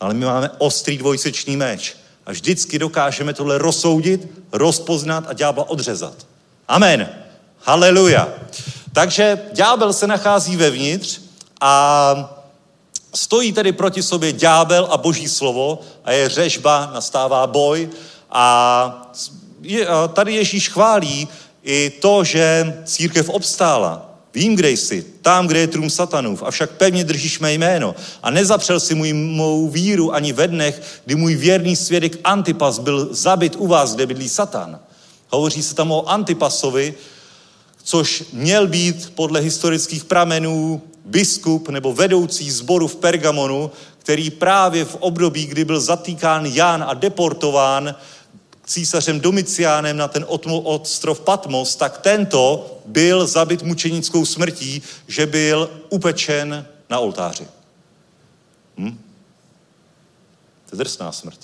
[0.00, 1.96] Ale my máme ostrý dvojsečný meč.
[2.26, 6.26] A vždycky dokážeme tohle rozsoudit, rozpoznat a ďábla odřezat.
[6.68, 7.08] Amen.
[7.60, 8.28] Haleluja.
[8.92, 11.20] Takže ďábel se nachází vevnitř
[11.60, 12.44] a
[13.14, 17.90] stojí tedy proti sobě ďábel a boží slovo a je řežba, nastává boj
[18.30, 19.12] a
[20.12, 21.28] tady Ježíš chválí
[21.62, 24.11] i to, že církev obstála.
[24.34, 27.94] Vím, kde jsi, tam, kde je trům satanův, avšak pevně držíš mé jméno.
[28.22, 33.08] A nezapřel si můj, mou víru ani ve dnech, kdy můj věrný svědek Antipas byl
[33.10, 34.80] zabit u vás, kde bydlí Satan.
[35.28, 36.94] Hovoří se tam o Antipasovi,
[37.84, 44.96] což měl být podle historických pramenů biskup nebo vedoucí zboru v Pergamonu, který právě v
[45.00, 47.94] období, kdy byl zatýkán Jan a deportován,
[48.66, 56.66] císařem Domiciánem na ten ostrov Patmos, tak tento byl zabit mučenickou smrtí, že byl upečen
[56.90, 57.46] na oltáři.
[58.78, 58.98] Hm?
[60.70, 61.38] To je drsná smrt.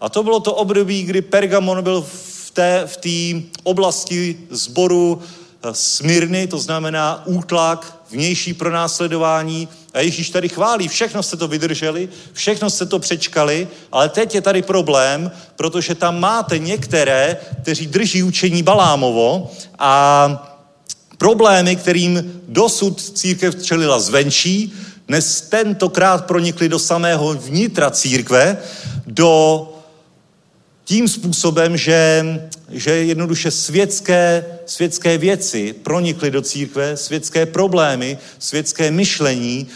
[0.00, 5.22] A to bylo to období, kdy Pergamon byl v té v té oblasti zboru
[5.62, 12.08] eh, Smyrny, to znamená útlak, vnější pronásledování, a Ježíš tady chválí, všechno jste to vydrželi,
[12.32, 18.22] všechno jste to přečkali, ale teď je tady problém, protože tam máte některé, kteří drží
[18.22, 20.58] učení Balámovo a
[21.18, 24.72] problémy, kterým dosud církev čelila zvenčí,
[25.08, 28.58] dnes tentokrát pronikly do samého vnitra církve,
[29.06, 29.62] do
[30.84, 32.24] tím způsobem, že,
[32.70, 39.66] že jednoduše světské, světské věci pronikly do církve, světské problémy, světské myšlení,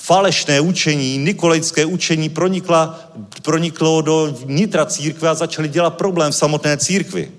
[0.00, 3.00] falešné učení, nikolajské učení pronikla,
[3.42, 7.30] proniklo do vnitra církve a začali dělat problém v samotné církvi.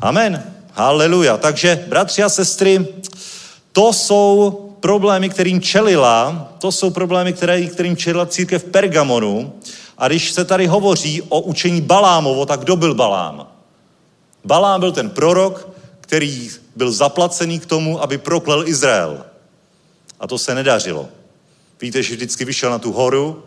[0.00, 0.42] Amen.
[0.72, 1.36] Haleluja.
[1.36, 2.86] Takže, bratři a sestry,
[3.72, 9.52] to jsou problémy, kterým čelila, to jsou problémy, které, kterým čelila církev Pergamonu.
[9.98, 13.46] A když se tady hovoří o učení Balámovo, tak kdo byl Balám?
[14.44, 15.68] Balám byl ten prorok,
[16.00, 19.24] který byl zaplacený k tomu, aby proklel Izrael.
[20.20, 21.08] A to se nedařilo.
[21.80, 23.44] Víte, že vždycky vyšel na tu horu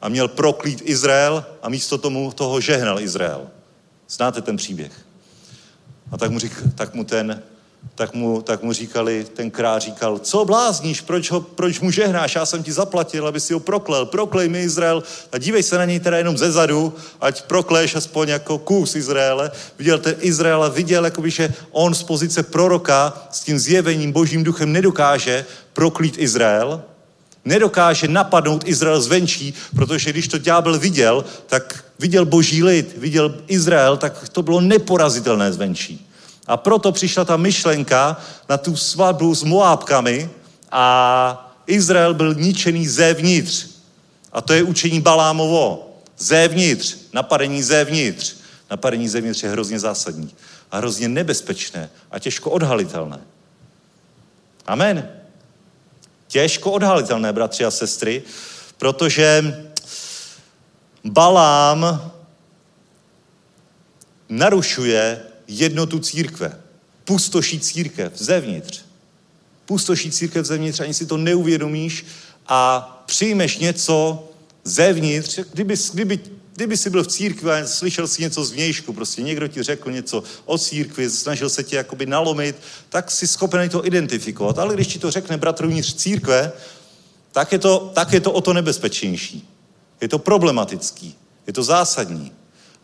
[0.00, 3.48] a měl proklít Izrael a místo tomu toho žehnal Izrael.
[4.08, 4.92] Znáte ten příběh.
[6.12, 7.42] A tak mu, řík, tak mu ten
[7.94, 12.34] tak mu, tak mu říkali, ten král říkal, co blázníš, proč, ho, proč mu žehnáš,
[12.34, 15.84] já jsem ti zaplatil, aby si ho proklel, proklej mi Izrael a dívej se na
[15.84, 19.50] něj teda jenom ze zadu, ať prokleješ aspoň jako kus Izraele.
[19.78, 24.44] Viděl ten Izrael a viděl, jakoby, že on z pozice proroka s tím zjevením božím
[24.44, 26.82] duchem nedokáže proklít Izrael,
[27.46, 33.96] nedokáže napadnout Izrael zvenčí, protože když to ďábel viděl, tak viděl boží lid, viděl Izrael,
[33.96, 36.06] tak to bylo neporazitelné zvenčí.
[36.46, 38.16] A proto přišla ta myšlenka
[38.48, 40.30] na tu svatbu s Moábkami
[40.72, 43.66] a Izrael byl ničený zevnitř.
[44.32, 45.82] A to je učení Balámovo.
[46.18, 48.36] Zevnitř, napadení zevnitř.
[48.70, 50.34] Napadení zevnitř je hrozně zásadní
[50.70, 53.20] a hrozně nebezpečné a těžko odhalitelné.
[54.66, 55.08] Amen.
[56.36, 58.22] Těžko odhalitelné, bratři a sestry,
[58.78, 59.64] protože
[61.04, 62.12] Balám
[64.28, 66.60] narušuje jednotu církve.
[67.04, 68.80] Pustoší církev zevnitř.
[69.66, 72.06] Pustoší církev zevnitř, ani si to neuvědomíš
[72.48, 74.28] a přijmeš něco
[74.64, 76.20] zevnitř, kdyby, kdyby,
[76.56, 79.90] kdyby jsi byl v církvi a slyšel si něco z vnějšku, prostě někdo ti řekl
[79.90, 82.56] něco o církvi, snažil se tě jakoby nalomit,
[82.88, 84.58] tak jsi schopen to identifikovat.
[84.58, 86.52] Ale když ti to řekne bratr uvnitř církve,
[87.32, 89.48] tak je, to, tak je to o to nebezpečnější.
[90.00, 91.14] Je to problematický,
[91.46, 92.32] je to zásadní.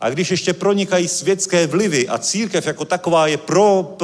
[0.01, 3.97] A když ještě pronikají světské vlivy a církev jako taková je, pro,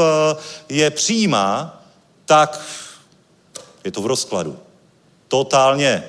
[0.70, 1.84] je přijímá,
[2.26, 2.62] tak
[3.84, 4.60] je to v rozkladu.
[5.28, 6.04] Totálně.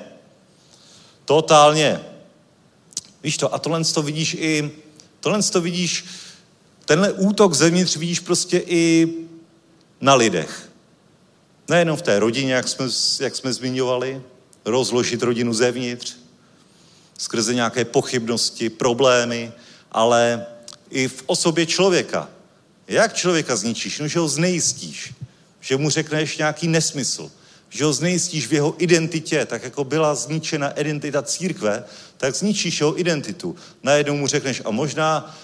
[1.25, 2.10] Totálně.
[3.23, 4.71] Víš to, a tohle to vidíš i,
[5.19, 6.05] tohle to vidíš,
[6.85, 9.07] tenhle útok zevnitř vidíš prostě i
[10.01, 10.69] na lidech.
[11.67, 12.85] Nejenom v té rodině, jak jsme,
[13.19, 14.21] jak jsme zmiňovali,
[14.65, 16.15] rozložit rodinu zevnitř,
[17.17, 19.51] skrze nějaké pochybnosti, problémy,
[19.91, 20.45] ale
[20.89, 22.29] i v osobě člověka.
[22.87, 23.99] Jak člověka zničíš?
[23.99, 25.13] No, že ho znejistíš,
[25.61, 27.31] že mu řekneš nějaký nesmysl,
[27.71, 31.83] že ho znejistíš v jeho identitě, tak jako byla zničena identita církve,
[32.17, 33.55] tak zničíš jeho identitu.
[33.83, 35.35] Najednou mu řekneš, a možná,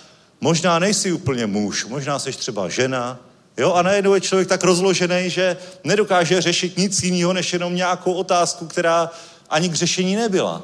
[0.41, 3.19] možná nejsi úplně muž, možná jsi třeba žena,
[3.57, 8.13] jo, a najednou je člověk tak rozložený, že nedokáže řešit nic jiného, než jenom nějakou
[8.13, 9.11] otázku, která
[9.49, 10.63] ani k řešení nebyla.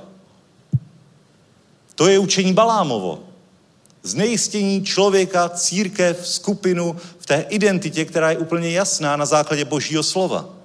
[1.96, 3.24] To je učení Balámovo.
[4.04, 10.63] Znejistění člověka, církev, skupinu v té identitě, která je úplně jasná na základě božího slova.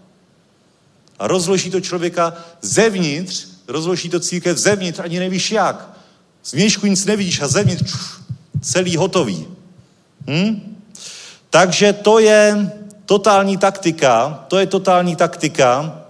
[1.19, 5.91] A rozloží to člověka zevnitř, rozloží to církev zevnitř, ani nevíš jak.
[6.45, 7.95] Zvnějšku nic nevidíš a zevnitř
[8.61, 9.47] celý hotový.
[10.27, 10.77] Hm?
[11.51, 12.73] Takže to je
[13.07, 16.03] totální taktika, to je totální taktika.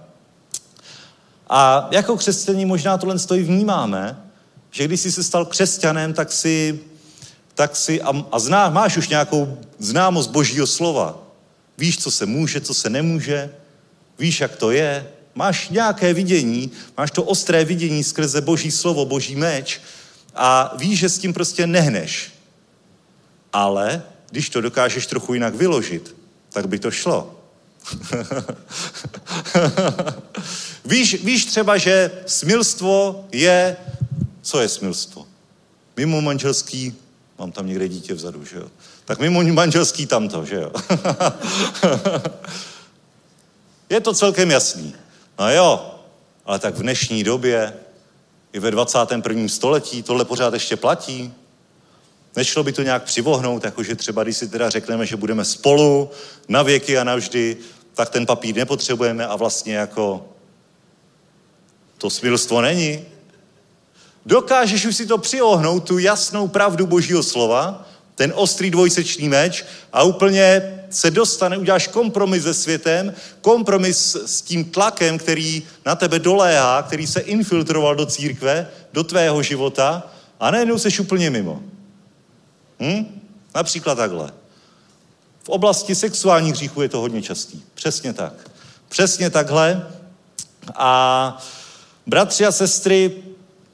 [1.49, 4.17] A jako křesťaní možná tohle stojí vnímáme,
[4.71, 6.79] že když jsi se stal křesťanem, tak si,
[7.55, 11.19] tak si a, a zná, máš už nějakou známost božího slova.
[11.77, 13.49] Víš, co se může, co se nemůže,
[14.19, 19.35] víš, jak to je, máš nějaké vidění, máš to ostré vidění skrze boží slovo, boží
[19.35, 19.81] meč
[20.35, 22.31] a víš, že s tím prostě nehneš.
[23.53, 26.15] Ale když to dokážeš trochu jinak vyložit,
[26.49, 27.35] tak by to šlo.
[30.85, 33.77] víš, víš třeba, že smilstvo je
[34.41, 35.27] co je smilstvo?
[35.97, 36.95] Mimo manželský,
[37.39, 38.67] mám tam někde dítě vzadu, že jo?
[39.05, 40.71] Tak mimo manželský tamto, že jo?
[43.89, 44.95] je to celkem jasný.
[45.39, 45.95] No jo,
[46.45, 47.73] ale tak v dnešní době,
[48.53, 49.47] i ve 21.
[49.47, 51.33] století, tohle pořád ještě platí.
[52.35, 56.09] Nešlo by to nějak přivohnout, jakože třeba když si teda řekneme, že budeme spolu
[56.47, 57.57] na věky a navždy,
[57.93, 60.25] tak ten papír nepotřebujeme a vlastně jako
[61.97, 63.05] to smilstvo není.
[64.25, 67.88] Dokážeš už si to přiohnout, tu jasnou pravdu Božího slova,
[68.19, 74.65] ten ostrý dvojsečný meč a úplně se dostane, uděláš kompromis se světem, kompromis s tím
[74.65, 80.77] tlakem, který na tebe doléhá, který se infiltroval do církve, do tvého života a najednou
[80.77, 81.63] seš úplně mimo.
[82.79, 83.21] Hm?
[83.55, 84.31] Například takhle.
[85.43, 87.61] V oblasti sexuálních hříchů je to hodně častý.
[87.73, 88.33] Přesně tak.
[88.89, 89.87] Přesně takhle.
[90.75, 91.43] A
[92.07, 93.11] bratři a sestry,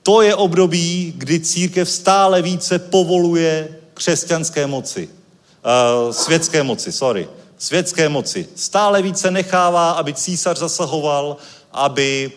[0.03, 5.09] to je období, kdy církev stále více povoluje křesťanské moci.
[5.09, 7.29] Uh, světské moci, sorry.
[7.57, 8.47] Světské moci.
[8.55, 11.37] Stále více nechává, aby císař zasahoval,
[11.71, 12.31] aby,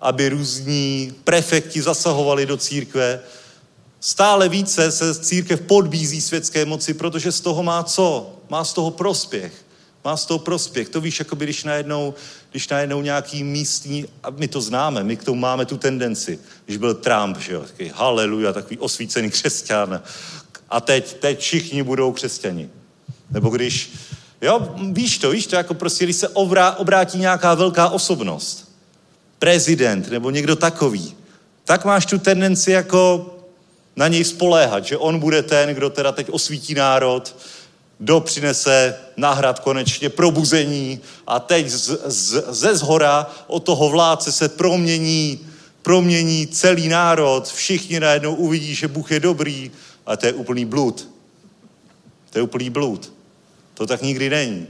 [0.00, 3.20] aby různí prefekti zasahovali do církve.
[4.00, 8.30] Stále více se církev podbízí světské moci, protože z toho má co?
[8.50, 9.64] Má z toho prospěch
[10.04, 10.88] má z toho prospěch.
[10.88, 12.14] To víš, jako když najednou,
[12.50, 16.76] když najednou nějaký místní, a my to známe, my k tomu máme tu tendenci, když
[16.76, 20.02] byl Trump, že jo, takový haleluja, takový osvícený křesťan.
[20.74, 22.68] A teď, teď všichni budou křesťani.
[23.30, 23.92] Nebo když,
[24.42, 28.72] jo, víš to, víš to, jako prostě, když se obrá, obrátí nějaká velká osobnost,
[29.38, 31.14] prezident nebo někdo takový,
[31.64, 33.34] tak máš tu tendenci jako
[33.96, 37.36] na něj spoléhat, že on bude ten, kdo teda teď osvítí národ,
[37.98, 44.48] kdo přinese náhrad konečně probuzení a teď z, z, ze zhora od toho vládce se
[44.48, 45.40] promění,
[45.82, 49.70] promění celý národ, všichni najednou uvidí, že Bůh je dobrý
[50.06, 51.08] a to je úplný blud.
[52.30, 53.12] To je úplný blud.
[53.74, 54.66] To tak nikdy není.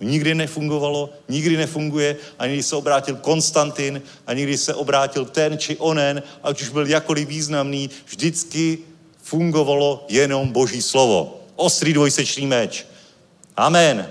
[0.00, 5.76] Nikdy nefungovalo, nikdy nefunguje, ani když se obrátil Konstantin, ani když se obrátil ten či
[5.76, 8.78] onen, ať už byl jakoliv významný, vždycky
[9.22, 12.86] fungovalo jenom Boží slovo ostrý dvojsečný meč.
[13.56, 14.10] Amen.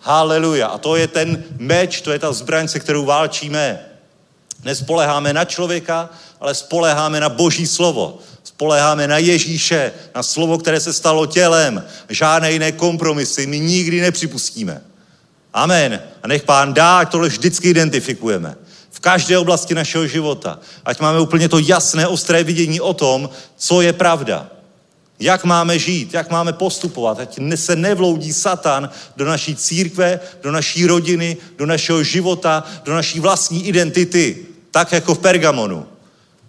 [0.00, 0.66] Haleluja.
[0.66, 3.80] A to je ten meč, to je ta zbraň, se kterou válčíme.
[4.64, 6.10] Nespoleháme na člověka,
[6.40, 8.18] ale spoleháme na boží slovo.
[8.56, 11.84] Spoleháme na Ježíše, na slovo, které se stalo tělem.
[12.08, 14.82] Žádné jiné kompromisy my nikdy nepřipustíme.
[15.52, 16.00] Amen.
[16.22, 18.56] A nech pán dá, ať tohle vždycky identifikujeme.
[18.90, 20.58] V každé oblasti našeho života.
[20.84, 24.48] Ať máme úplně to jasné, ostré vidění o tom, co je pravda.
[25.18, 30.86] Jak máme žít, jak máme postupovat, ať se nevloudí Satan do naší církve, do naší
[30.86, 34.36] rodiny, do našeho života, do naší vlastní identity,
[34.70, 35.86] tak jako v Pergamonu.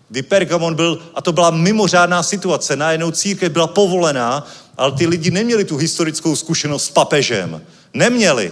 [0.09, 4.47] Kdy Pergamon byl, a to byla mimořádná situace, najednou církev byla povolená,
[4.77, 7.61] ale ty lidi neměli tu historickou zkušenost s papežem.
[7.93, 8.51] Neměli.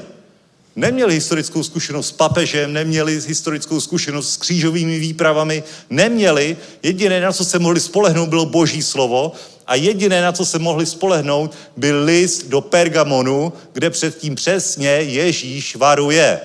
[0.75, 6.57] Neměli historickou zkušenost s papežem, neměli historickou zkušenost s křížovými výpravami, neměli.
[6.83, 9.31] Jediné, na co se mohli spolehnout, bylo boží slovo
[9.67, 15.75] a jediné, na co se mohli spolehnout, byl list do Pergamonu, kde předtím přesně Ježíš
[15.75, 16.39] varuje.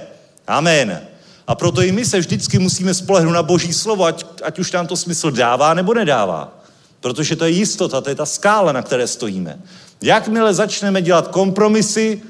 [0.46, 1.09] Amen.
[1.50, 4.86] A proto i my se vždycky musíme spolehnout na boží slovo, ať, ať už nám
[4.86, 6.62] to smysl dává nebo nedává.
[7.00, 9.58] Protože to je jistota, to je ta skála, na které stojíme.
[10.02, 12.22] Jakmile začneme dělat kompromisy,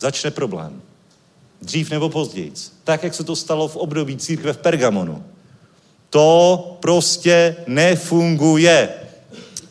[0.00, 0.82] začne problém.
[1.62, 2.52] Dřív nebo později.
[2.84, 5.24] Tak, jak se to stalo v období církve v Pergamonu.
[6.10, 8.88] To prostě nefunguje.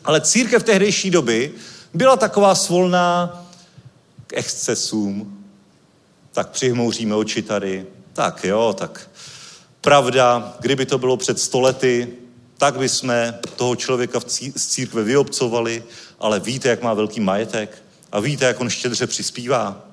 [0.04, 1.52] Ale církev tehdejší doby
[1.94, 3.44] byla taková svolná
[4.26, 5.44] k excesům.
[6.32, 7.93] Tak přihmouříme oči tady.
[8.14, 9.10] Tak jo, tak
[9.80, 12.08] pravda, kdyby to bylo před stolety,
[12.58, 14.20] tak by jsme toho člověka
[14.56, 15.84] z církve vyobcovali,
[16.20, 17.82] ale víte, jak má velký majetek
[18.12, 19.84] a víte, jak on štědře přispívá.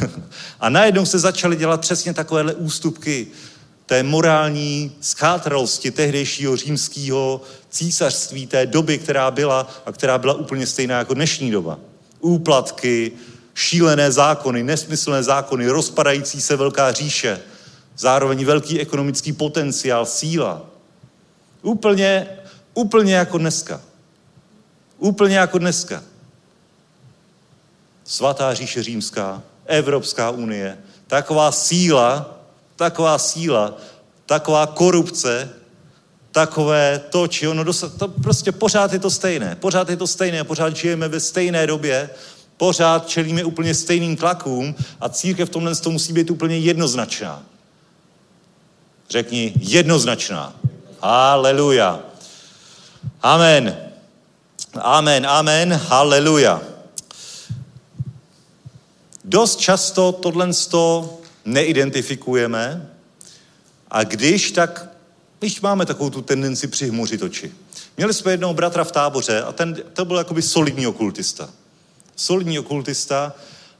[0.60, 3.26] a najednou se začaly dělat přesně takovéhle ústupky
[3.86, 7.40] té morální schátralosti tehdejšího římského
[7.70, 11.78] císařství, té doby, která byla a která byla úplně stejná jako dnešní doba.
[12.20, 13.12] Úplatky,
[13.54, 17.40] šílené zákony, nesmyslné zákony, rozpadající se velká říše,
[17.96, 20.62] zároveň velký ekonomický potenciál, síla.
[21.62, 22.28] Úplně,
[22.74, 23.80] úplně jako dneska.
[24.98, 26.02] Úplně jako dneska.
[28.04, 32.38] Svatá říše římská, Evropská unie, taková síla,
[32.76, 33.76] taková síla,
[34.26, 35.50] taková korupce,
[36.32, 37.64] takové to, či ono,
[37.98, 39.56] to prostě pořád je to stejné.
[39.56, 42.10] Pořád je to stejné, pořád žijeme ve stejné době,
[42.56, 47.42] pořád čelíme úplně stejným tlakům a církev v tomhle to musí být úplně jednoznačná.
[49.10, 50.56] Řekni jednoznačná.
[51.00, 52.00] Haleluja.
[53.22, 53.76] Amen.
[54.74, 56.62] Amen, amen, haleluja.
[59.24, 60.50] Dost často tohle
[61.44, 62.90] neidentifikujeme
[63.90, 64.90] a když, tak
[65.38, 67.52] když máme takovou tu tendenci přihmuřit oči.
[67.96, 71.50] Měli jsme jednoho bratra v táboře a ten, to byl jakoby solidní okultista.
[72.16, 73.32] Solidní okultista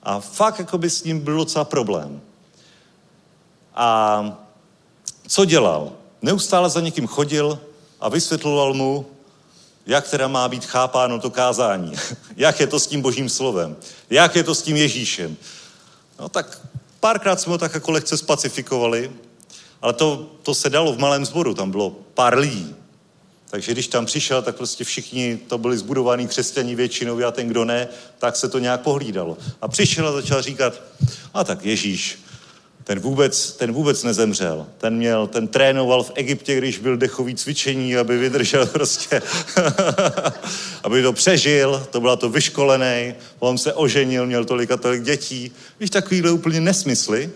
[0.02, 2.20] a fakt jakoby s ním byl docela problém.
[3.74, 4.38] A
[5.28, 5.92] co dělal?
[6.22, 7.58] Neustále za někým chodil
[8.00, 9.06] a vysvětloval mu,
[9.86, 11.92] jak teda má být chápáno to kázání.
[12.36, 13.76] jak je to s tím božím slovem.
[14.10, 15.36] Jak je to s tím Ježíšem.
[16.20, 16.60] No tak
[17.00, 19.12] párkrát jsme ho tak jako lehce spacifikovali,
[19.82, 22.76] ale to, to se dalo v malém sboru, tam bylo pár lidí.
[23.54, 27.64] Takže když tam přišel, tak prostě všichni to byli zbudovaní křesťaní většinou a ten, kdo
[27.64, 29.38] ne, tak se to nějak pohlídalo.
[29.62, 30.82] A přišel a začal říkat,
[31.34, 32.18] a tak Ježíš,
[32.84, 34.66] ten vůbec, ten vůbec nezemřel.
[34.78, 39.22] Ten měl, ten trénoval v Egyptě, když byl dechový cvičení, aby vydržel prostě,
[40.82, 45.52] aby to přežil, to byla to vyškolený, on se oženil, měl tolik a tolik dětí.
[45.80, 47.30] Víš, takovýhle úplně nesmysly.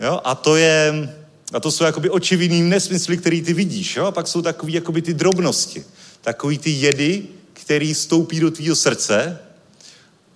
[0.00, 0.20] Jo?
[0.24, 1.08] A to je,
[1.54, 3.96] a to jsou jakoby očividný nesmysly, který ty vidíš.
[3.96, 4.04] Jo?
[4.04, 5.84] A pak jsou takový jakoby ty drobnosti.
[6.20, 9.38] Takový ty jedy, který stoupí do tvýho srdce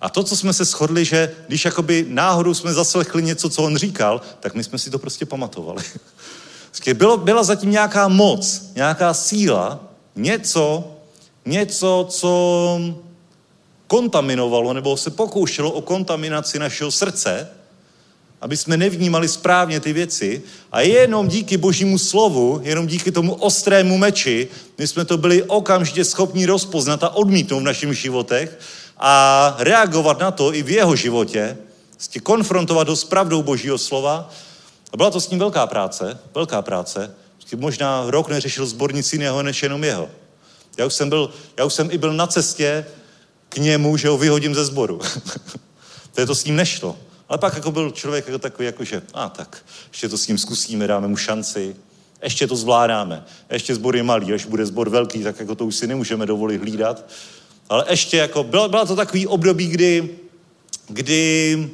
[0.01, 3.77] a to, co jsme se shodli, že když jakoby náhodou jsme zaslechli něco, co on
[3.77, 5.83] říkal, tak my jsme si to prostě pamatovali.
[6.93, 9.79] Bylo, byla zatím nějaká moc, nějaká síla,
[10.15, 10.95] něco,
[11.45, 12.81] něco, co
[13.87, 17.49] kontaminovalo nebo se pokoušelo o kontaminaci našeho srdce,
[18.41, 20.41] aby jsme nevnímali správně ty věci.
[20.71, 24.47] A jenom díky božímu slovu, jenom díky tomu ostrému meči,
[24.77, 28.59] my jsme to byli okamžitě schopni rozpoznat a odmítnout v našich životech
[28.97, 31.57] a reagovat na to i v jeho životě,
[31.95, 34.29] prostě konfrontovat ho s pravdou božího slova.
[34.93, 37.15] A byla to s ním velká práce, velká práce.
[37.55, 40.09] Možná rok neřešil zbor nic jiného, než jenom jeho.
[40.77, 42.85] Já už jsem, byl, já už jsem i byl na cestě
[43.49, 44.99] k němu, že ho vyhodím ze sboru.
[46.13, 46.97] to je to s ním nešlo.
[47.29, 50.27] Ale pak jako byl člověk jako takový, jako že, a ah, tak, ještě to s
[50.27, 51.75] ním zkusíme, dáme mu šanci,
[52.23, 53.25] ještě to zvládáme.
[53.51, 56.61] Ještě zbor je malý, až bude zbor velký, tak jako to už si nemůžeme dovolit
[56.61, 57.05] hlídat.
[57.69, 60.09] Ale ještě jako, byla, byla to takový období, kdy,
[60.87, 61.69] kdy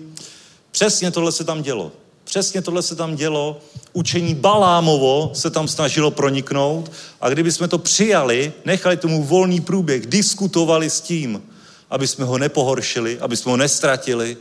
[0.71, 1.91] přesně tohle se tam dělo.
[2.23, 3.61] Přesně tohle se tam dělo.
[3.93, 6.91] Učení Balámovo se tam snažilo proniknout
[7.21, 11.43] a kdyby jsme to přijali, nechali tomu volný průběh, diskutovali s tím,
[11.89, 14.37] aby jsme ho nepohoršili, aby jsme ho nestratili.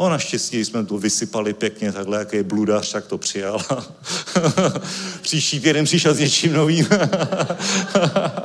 [0.00, 3.60] O naštěstí jsme to vysypali pěkně takhle, jaký je bludař, tak to přijal.
[5.22, 6.88] Příští týden přišel s něčím novým.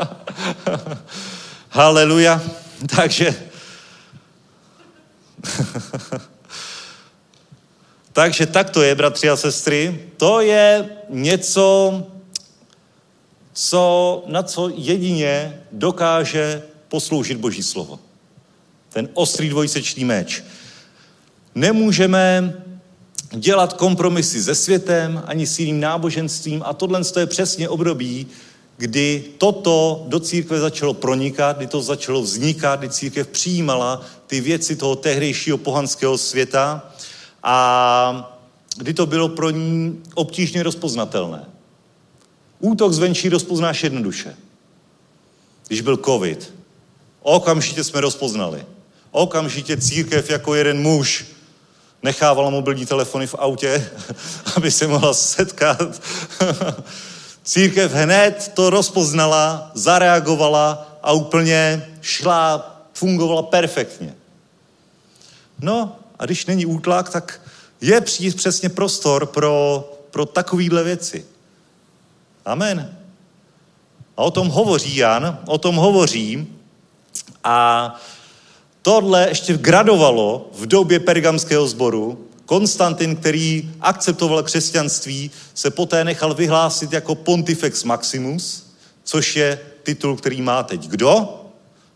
[1.70, 2.42] Haleluja.
[2.96, 3.36] Takže
[8.14, 10.10] Takže tak to je, bratři a sestry.
[10.18, 12.04] To je něco,
[13.54, 18.00] co, na co jedině dokáže posloužit Boží slovo.
[18.90, 20.44] Ten ostrý dvojsečný meč.
[21.56, 22.54] Nemůžeme
[23.32, 28.28] dělat kompromisy se světem ani s jiným náboženstvím a tohle je přesně období,
[28.78, 34.76] kdy toto do církve začalo pronikat, kdy to začalo vznikat, kdy církev přijímala ty věci
[34.76, 36.94] toho tehdejšího pohanského světa
[37.44, 38.38] a
[38.78, 41.46] kdy to bylo pro ní obtížně rozpoznatelné.
[42.60, 44.36] Útok zvenčí rozpoznáš jednoduše.
[45.68, 46.54] Když byl covid,
[47.22, 48.66] okamžitě jsme rozpoznali.
[49.12, 51.35] Okamžitě církev jako jeden muž
[52.04, 53.92] nechávala mobilní telefony v autě,
[54.56, 56.02] aby se mohla setkat.
[57.44, 64.16] církev hned to rozpoznala, zareagovala a úplně šla, fungovala perfektně.
[65.62, 67.42] No a když není útlak, tak
[67.82, 68.02] je
[68.36, 71.26] přesně prostor pro, pro takovýhle věci.
[72.46, 72.98] Amen.
[74.18, 76.48] A o tom hovoří Jan, o tom hovoří
[77.44, 77.96] a
[78.86, 82.28] tohle ještě gradovalo v době pergamského sboru.
[82.46, 88.66] Konstantin, který akceptoval křesťanství, se poté nechal vyhlásit jako Pontifex Maximus,
[89.04, 91.42] což je titul, který má teď kdo?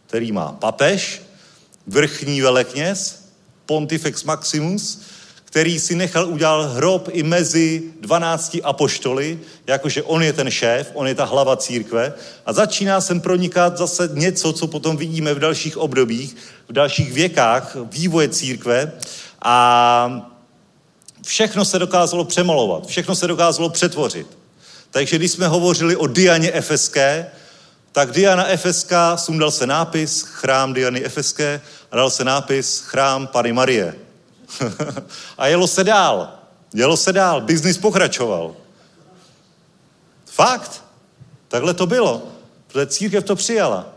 [0.08, 1.22] Který má papež,
[1.88, 3.26] vrchní velekněz,
[3.66, 5.02] Pontifex Maximus,
[5.50, 11.08] který si nechal udělat hrob i mezi 12 apoštoly, jakože on je ten šéf, on
[11.08, 12.14] je ta hlava církve
[12.46, 16.36] a začíná sem pronikat zase něco, co potom vidíme v dalších obdobích,
[16.68, 18.92] v dalších věkách vývoje církve
[19.42, 20.30] a
[21.26, 24.28] všechno se dokázalo přemalovat, všechno se dokázalo přetvořit.
[24.92, 27.28] Takže když jsme hovořili o Dianě Efeské,
[27.92, 31.62] tak Diana Efeská, sundal se nápis chrám Diany Efeské
[31.92, 34.09] a dal se nápis chrám Pany Marie.
[35.38, 36.30] A jelo se dál.
[36.74, 37.42] Jelo se dál.
[37.42, 38.56] Biznis pokračoval.
[40.26, 40.84] Fakt.
[41.48, 42.24] Takhle to bylo.
[42.68, 43.88] Protože církev to přijala.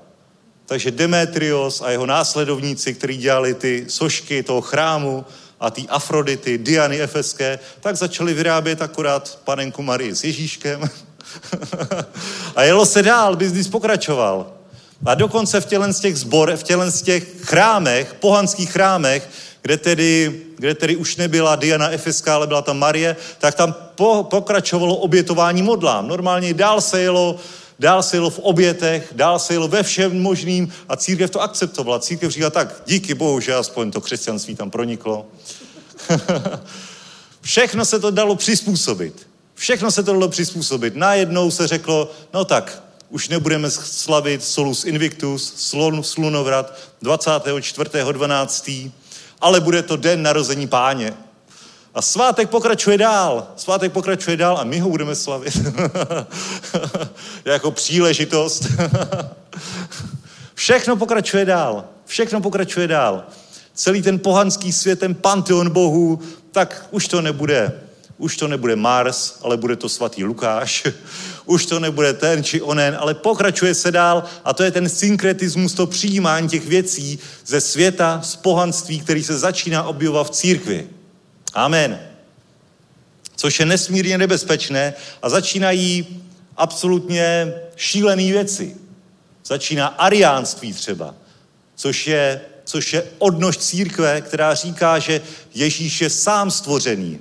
[0.66, 5.24] Takže Demetrios a jeho následovníci, kteří dělali ty sošky toho chrámu
[5.60, 10.90] a ty Afrodity, Diany Efeské, tak začali vyrábět akorát panenku Marii s Ježíškem.
[12.56, 14.52] a jelo se dál, biznis pokračoval.
[15.06, 19.28] A dokonce v tělen z těch zbor, v tělen z těch chrámech, pohanských chrámech,
[19.62, 24.26] kde tedy, kde tedy už nebyla Diana Efeská, ale byla tam Marie, tak tam po,
[24.30, 26.09] pokračovalo obětování modlám.
[26.09, 27.36] Normálně dál se jelo,
[27.78, 31.98] dál se jelo v obětech, dál se jelo ve všem možným a církev to akceptovala.
[31.98, 35.26] Církev říkala tak, díky bohu, že aspoň to křesťanství tam proniklo.
[37.40, 39.26] Všechno se to dalo přizpůsobit.
[39.55, 40.97] Všechno se to dalo přizpůsobit.
[40.97, 48.90] Najednou se řeklo, no tak, už nebudeme slavit Solus Invictus, slon, slunovrat 24.12.,
[49.43, 51.14] ale bude to den narození páně.
[51.94, 53.47] A svátek pokračuje dál.
[53.56, 55.59] Svátek pokračuje dál a my ho budeme slavit.
[57.44, 58.66] jako příležitost.
[60.55, 61.85] Všechno pokračuje dál.
[62.06, 63.24] Všechno pokračuje dál.
[63.74, 66.20] Celý ten pohanský svět, ten panteon bohů,
[66.52, 67.73] tak už to nebude
[68.23, 70.86] už to nebude Mars, ale bude to svatý Lukáš,
[71.47, 75.74] už to nebude ten či onen, ale pokračuje se dál a to je ten synkretismus,
[75.74, 80.86] to přijímání těch věcí ze světa, z pohanství, který se začíná objevovat v církvi.
[81.55, 82.01] Amen.
[83.36, 86.23] Což je nesmírně nebezpečné a začínají
[86.56, 88.77] absolutně šílené věci.
[89.44, 91.14] Začíná ariánství třeba,
[91.77, 95.20] což je, což je odnož církve, která říká, že
[95.55, 97.19] Ježíš je sám stvořený,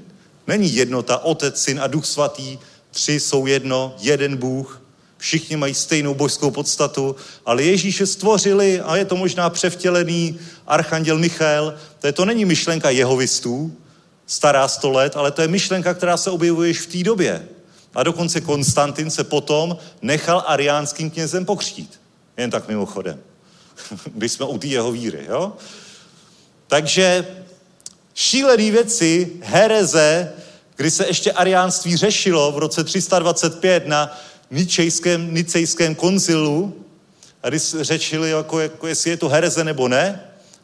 [0.47, 2.59] Není jednota, Otec, Syn a Duch Svatý,
[2.91, 4.81] tři jsou jedno, jeden Bůh,
[5.17, 7.15] všichni mají stejnou božskou podstatu,
[7.45, 11.77] ale Ježíše stvořili a je to možná převtělený archanděl Michael.
[11.99, 13.77] To, je, to není myšlenka jehovistů,
[14.25, 17.47] stará sto let, ale to je myšlenka, která se objevuje v té době.
[17.93, 22.01] A dokonce Konstantin se potom nechal ariánským knězem pokřtít.
[22.37, 23.19] Jen tak mimochodem.
[24.05, 25.53] Když jsme u té jeho víry, jo?
[26.67, 27.27] Takže
[28.13, 30.33] šílené věci, hereze,
[30.75, 34.17] kdy se ještě ariánství řešilo v roce 325 na
[34.51, 36.75] nicejském, nicejském koncilu,
[37.43, 40.23] a když řešili, jako, jako jestli je to hereze nebo ne,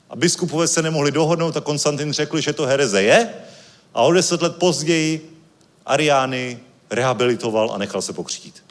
[0.09, 3.29] a biskupové se nemohli dohodnout a Konstantin řekl, že to hereze je,
[3.93, 5.39] a o deset let později
[5.85, 6.59] Ariány
[6.89, 8.63] rehabilitoval a nechal se pokřtít.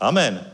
[0.00, 0.46] Amen.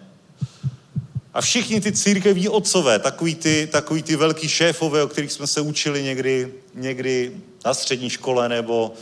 [1.34, 5.60] A všichni ty církevní otcové, takový ty, takový ty velký šéfové, o kterých jsme se
[5.60, 7.32] učili někdy, někdy
[7.64, 8.94] na střední škole, nebo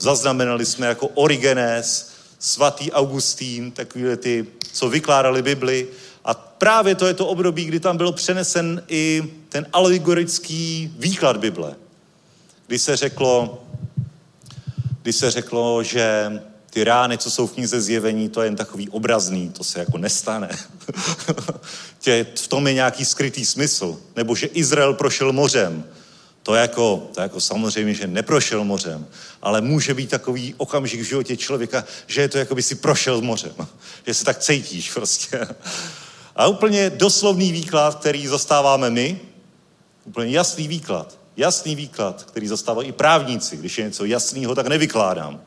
[0.00, 5.88] zaznamenali jsme jako Origenes, svatý Augustín, takový ty, co vykládali Bibli.
[6.24, 11.76] A právě to je to období, kdy tam byl přenesen i ten alegorický výklad Bible.
[12.66, 13.62] Kdy se řeklo,
[15.02, 16.32] kdy se řeklo, že
[16.70, 19.98] ty rány, co jsou v knize zjevení, to je jen takový obrazný, to se jako
[19.98, 20.48] nestane.
[21.98, 24.00] Tě, v tom je nějaký skrytý smysl.
[24.16, 25.84] Nebo že Izrael prošel mořem.
[26.44, 29.06] To jako, to jako samozřejmě, že neprošel mořem,
[29.42, 33.20] ale může být takový okamžik v životě člověka, že je to jako by si prošel
[33.20, 33.54] mořem.
[34.06, 35.48] Že se tak cítíš prostě.
[36.36, 39.20] A úplně doslovný výklad, který zastáváme my,
[40.04, 43.56] úplně jasný výklad, jasný výklad, který zastávají i právníci.
[43.56, 45.40] Když je něco jasného, tak nevykládám.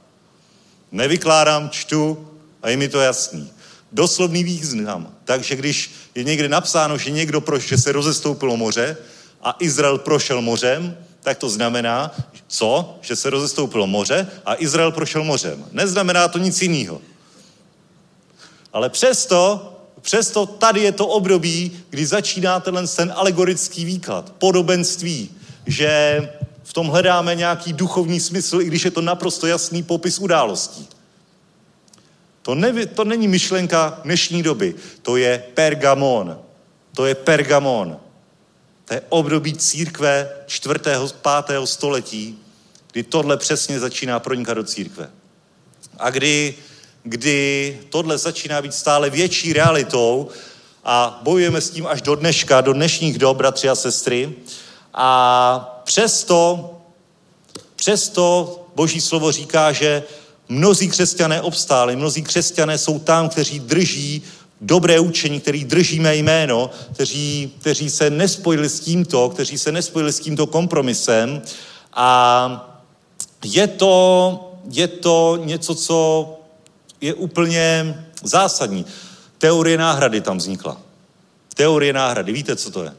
[0.92, 2.28] Nevykládám, čtu
[2.62, 3.52] a je mi to jasný.
[3.92, 5.14] Doslovný význam.
[5.24, 8.98] Takže když je někde napsáno, že někdo proš, že se rozestoupilo moře
[9.44, 12.16] a Izrael prošel mořem, tak to znamená,
[12.48, 12.98] co?
[13.02, 15.66] Že se rozestoupilo moře a Izrael prošel mořem.
[15.72, 17.02] Neznamená to nic jiného.
[18.74, 25.30] Ale přesto, přesto tady je to období, kdy začíná tenhle ten alegorický výklad, podobenství,
[25.66, 26.22] že
[26.64, 30.88] v tom hledáme nějaký duchovní smysl, i když je to naprosto jasný popis událostí.
[32.42, 36.40] To, ne, to není myšlenka dnešní doby, to je Pergamon.
[36.96, 38.00] To je Pergamon.
[38.88, 40.80] To je období církve 4.
[41.48, 41.66] 5.
[41.66, 42.40] století,
[42.92, 45.10] kdy tohle přesně začíná pronikat do církve.
[45.98, 46.56] A kdy,
[47.04, 50.30] kdy tohle začíná být stále větší realitou
[50.84, 54.34] a bojujeme s tím až do dneška, do dnešních dob, bratři a sestry.
[54.94, 56.72] A přesto,
[57.76, 60.04] přesto Boží slovo říká, že
[60.50, 64.24] mnozí křesťané obstáli, mnozí křesťané jsou tam, kteří drží
[64.62, 70.20] dobré učení, který držíme jméno, kteří, kteří se nespojili s tímto, kteří se nespojili s
[70.20, 71.42] tímto kompromisem
[71.94, 72.82] a
[73.46, 76.30] je to, je to něco, co
[77.02, 78.86] je úplně zásadní.
[79.38, 80.82] Teorie náhrady tam vznikla.
[81.56, 82.92] Teorie náhrady, víte, co to je?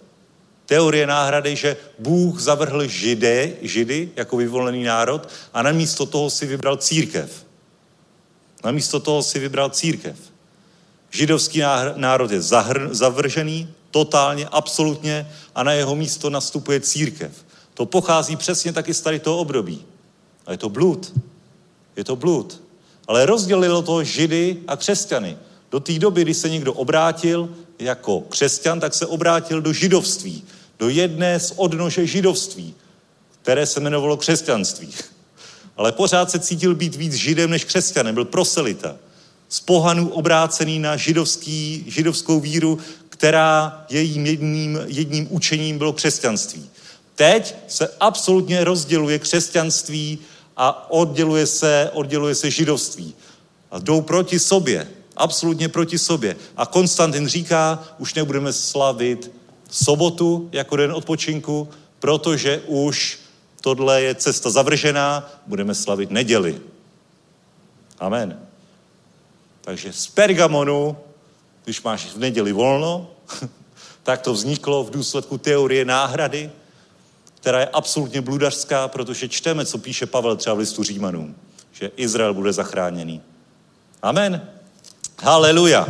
[0.69, 6.77] teorie náhrady, že Bůh zavrhl židy, židy jako vyvolený národ a namísto toho si vybral
[6.77, 7.45] církev.
[8.65, 10.17] Namísto toho si vybral církev.
[11.11, 11.63] Židovský
[11.97, 17.33] národ je zahr, zavržený totálně, absolutně a na jeho místo nastupuje církev.
[17.75, 19.85] To pochází přesně taky z tady toho období.
[20.47, 21.13] A je to blud.
[21.97, 22.63] Je to blud.
[23.07, 25.39] Ale rozdělilo to židy a křesťany.
[25.71, 27.49] Do té doby, kdy se někdo obrátil
[27.79, 30.45] jako křesťan, tak se obrátil do židovství
[30.79, 32.75] do jedné z odnože židovství,
[33.43, 34.95] které se jmenovalo křesťanství.
[35.77, 38.97] Ale pořád se cítil být víc židem než křesťanem, byl proselita.
[39.49, 46.71] Z pohanů obrácený na židovský, židovskou víru, která jejím jedním, jedním učením bylo křesťanství.
[47.15, 50.19] Teď se absolutně rozděluje křesťanství
[50.57, 53.15] a odděluje se, odděluje se židovství.
[53.71, 56.37] A jdou proti sobě, absolutně proti sobě.
[56.57, 59.31] A Konstantin říká, už nebudeme slavit
[59.71, 61.69] sobotu jako den odpočinku,
[61.99, 63.19] protože už
[63.61, 66.61] tohle je cesta zavržená, budeme slavit neděli.
[67.99, 68.48] Amen.
[69.69, 70.97] Takže z Pergamonu,
[71.65, 73.11] když máš v neděli volno,
[74.03, 76.51] tak to vzniklo v důsledku teorie náhrady,
[77.35, 81.37] která je absolutně bludařská, protože čteme, co píše Pavel třeba v listu Římanům,
[81.73, 83.23] že Izrael bude zachráněný.
[84.03, 84.49] Amen.
[85.23, 85.87] Haleluja.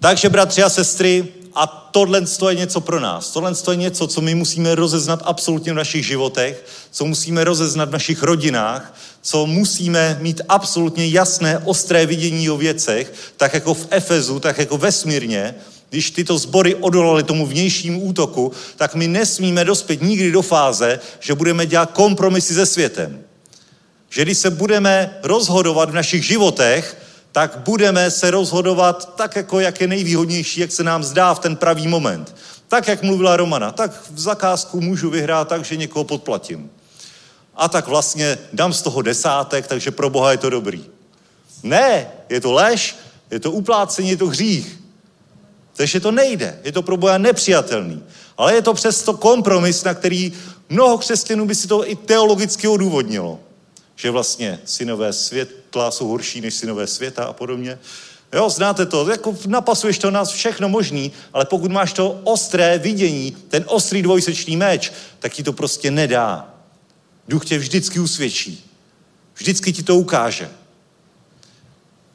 [0.00, 3.30] Takže, bratři a sestry, a tohle je něco pro nás.
[3.30, 7.92] Tohle je něco, co my musíme rozeznat absolutně v našich životech, co musíme rozeznat v
[7.92, 14.40] našich rodinách, co musíme mít absolutně jasné, ostré vidění o věcech, tak jako v Efezu,
[14.40, 15.54] tak jako vesmírně,
[15.90, 21.34] když tyto sbory odolaly tomu vnějšímu útoku, tak my nesmíme dospět nikdy do fáze, že
[21.34, 23.20] budeme dělat kompromisy se světem.
[24.10, 29.80] Že když se budeme rozhodovat v našich životech, tak budeme se rozhodovat tak, jako jak
[29.80, 32.34] je nejvýhodnější, jak se nám zdá v ten pravý moment.
[32.68, 36.70] Tak, jak mluvila Romana, tak v zakázku můžu vyhrát tak, že někoho podplatím.
[37.56, 40.84] A tak vlastně dám z toho desátek, takže pro Boha je to dobrý.
[41.62, 42.96] Ne, je to lež,
[43.30, 44.80] je to uplácení, je to hřích.
[45.76, 48.02] Takže to nejde, je to pro Boha nepřijatelný.
[48.36, 50.32] Ale je to přesto kompromis, na který
[50.68, 53.38] mnoho křesťanů by si to i teologicky odůvodnilo.
[53.98, 57.78] Že vlastně synové svět, světla jsou horší než synové světa a podobně.
[58.32, 63.36] Jo, znáte to, jako napasuješ to nás všechno možný, ale pokud máš to ostré vidění,
[63.48, 66.54] ten ostrý dvojsečný meč, tak ti to prostě nedá.
[67.28, 68.64] Duch tě vždycky usvědčí.
[69.34, 70.50] Vždycky ti to ukáže.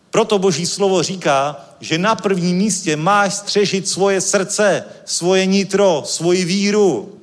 [0.09, 6.45] Proto Boží slovo říká, že na prvním místě máš střežit svoje srdce, svoje nitro, svoji
[6.45, 7.21] víru.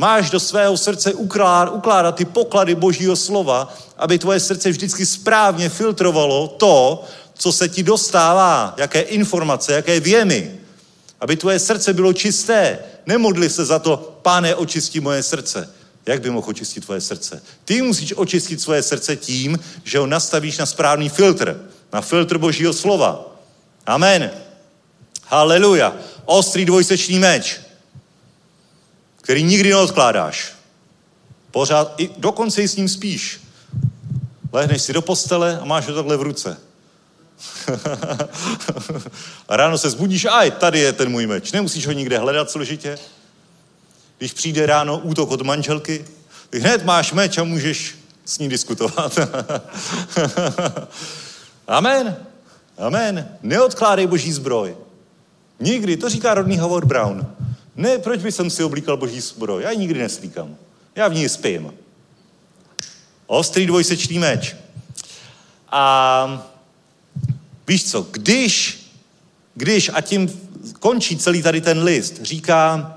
[0.00, 6.48] Máš do svého srdce ukládat, ty poklady Božího slova, aby tvoje srdce vždycky správně filtrovalo
[6.48, 7.04] to,
[7.34, 10.56] co se ti dostává, jaké informace, jaké věmy.
[11.20, 12.78] Aby tvoje srdce bylo čisté.
[13.06, 15.68] Nemodli se za to, páne, očistí moje srdce.
[16.06, 17.42] Jak by mohl očistit tvoje srdce?
[17.64, 21.60] Ty musíš očistit svoje srdce tím, že ho nastavíš na správný filtr.
[21.92, 23.36] Na filtr Božího slova.
[23.86, 24.30] Amen.
[25.28, 25.92] Haleluja.
[26.24, 27.60] Ostrý dvojsečný meč,
[29.30, 30.52] který nikdy neodkládáš.
[31.50, 33.40] Pořád, i, dokonce i s ním spíš.
[34.52, 36.56] Lehneš si do postele a máš ho takhle v ruce.
[39.48, 41.52] a ráno se zbudíš, aj, tady je ten můj meč.
[41.52, 42.98] Nemusíš ho nikde hledat složitě.
[44.18, 46.04] Když přijde ráno útok od manželky,
[46.52, 47.94] hned máš meč a můžeš
[48.24, 49.18] s ní diskutovat.
[51.66, 52.16] Amen.
[52.78, 53.28] Amen.
[53.42, 54.76] Neodkládej boží zbroj.
[55.60, 57.26] Nikdy, to říká rodný Howard Brown.
[57.80, 59.62] Ne, proč by jsem si oblíkal boží zbroj?
[59.62, 60.56] Já ji nikdy neslíkám.
[60.94, 61.74] Já v ní spím.
[63.26, 64.56] Ostrý dvojsečný meč.
[65.70, 66.52] A
[67.68, 68.80] víš co, když,
[69.54, 70.40] když, a tím
[70.78, 72.94] končí celý tady ten list, říká,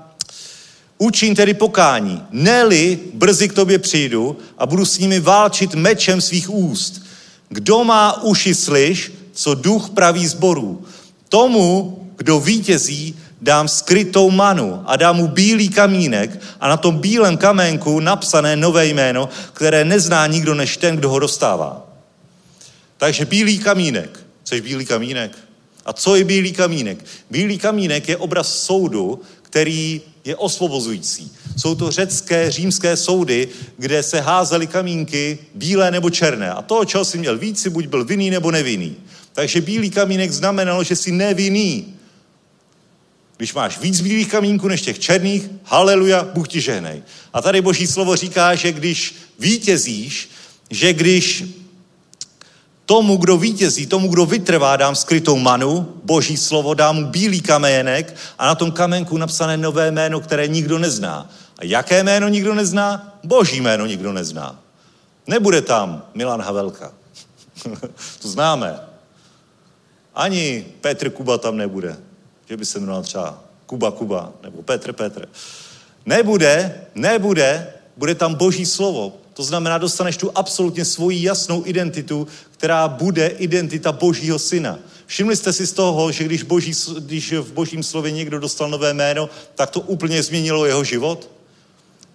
[0.98, 6.50] učím tedy pokání, neli brzy k tobě přijdu a budu s nimi válčit mečem svých
[6.50, 7.02] úst.
[7.48, 10.84] Kdo má uši slyš, co duch praví zborů.
[11.28, 17.36] Tomu, kdo vítězí, dám skrytou manu a dám mu bílý kamínek a na tom bílém
[17.36, 21.86] kamenku napsané nové jméno, které nezná nikdo než ten, kdo ho dostává.
[22.96, 24.20] Takže bílý kamínek.
[24.44, 25.38] Chceš bílý kamínek?
[25.84, 27.04] A co je bílý kamínek?
[27.30, 31.32] Bílý kamínek je obraz soudu, který je osvobozující.
[31.56, 36.50] Jsou to řecké, římské soudy, kde se házely kamínky bílé nebo černé.
[36.50, 38.96] A to, čeho si měl víc, si buď byl vinný nebo nevinný.
[39.32, 41.93] Takže bílý kamínek znamenalo, že jsi nevinný.
[43.36, 47.02] Když máš víc bílých kamínků než těch černých, haleluja, Bůh ti žehnej.
[47.32, 50.30] A tady boží slovo říká, že když vítězíš,
[50.70, 51.44] že když
[52.86, 58.16] tomu, kdo vítězí, tomu, kdo vytrvá, dám skrytou manu, boží slovo, dám mu bílý kamenek
[58.38, 61.30] a na tom kamenku napsané nové jméno, které nikdo nezná.
[61.58, 63.18] A jaké jméno nikdo nezná?
[63.24, 64.58] Boží jméno nikdo nezná.
[65.26, 66.92] Nebude tam Milan Havelka.
[68.22, 68.80] to známe.
[70.14, 71.96] Ani Petr Kuba tam nebude.
[72.48, 75.28] Že by se jmenoval třeba Kuba Kuba nebo Petr Petr.
[76.06, 79.16] Nebude, nebude, bude tam boží slovo.
[79.34, 84.78] To znamená, dostaneš tu absolutně svoji jasnou identitu, která bude identita božího syna.
[85.06, 88.94] Všimli jste si z toho, že když, boží, když v božím slově někdo dostal nové
[88.94, 91.30] jméno, tak to úplně změnilo jeho život?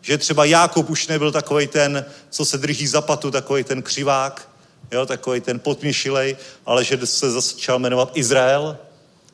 [0.02, 4.50] Že třeba Jákob už nebyl takový ten, co se drží za patu, takový ten křivák,
[4.92, 8.78] jo, takový ten potměšilej, ale že se začal jmenovat Izrael,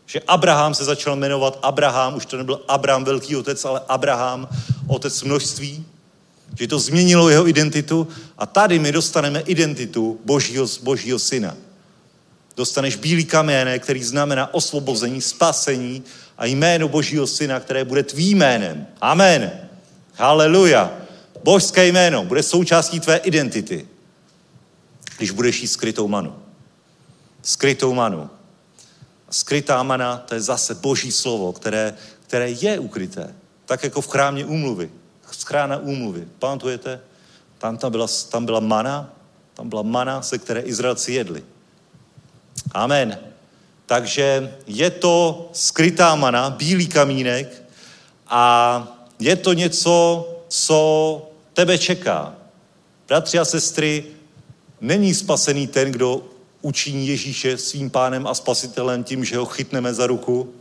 [0.06, 4.48] že Abraham se začal jmenovat Abraham, už to nebyl Abraham velký otec, ale Abraham,
[4.88, 5.86] otec množství,
[6.60, 8.08] že to změnilo jeho identitu
[8.38, 11.56] a tady my dostaneme identitu božího, božího syna.
[12.58, 16.04] Dostaneš bílý kamének, který znamená osvobození, spasení
[16.38, 18.88] a jméno božího syna, které bude tvým jménem.
[19.02, 19.52] Amen.
[20.14, 20.92] Haleluja.
[21.44, 23.88] Božské jméno bude součástí tvé identity
[25.18, 26.36] když budeš jíst skrytou manu.
[27.42, 28.30] Skrytou manu.
[29.30, 31.94] Skrytá mana, to je zase boží slovo, které,
[32.28, 33.36] které je ukryté.
[33.66, 34.90] Tak jako v chrámě úmluvy.
[35.32, 36.28] Schrána úmluvy.
[36.40, 37.00] Pamatujete?
[37.58, 39.14] Tam, tam, byla, tam byla mana,
[39.54, 41.44] tam byla mana, se které Izraelci jedli.
[42.72, 43.20] Amen.
[43.86, 47.64] Takže je to skrytá mana, bílý kamínek
[48.28, 48.88] a
[49.20, 51.22] je to něco, co
[51.54, 52.36] tebe čeká.
[53.08, 54.16] Bratři a sestry,
[54.82, 56.24] Není spasený ten, kdo
[56.66, 60.54] učiní Ježíše svým pánem a spasitelem tím, že ho chytneme za ruku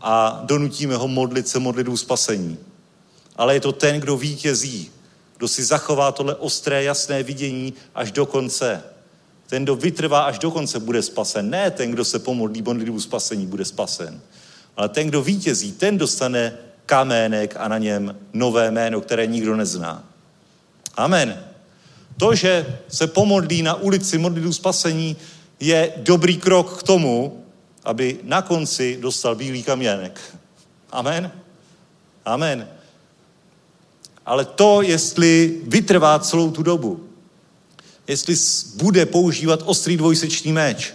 [0.00, 2.58] a donutíme ho modlit se modlitbu spasení.
[3.36, 4.90] Ale je to ten, kdo vítězí,
[5.36, 8.82] kdo si zachová tohle ostré, jasné vidění až do konce.
[9.46, 11.50] Ten, kdo vytrvá až do konce, bude spasen.
[11.50, 14.20] Ne ten, kdo se pomodlí modlitbu spasení, bude spasen.
[14.76, 16.56] Ale ten, kdo vítězí, ten dostane
[16.86, 20.04] kamének a na něm nové jméno, které nikdo nezná.
[20.96, 21.45] Amen.
[22.16, 25.16] To, že se pomodlí na ulici modlitbu spasení,
[25.60, 27.44] je dobrý krok k tomu,
[27.84, 30.20] aby na konci dostal bílý kamínek.
[30.92, 31.32] Amen?
[32.24, 32.68] Amen.
[34.26, 37.08] Ale to, jestli vytrvá celou tu dobu,
[38.08, 38.34] jestli
[38.74, 40.94] bude používat ostrý dvojsečný meč,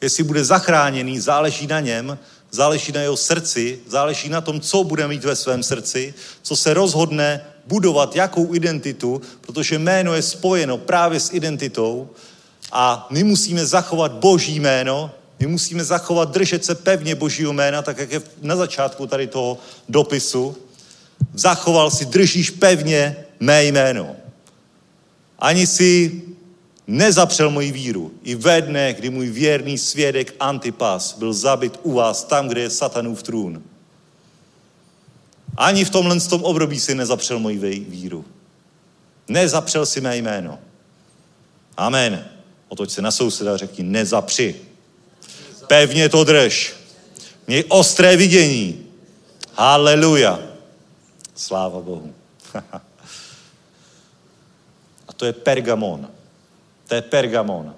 [0.00, 2.18] jestli bude zachráněný, záleží na něm,
[2.50, 6.74] záleží na jeho srdci, záleží na tom, co bude mít ve svém srdci, co se
[6.74, 12.08] rozhodne budovat jakou identitu, protože jméno je spojeno právě s identitou
[12.72, 15.10] a my musíme zachovat boží jméno,
[15.40, 19.58] my musíme zachovat, držet se pevně božího jména, tak jak je na začátku tady toho
[19.88, 20.56] dopisu.
[21.34, 24.16] Zachoval si, držíš pevně mé jméno.
[25.38, 26.22] Ani si
[26.86, 28.12] nezapřel moji víru.
[28.22, 32.70] I ve dne, kdy můj věrný svědek Antipas byl zabit u vás, tam, kde je
[32.70, 33.62] satanův trůn.
[35.56, 37.58] Ani v tomhle tom období si nezapřel moji
[37.88, 38.24] víru.
[39.28, 40.58] Nezapřel si mé jméno.
[41.76, 42.28] Amen.
[42.68, 44.56] Otoč se na souseda a řekni, nezapři.
[45.66, 46.74] Pevně to drž.
[47.46, 48.86] Měj ostré vidění.
[49.54, 50.40] Haleluja.
[51.34, 52.14] Sláva Bohu.
[55.08, 56.10] a to je Pergamon.
[56.88, 57.74] To je Pergamon.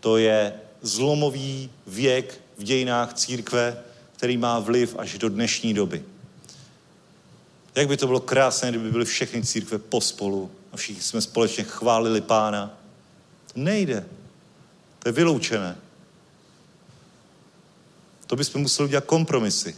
[0.00, 0.52] To je
[0.82, 3.82] zlomový věk v dějinách církve,
[4.16, 6.04] který má vliv až do dnešní doby.
[7.74, 12.20] Jak by to bylo krásné, kdyby byly všechny církve pospolu a všichni jsme společně chválili
[12.20, 12.78] pána.
[13.54, 14.06] Nejde.
[14.98, 15.78] To je vyloučené.
[18.26, 19.76] To bychom museli udělat kompromisy.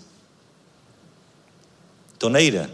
[2.18, 2.70] To nejde.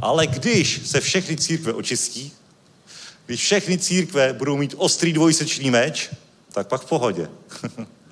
[0.00, 2.32] Ale když se všechny církve očistí,
[3.26, 6.10] když všechny církve budou mít ostrý dvojsečný meč,
[6.52, 7.28] tak pak v pohodě.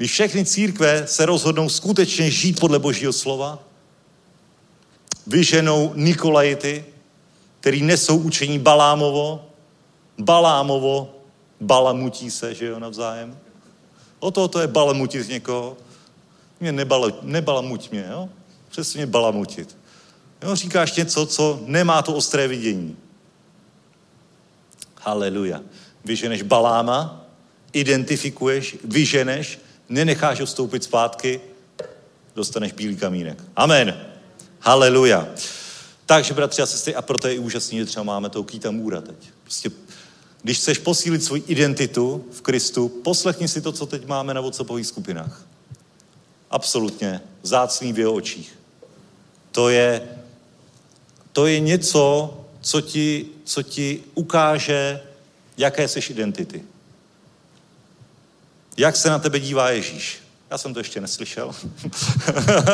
[0.00, 3.58] když všechny církve se rozhodnou skutečně žít podle Božího slova,
[5.26, 6.84] vyženou Nikolajity,
[7.60, 9.46] který nesou učení Balámovo,
[10.18, 11.14] Balámovo,
[11.60, 13.38] balamutí se, že jo, navzájem.
[14.20, 15.76] O to, to je balamutit někoho.
[16.60, 18.28] Mě nebala, nebalamuť mě, jo?
[18.70, 19.76] Přesně balamutit.
[20.42, 22.96] Jo, říkáš něco, co nemá to ostré vidění.
[25.00, 25.60] Haleluja.
[26.04, 27.24] Vyženeš Baláma,
[27.72, 29.60] identifikuješ, vyženeš,
[29.90, 31.40] nenecháš ho vstoupit zpátky,
[32.34, 33.38] dostaneš bílý kamínek.
[33.56, 34.00] Amen.
[34.60, 35.28] Haleluja.
[36.06, 39.00] Takže, bratři a sestry, a proto je i úžasný, že třeba máme toho Kýta Můra
[39.00, 39.30] teď.
[39.42, 39.70] Prostě,
[40.42, 44.86] když chceš posílit svou identitu v Kristu, poslechni si to, co teď máme na WhatsAppových
[44.86, 45.44] skupinách.
[46.50, 48.58] Absolutně zácný v jeho očích.
[49.52, 50.08] To je
[51.32, 55.00] to je něco, co ti, co ti ukáže,
[55.56, 56.62] jaké jsi identity.
[58.76, 60.18] Jak se na tebe dívá Ježíš?
[60.50, 61.54] Já jsem to ještě neslyšel.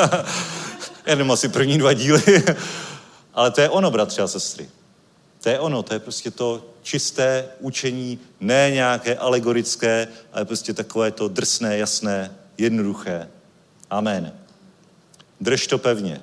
[1.07, 2.23] Jenom asi první dva díly.
[3.35, 4.69] Ale to je ono, bratři a sestry.
[5.43, 11.11] To je ono, to je prostě to čisté učení, ne nějaké alegorické, ale prostě takové
[11.11, 13.29] to drsné, jasné, jednoduché.
[13.91, 14.33] Amen.
[15.41, 16.23] Drž to pevně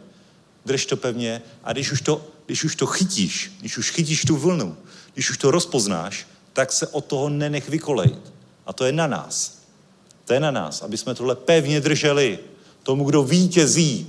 [0.65, 4.37] drž to pevně a když už to, když už to chytíš, když už chytíš tu
[4.37, 4.77] vlnu,
[5.13, 8.33] když už to rozpoznáš, tak se od toho nenech vykolejit.
[8.65, 9.62] A to je na nás.
[10.25, 12.39] To je na nás, aby jsme tohle pevně drželi.
[12.83, 14.07] Tomu, kdo vítězí,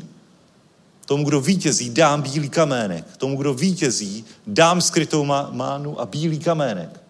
[1.07, 3.17] tomu, kdo vítězí, dám bílý kamének.
[3.17, 7.01] Tomu, kdo vítězí, dám skrytou mánu a bílý kamének.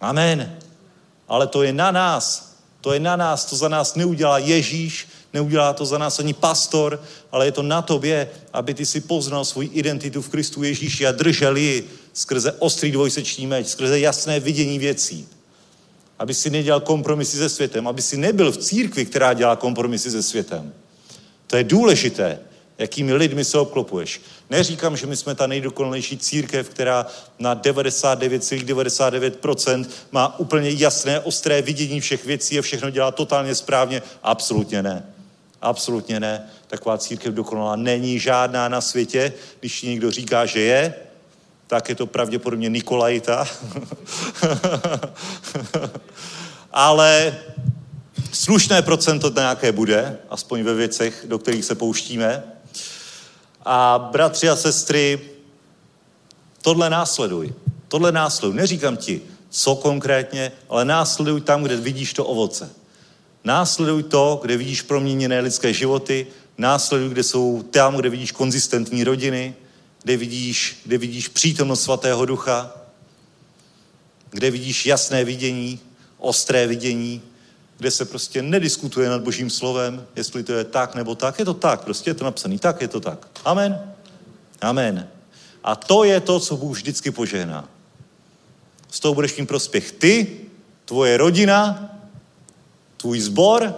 [0.00, 0.58] Amen.
[1.28, 2.48] Ale to je na nás.
[2.80, 7.02] To je na nás, to za nás neudělá Ježíš, Neudělá to za nás ani pastor,
[7.32, 11.12] ale je to na tobě, aby ty si poznal svou identitu v Kristu Ježíši a
[11.12, 15.28] držel ji skrze ostrý dvojsečný meč, skrze jasné vidění věcí.
[16.18, 20.22] Aby si nedělal kompromisy se světem, aby si nebyl v církvi, která dělá kompromisy se
[20.22, 20.72] světem.
[21.46, 22.38] To je důležité,
[22.78, 24.20] jakými lidmi se obklopuješ.
[24.50, 27.06] Neříkám, že my jsme ta nejdokonalejší církev, která
[27.38, 34.02] na 99,99% ,99 má úplně jasné, ostré vidění všech věcí a všechno dělá totálně správně.
[34.22, 35.06] Absolutně ne.
[35.62, 36.50] Absolutně ne.
[36.66, 39.32] Taková církev dokonalá není žádná na světě.
[39.60, 40.94] Když někdo říká, že je,
[41.68, 43.46] tak je to pravděpodobně Nikolajita.
[46.72, 47.38] Ale
[48.32, 52.42] slušné procento nějaké bude, aspoň ve věcech, do kterých se pouštíme.
[53.64, 55.20] A bratři a sestry,
[56.62, 57.54] tohle následuj.
[57.88, 58.56] Tohle následuj.
[58.56, 62.70] Neříkám ti, co konkrétně, ale následuj tam, kde vidíš to ovoce.
[63.44, 66.26] Následuj to, kde vidíš proměněné lidské životy,
[66.58, 69.54] následuj, kde jsou tam, kde vidíš konzistentní rodiny,
[70.08, 72.72] kde vidíš, kde vidíš přítomnost svatého ducha,
[74.30, 75.80] kde vidíš jasné vidění,
[76.18, 77.22] ostré vidění,
[77.78, 81.38] kde se prostě nediskutuje nad božím slovem, jestli to je tak nebo tak.
[81.38, 83.28] Je to tak, prostě je to napsané tak, je to tak.
[83.44, 83.92] Amen.
[84.60, 85.08] Amen.
[85.64, 87.68] A to je to, co Bůh vždycky požehná.
[88.90, 90.40] Z toho budeš mít prospěch ty,
[90.84, 91.90] tvoje rodina,
[92.96, 93.74] tvůj zbor,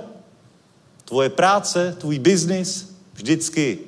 [1.05, 3.79] tvoje práce, tvůj biznis, vždycky.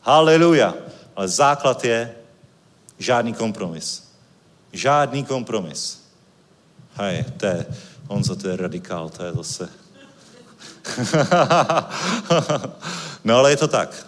[0.00, 0.83] Haleluja.
[1.16, 2.14] Ale základ je
[2.98, 4.08] žádný kompromis.
[4.72, 6.00] Žádný kompromis.
[6.94, 7.66] Hej, to je,
[8.08, 9.68] on za to je radikál, to je zase.
[13.24, 14.06] No ale je to tak.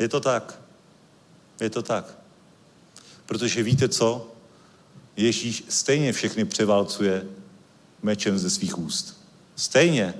[0.00, 0.58] Je to tak.
[1.60, 2.04] Je to tak.
[3.26, 4.32] Protože víte co?
[5.16, 7.26] Ježíš stejně všechny převálcuje
[8.02, 9.20] mečem ze svých úst.
[9.56, 10.14] Stejně.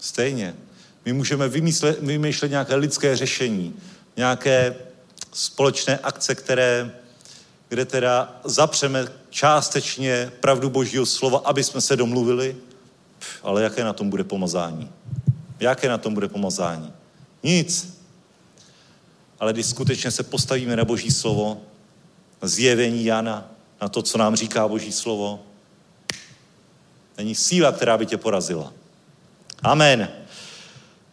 [0.00, 0.56] Stejně.
[1.04, 3.76] My můžeme vymyslet, vymýšlet nějaké lidské řešení,
[4.20, 4.76] nějaké
[5.32, 6.90] společné akce, které,
[7.68, 12.56] kde teda zapřeme částečně pravdu Božího slova, aby jsme se domluvili,
[13.42, 14.90] ale jaké na tom bude pomazání?
[15.60, 16.92] Jaké na tom bude pomazání?
[17.42, 17.98] Nic.
[19.40, 21.60] Ale když skutečně se postavíme na Boží slovo,
[22.42, 23.48] na zjevení Jana,
[23.80, 25.40] na to, co nám říká Boží slovo,
[27.16, 28.72] není síla, která by tě porazila.
[29.62, 30.08] Amen.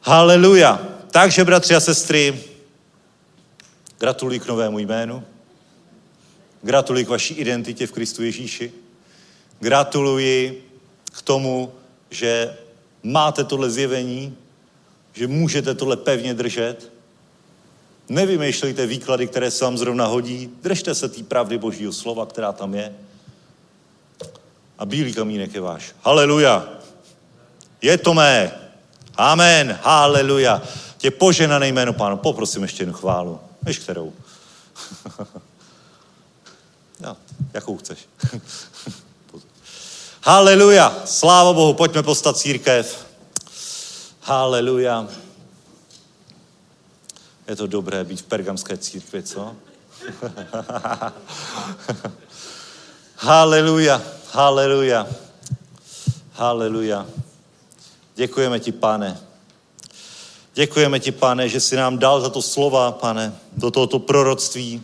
[0.02, 0.82] Haleluja.
[1.12, 2.44] Takže, bratři a sestry,
[4.00, 5.24] gratuluji k novému jménu.
[6.62, 8.72] Gratuluji k vaší identitě v Kristu Ježíši.
[9.60, 10.70] Gratuluji
[11.18, 11.74] k tomu,
[12.10, 12.58] že
[13.04, 14.38] máte tohle zjevení,
[15.14, 16.92] že můžete tohle pevně držet.
[18.10, 20.50] Nevymýšlejte výklady, které se vám zrovna hodí.
[20.62, 22.96] Držte se té pravdy Božího slova, která tam je.
[24.78, 25.96] A bílý kamínek je váš.
[26.02, 26.70] Haleluja.
[27.82, 28.52] Je to mé.
[29.18, 29.80] Amen.
[29.82, 30.62] Haleluja.
[30.98, 32.18] Tě poženané jméno pánu.
[32.18, 33.40] Poprosím ještě jednu chválu.
[33.68, 34.14] Než kterou?
[37.00, 37.18] no,
[37.54, 38.00] jakou chceš.
[40.24, 41.02] Haleluja.
[41.06, 41.74] Sláva Bohu.
[41.74, 43.08] Pojďme postat církev.
[44.22, 45.08] Haleluja.
[47.48, 49.56] Je to dobré být v pergamské církvi, co?
[53.16, 54.02] Haleluja.
[54.32, 55.08] Haleluja.
[56.34, 57.08] Haleluja.
[58.16, 59.27] Děkujeme ti, pane.
[60.58, 64.82] Děkujeme ti, pane, že jsi nám dal za to slova, pane, do tohoto proroctví.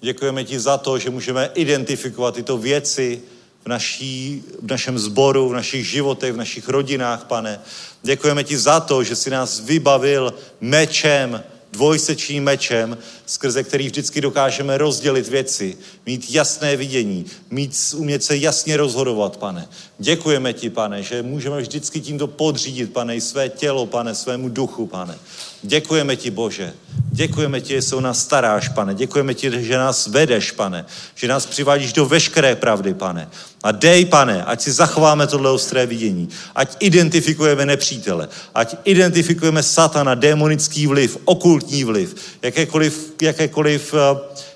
[0.00, 3.22] Děkujeme ti za to, že můžeme identifikovat tyto věci
[3.64, 7.60] v, naší, v našem sboru, v našich životech, v našich rodinách, pane.
[8.02, 11.42] Děkujeme ti za to, že jsi nás vybavil mečem,
[11.72, 18.76] dvojsečním mečem, skrze který vždycky dokážeme rozdělit věci, mít jasné vidění, mít, umět se jasně
[18.76, 19.68] rozhodovat, pane.
[20.02, 24.86] Děkujeme ti, pane, že můžeme vždycky tímto podřídit, pane, i své tělo, pane, svému duchu,
[24.86, 25.14] pane.
[25.62, 26.72] Děkujeme ti, Bože.
[27.10, 28.94] Děkujeme ti, že se o nás staráš, pane.
[28.94, 30.84] Děkujeme ti, že nás vedeš, pane.
[31.14, 33.28] Že nás přivádíš do veškeré pravdy, pane.
[33.62, 36.28] A dej, pane, ať si zachováme tohle ostré vidění.
[36.54, 38.28] Ať identifikujeme nepřítele.
[38.54, 44.00] Ať identifikujeme satana, démonický vliv, okultní vliv, jakékoliv, jakékoliv uh,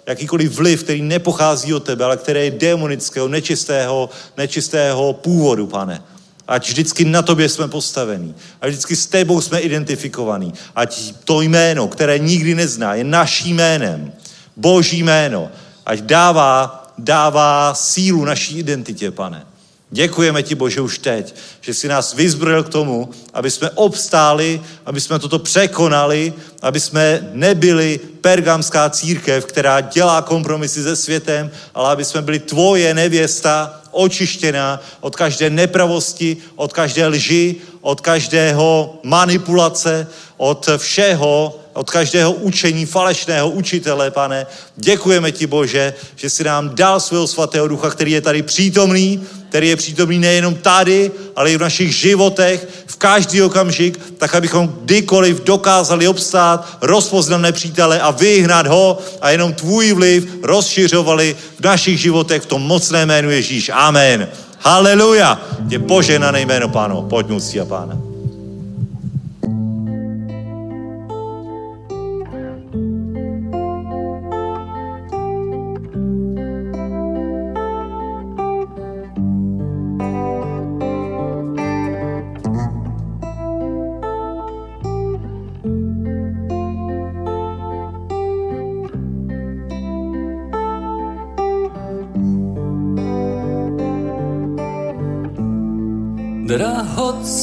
[0.06, 6.02] jakýkoliv vliv, který nepochází od tebe, ale který je démonického, nečistého, nečistého původu, pane.
[6.48, 8.34] Ať vždycky na tobě jsme postavení.
[8.60, 10.54] A vždycky s tebou jsme identifikovaní.
[10.74, 14.12] Ať to jméno, které nikdy nezná, je naším jménem.
[14.56, 15.50] Boží jméno.
[15.86, 19.46] Ať dává, dává sílu naší identitě, pane.
[19.90, 25.00] Děkujeme ti, Bože, už teď, že jsi nás vyzbrojil k tomu, aby jsme obstáli, aby
[25.00, 26.32] jsme toto překonali,
[26.62, 32.94] aby jsme nebyli pergamská církev, která dělá kompromisy se světem, ale aby jsme byli tvoje
[32.94, 40.06] nevěsta, očištěná od každé nepravosti, od každé lži, od každého manipulace,
[40.36, 44.46] od všeho, od každého učení falešného učitele, pane.
[44.76, 49.68] Děkujeme ti, Bože, že jsi nám dal svého svatého ducha, který je tady přítomný, který
[49.68, 55.44] je přítomný nejenom tady, ale i v našich životech, v každý okamžik, tak abychom kdykoliv
[55.44, 62.42] dokázali obstát, rozpoznat nepřítele a vyhnat ho a jenom tvůj vliv rozšiřovali v našich životech
[62.42, 63.70] v tom mocné jménu Ježíš.
[63.74, 64.28] Amen.
[64.60, 65.40] Haleluja.
[65.68, 67.02] Je poženané jméno, páno.
[67.02, 67.26] Pojď
[67.60, 68.15] a pána.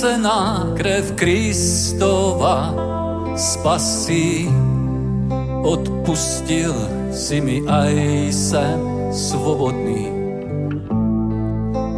[0.03, 2.75] Drahocená krev Kristova
[3.39, 4.51] spasí,
[5.63, 6.75] odpustil
[7.15, 7.87] si mi a
[8.27, 8.79] jsem
[9.15, 10.11] svobodný.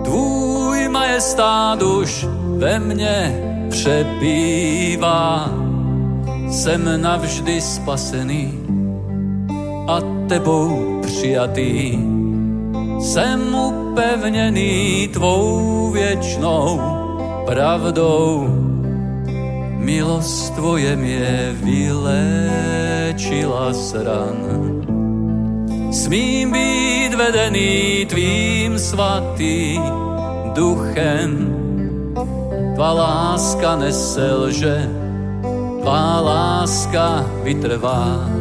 [0.06, 2.30] Tvůj majestát už
[2.62, 5.50] ve mně přebývá,
[6.50, 8.54] jsem navždy spasený
[9.90, 9.98] a
[10.30, 11.98] tebou přijatý.
[13.02, 16.95] Jsem upevněný tvou věčnou
[17.46, 18.48] pravdou.
[19.78, 23.14] Milost tvoje mě vylečila
[23.74, 24.36] sran.
[25.92, 29.82] Smím být vedený tvým svatým
[30.54, 31.56] duchem.
[32.76, 34.90] Tvá láska neselže,
[35.82, 38.35] tvá láska vytrvá.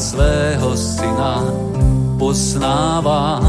[0.00, 1.44] Svého syna,
[2.18, 3.44] poznávám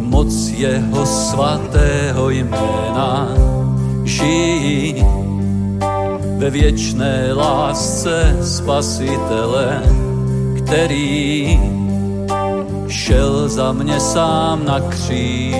[0.00, 3.28] moc jeho svatého jména.
[4.04, 5.04] Žijí
[6.38, 9.82] ve věčné lásce spasitele,
[10.56, 11.60] který
[12.88, 15.56] šel za mě sám na kříž.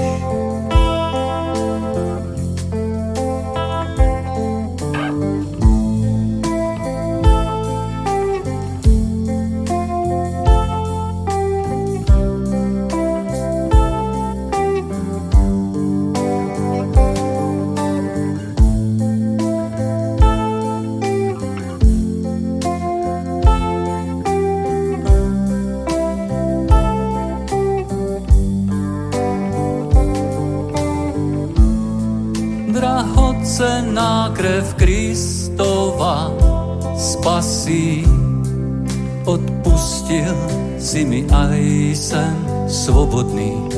[43.18, 43.68] Svobodný.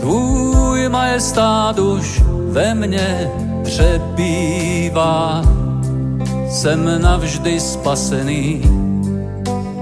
[0.00, 3.30] Tvůj majestát už ve mně
[3.64, 5.42] přebývá,
[6.50, 8.62] jsem navždy spasený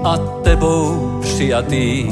[0.03, 2.09] a tebou přijatý.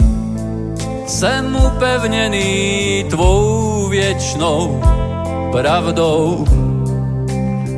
[1.08, 4.82] Jsem upevněný tvou věčnou
[5.52, 6.46] pravdou.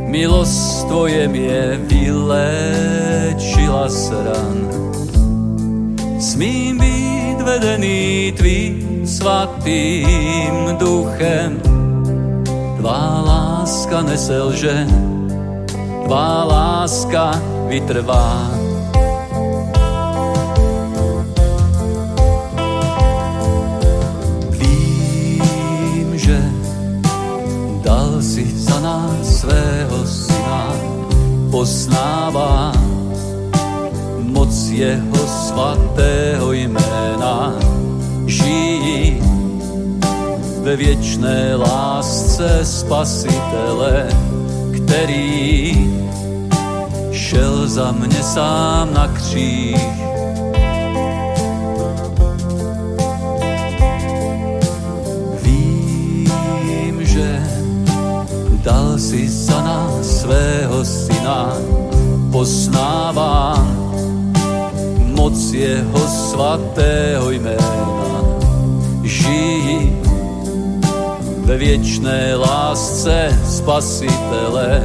[0.08, 3.10] Milost tvoje mě vylečila
[3.90, 4.77] z ran.
[7.68, 11.60] Vedený tvým svatým duchem.
[12.80, 14.88] Tvá láska neselže,
[16.08, 17.36] tvá láska
[17.68, 18.48] vytrvá.
[24.56, 26.40] Vím, že
[27.84, 30.72] dal si za nás svého syna,
[31.52, 32.72] poznává
[34.24, 35.20] moc jeho
[35.58, 37.54] svatého jména.
[38.26, 39.22] Žijí
[40.62, 44.08] ve věčné lásce spasitele,
[44.76, 45.74] který
[47.12, 49.82] šel za mě sám na kříž.
[55.42, 57.44] Vím, že
[58.64, 61.54] dal si za nás svého syna,
[62.32, 63.87] poznávám
[65.30, 68.24] moc jeho svatého jména.
[69.04, 69.96] Žijí
[71.46, 74.84] ve věčné lásce spasitele,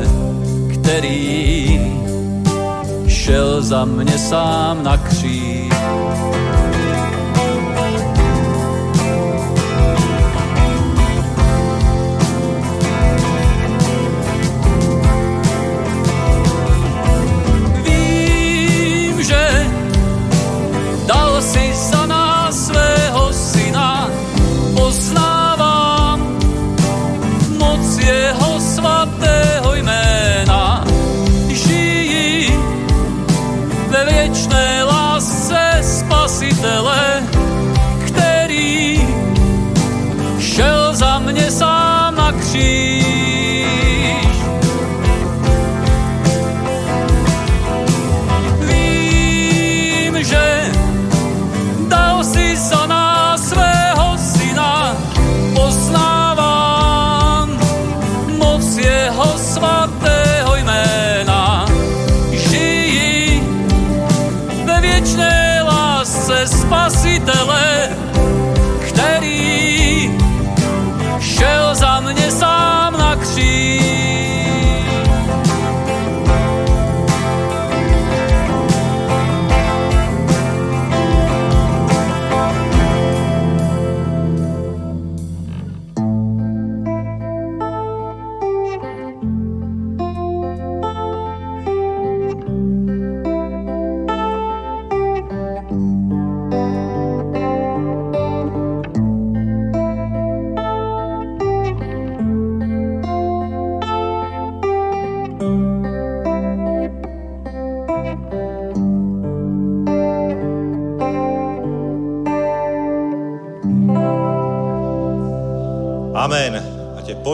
[0.73, 1.81] který
[3.07, 5.62] šel za mě sám na kříž.
[36.63, 37.12] Spasitele,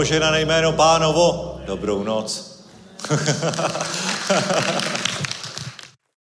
[0.09, 1.61] Poženané jméno pánovo.
[1.67, 2.59] Dobrou noc.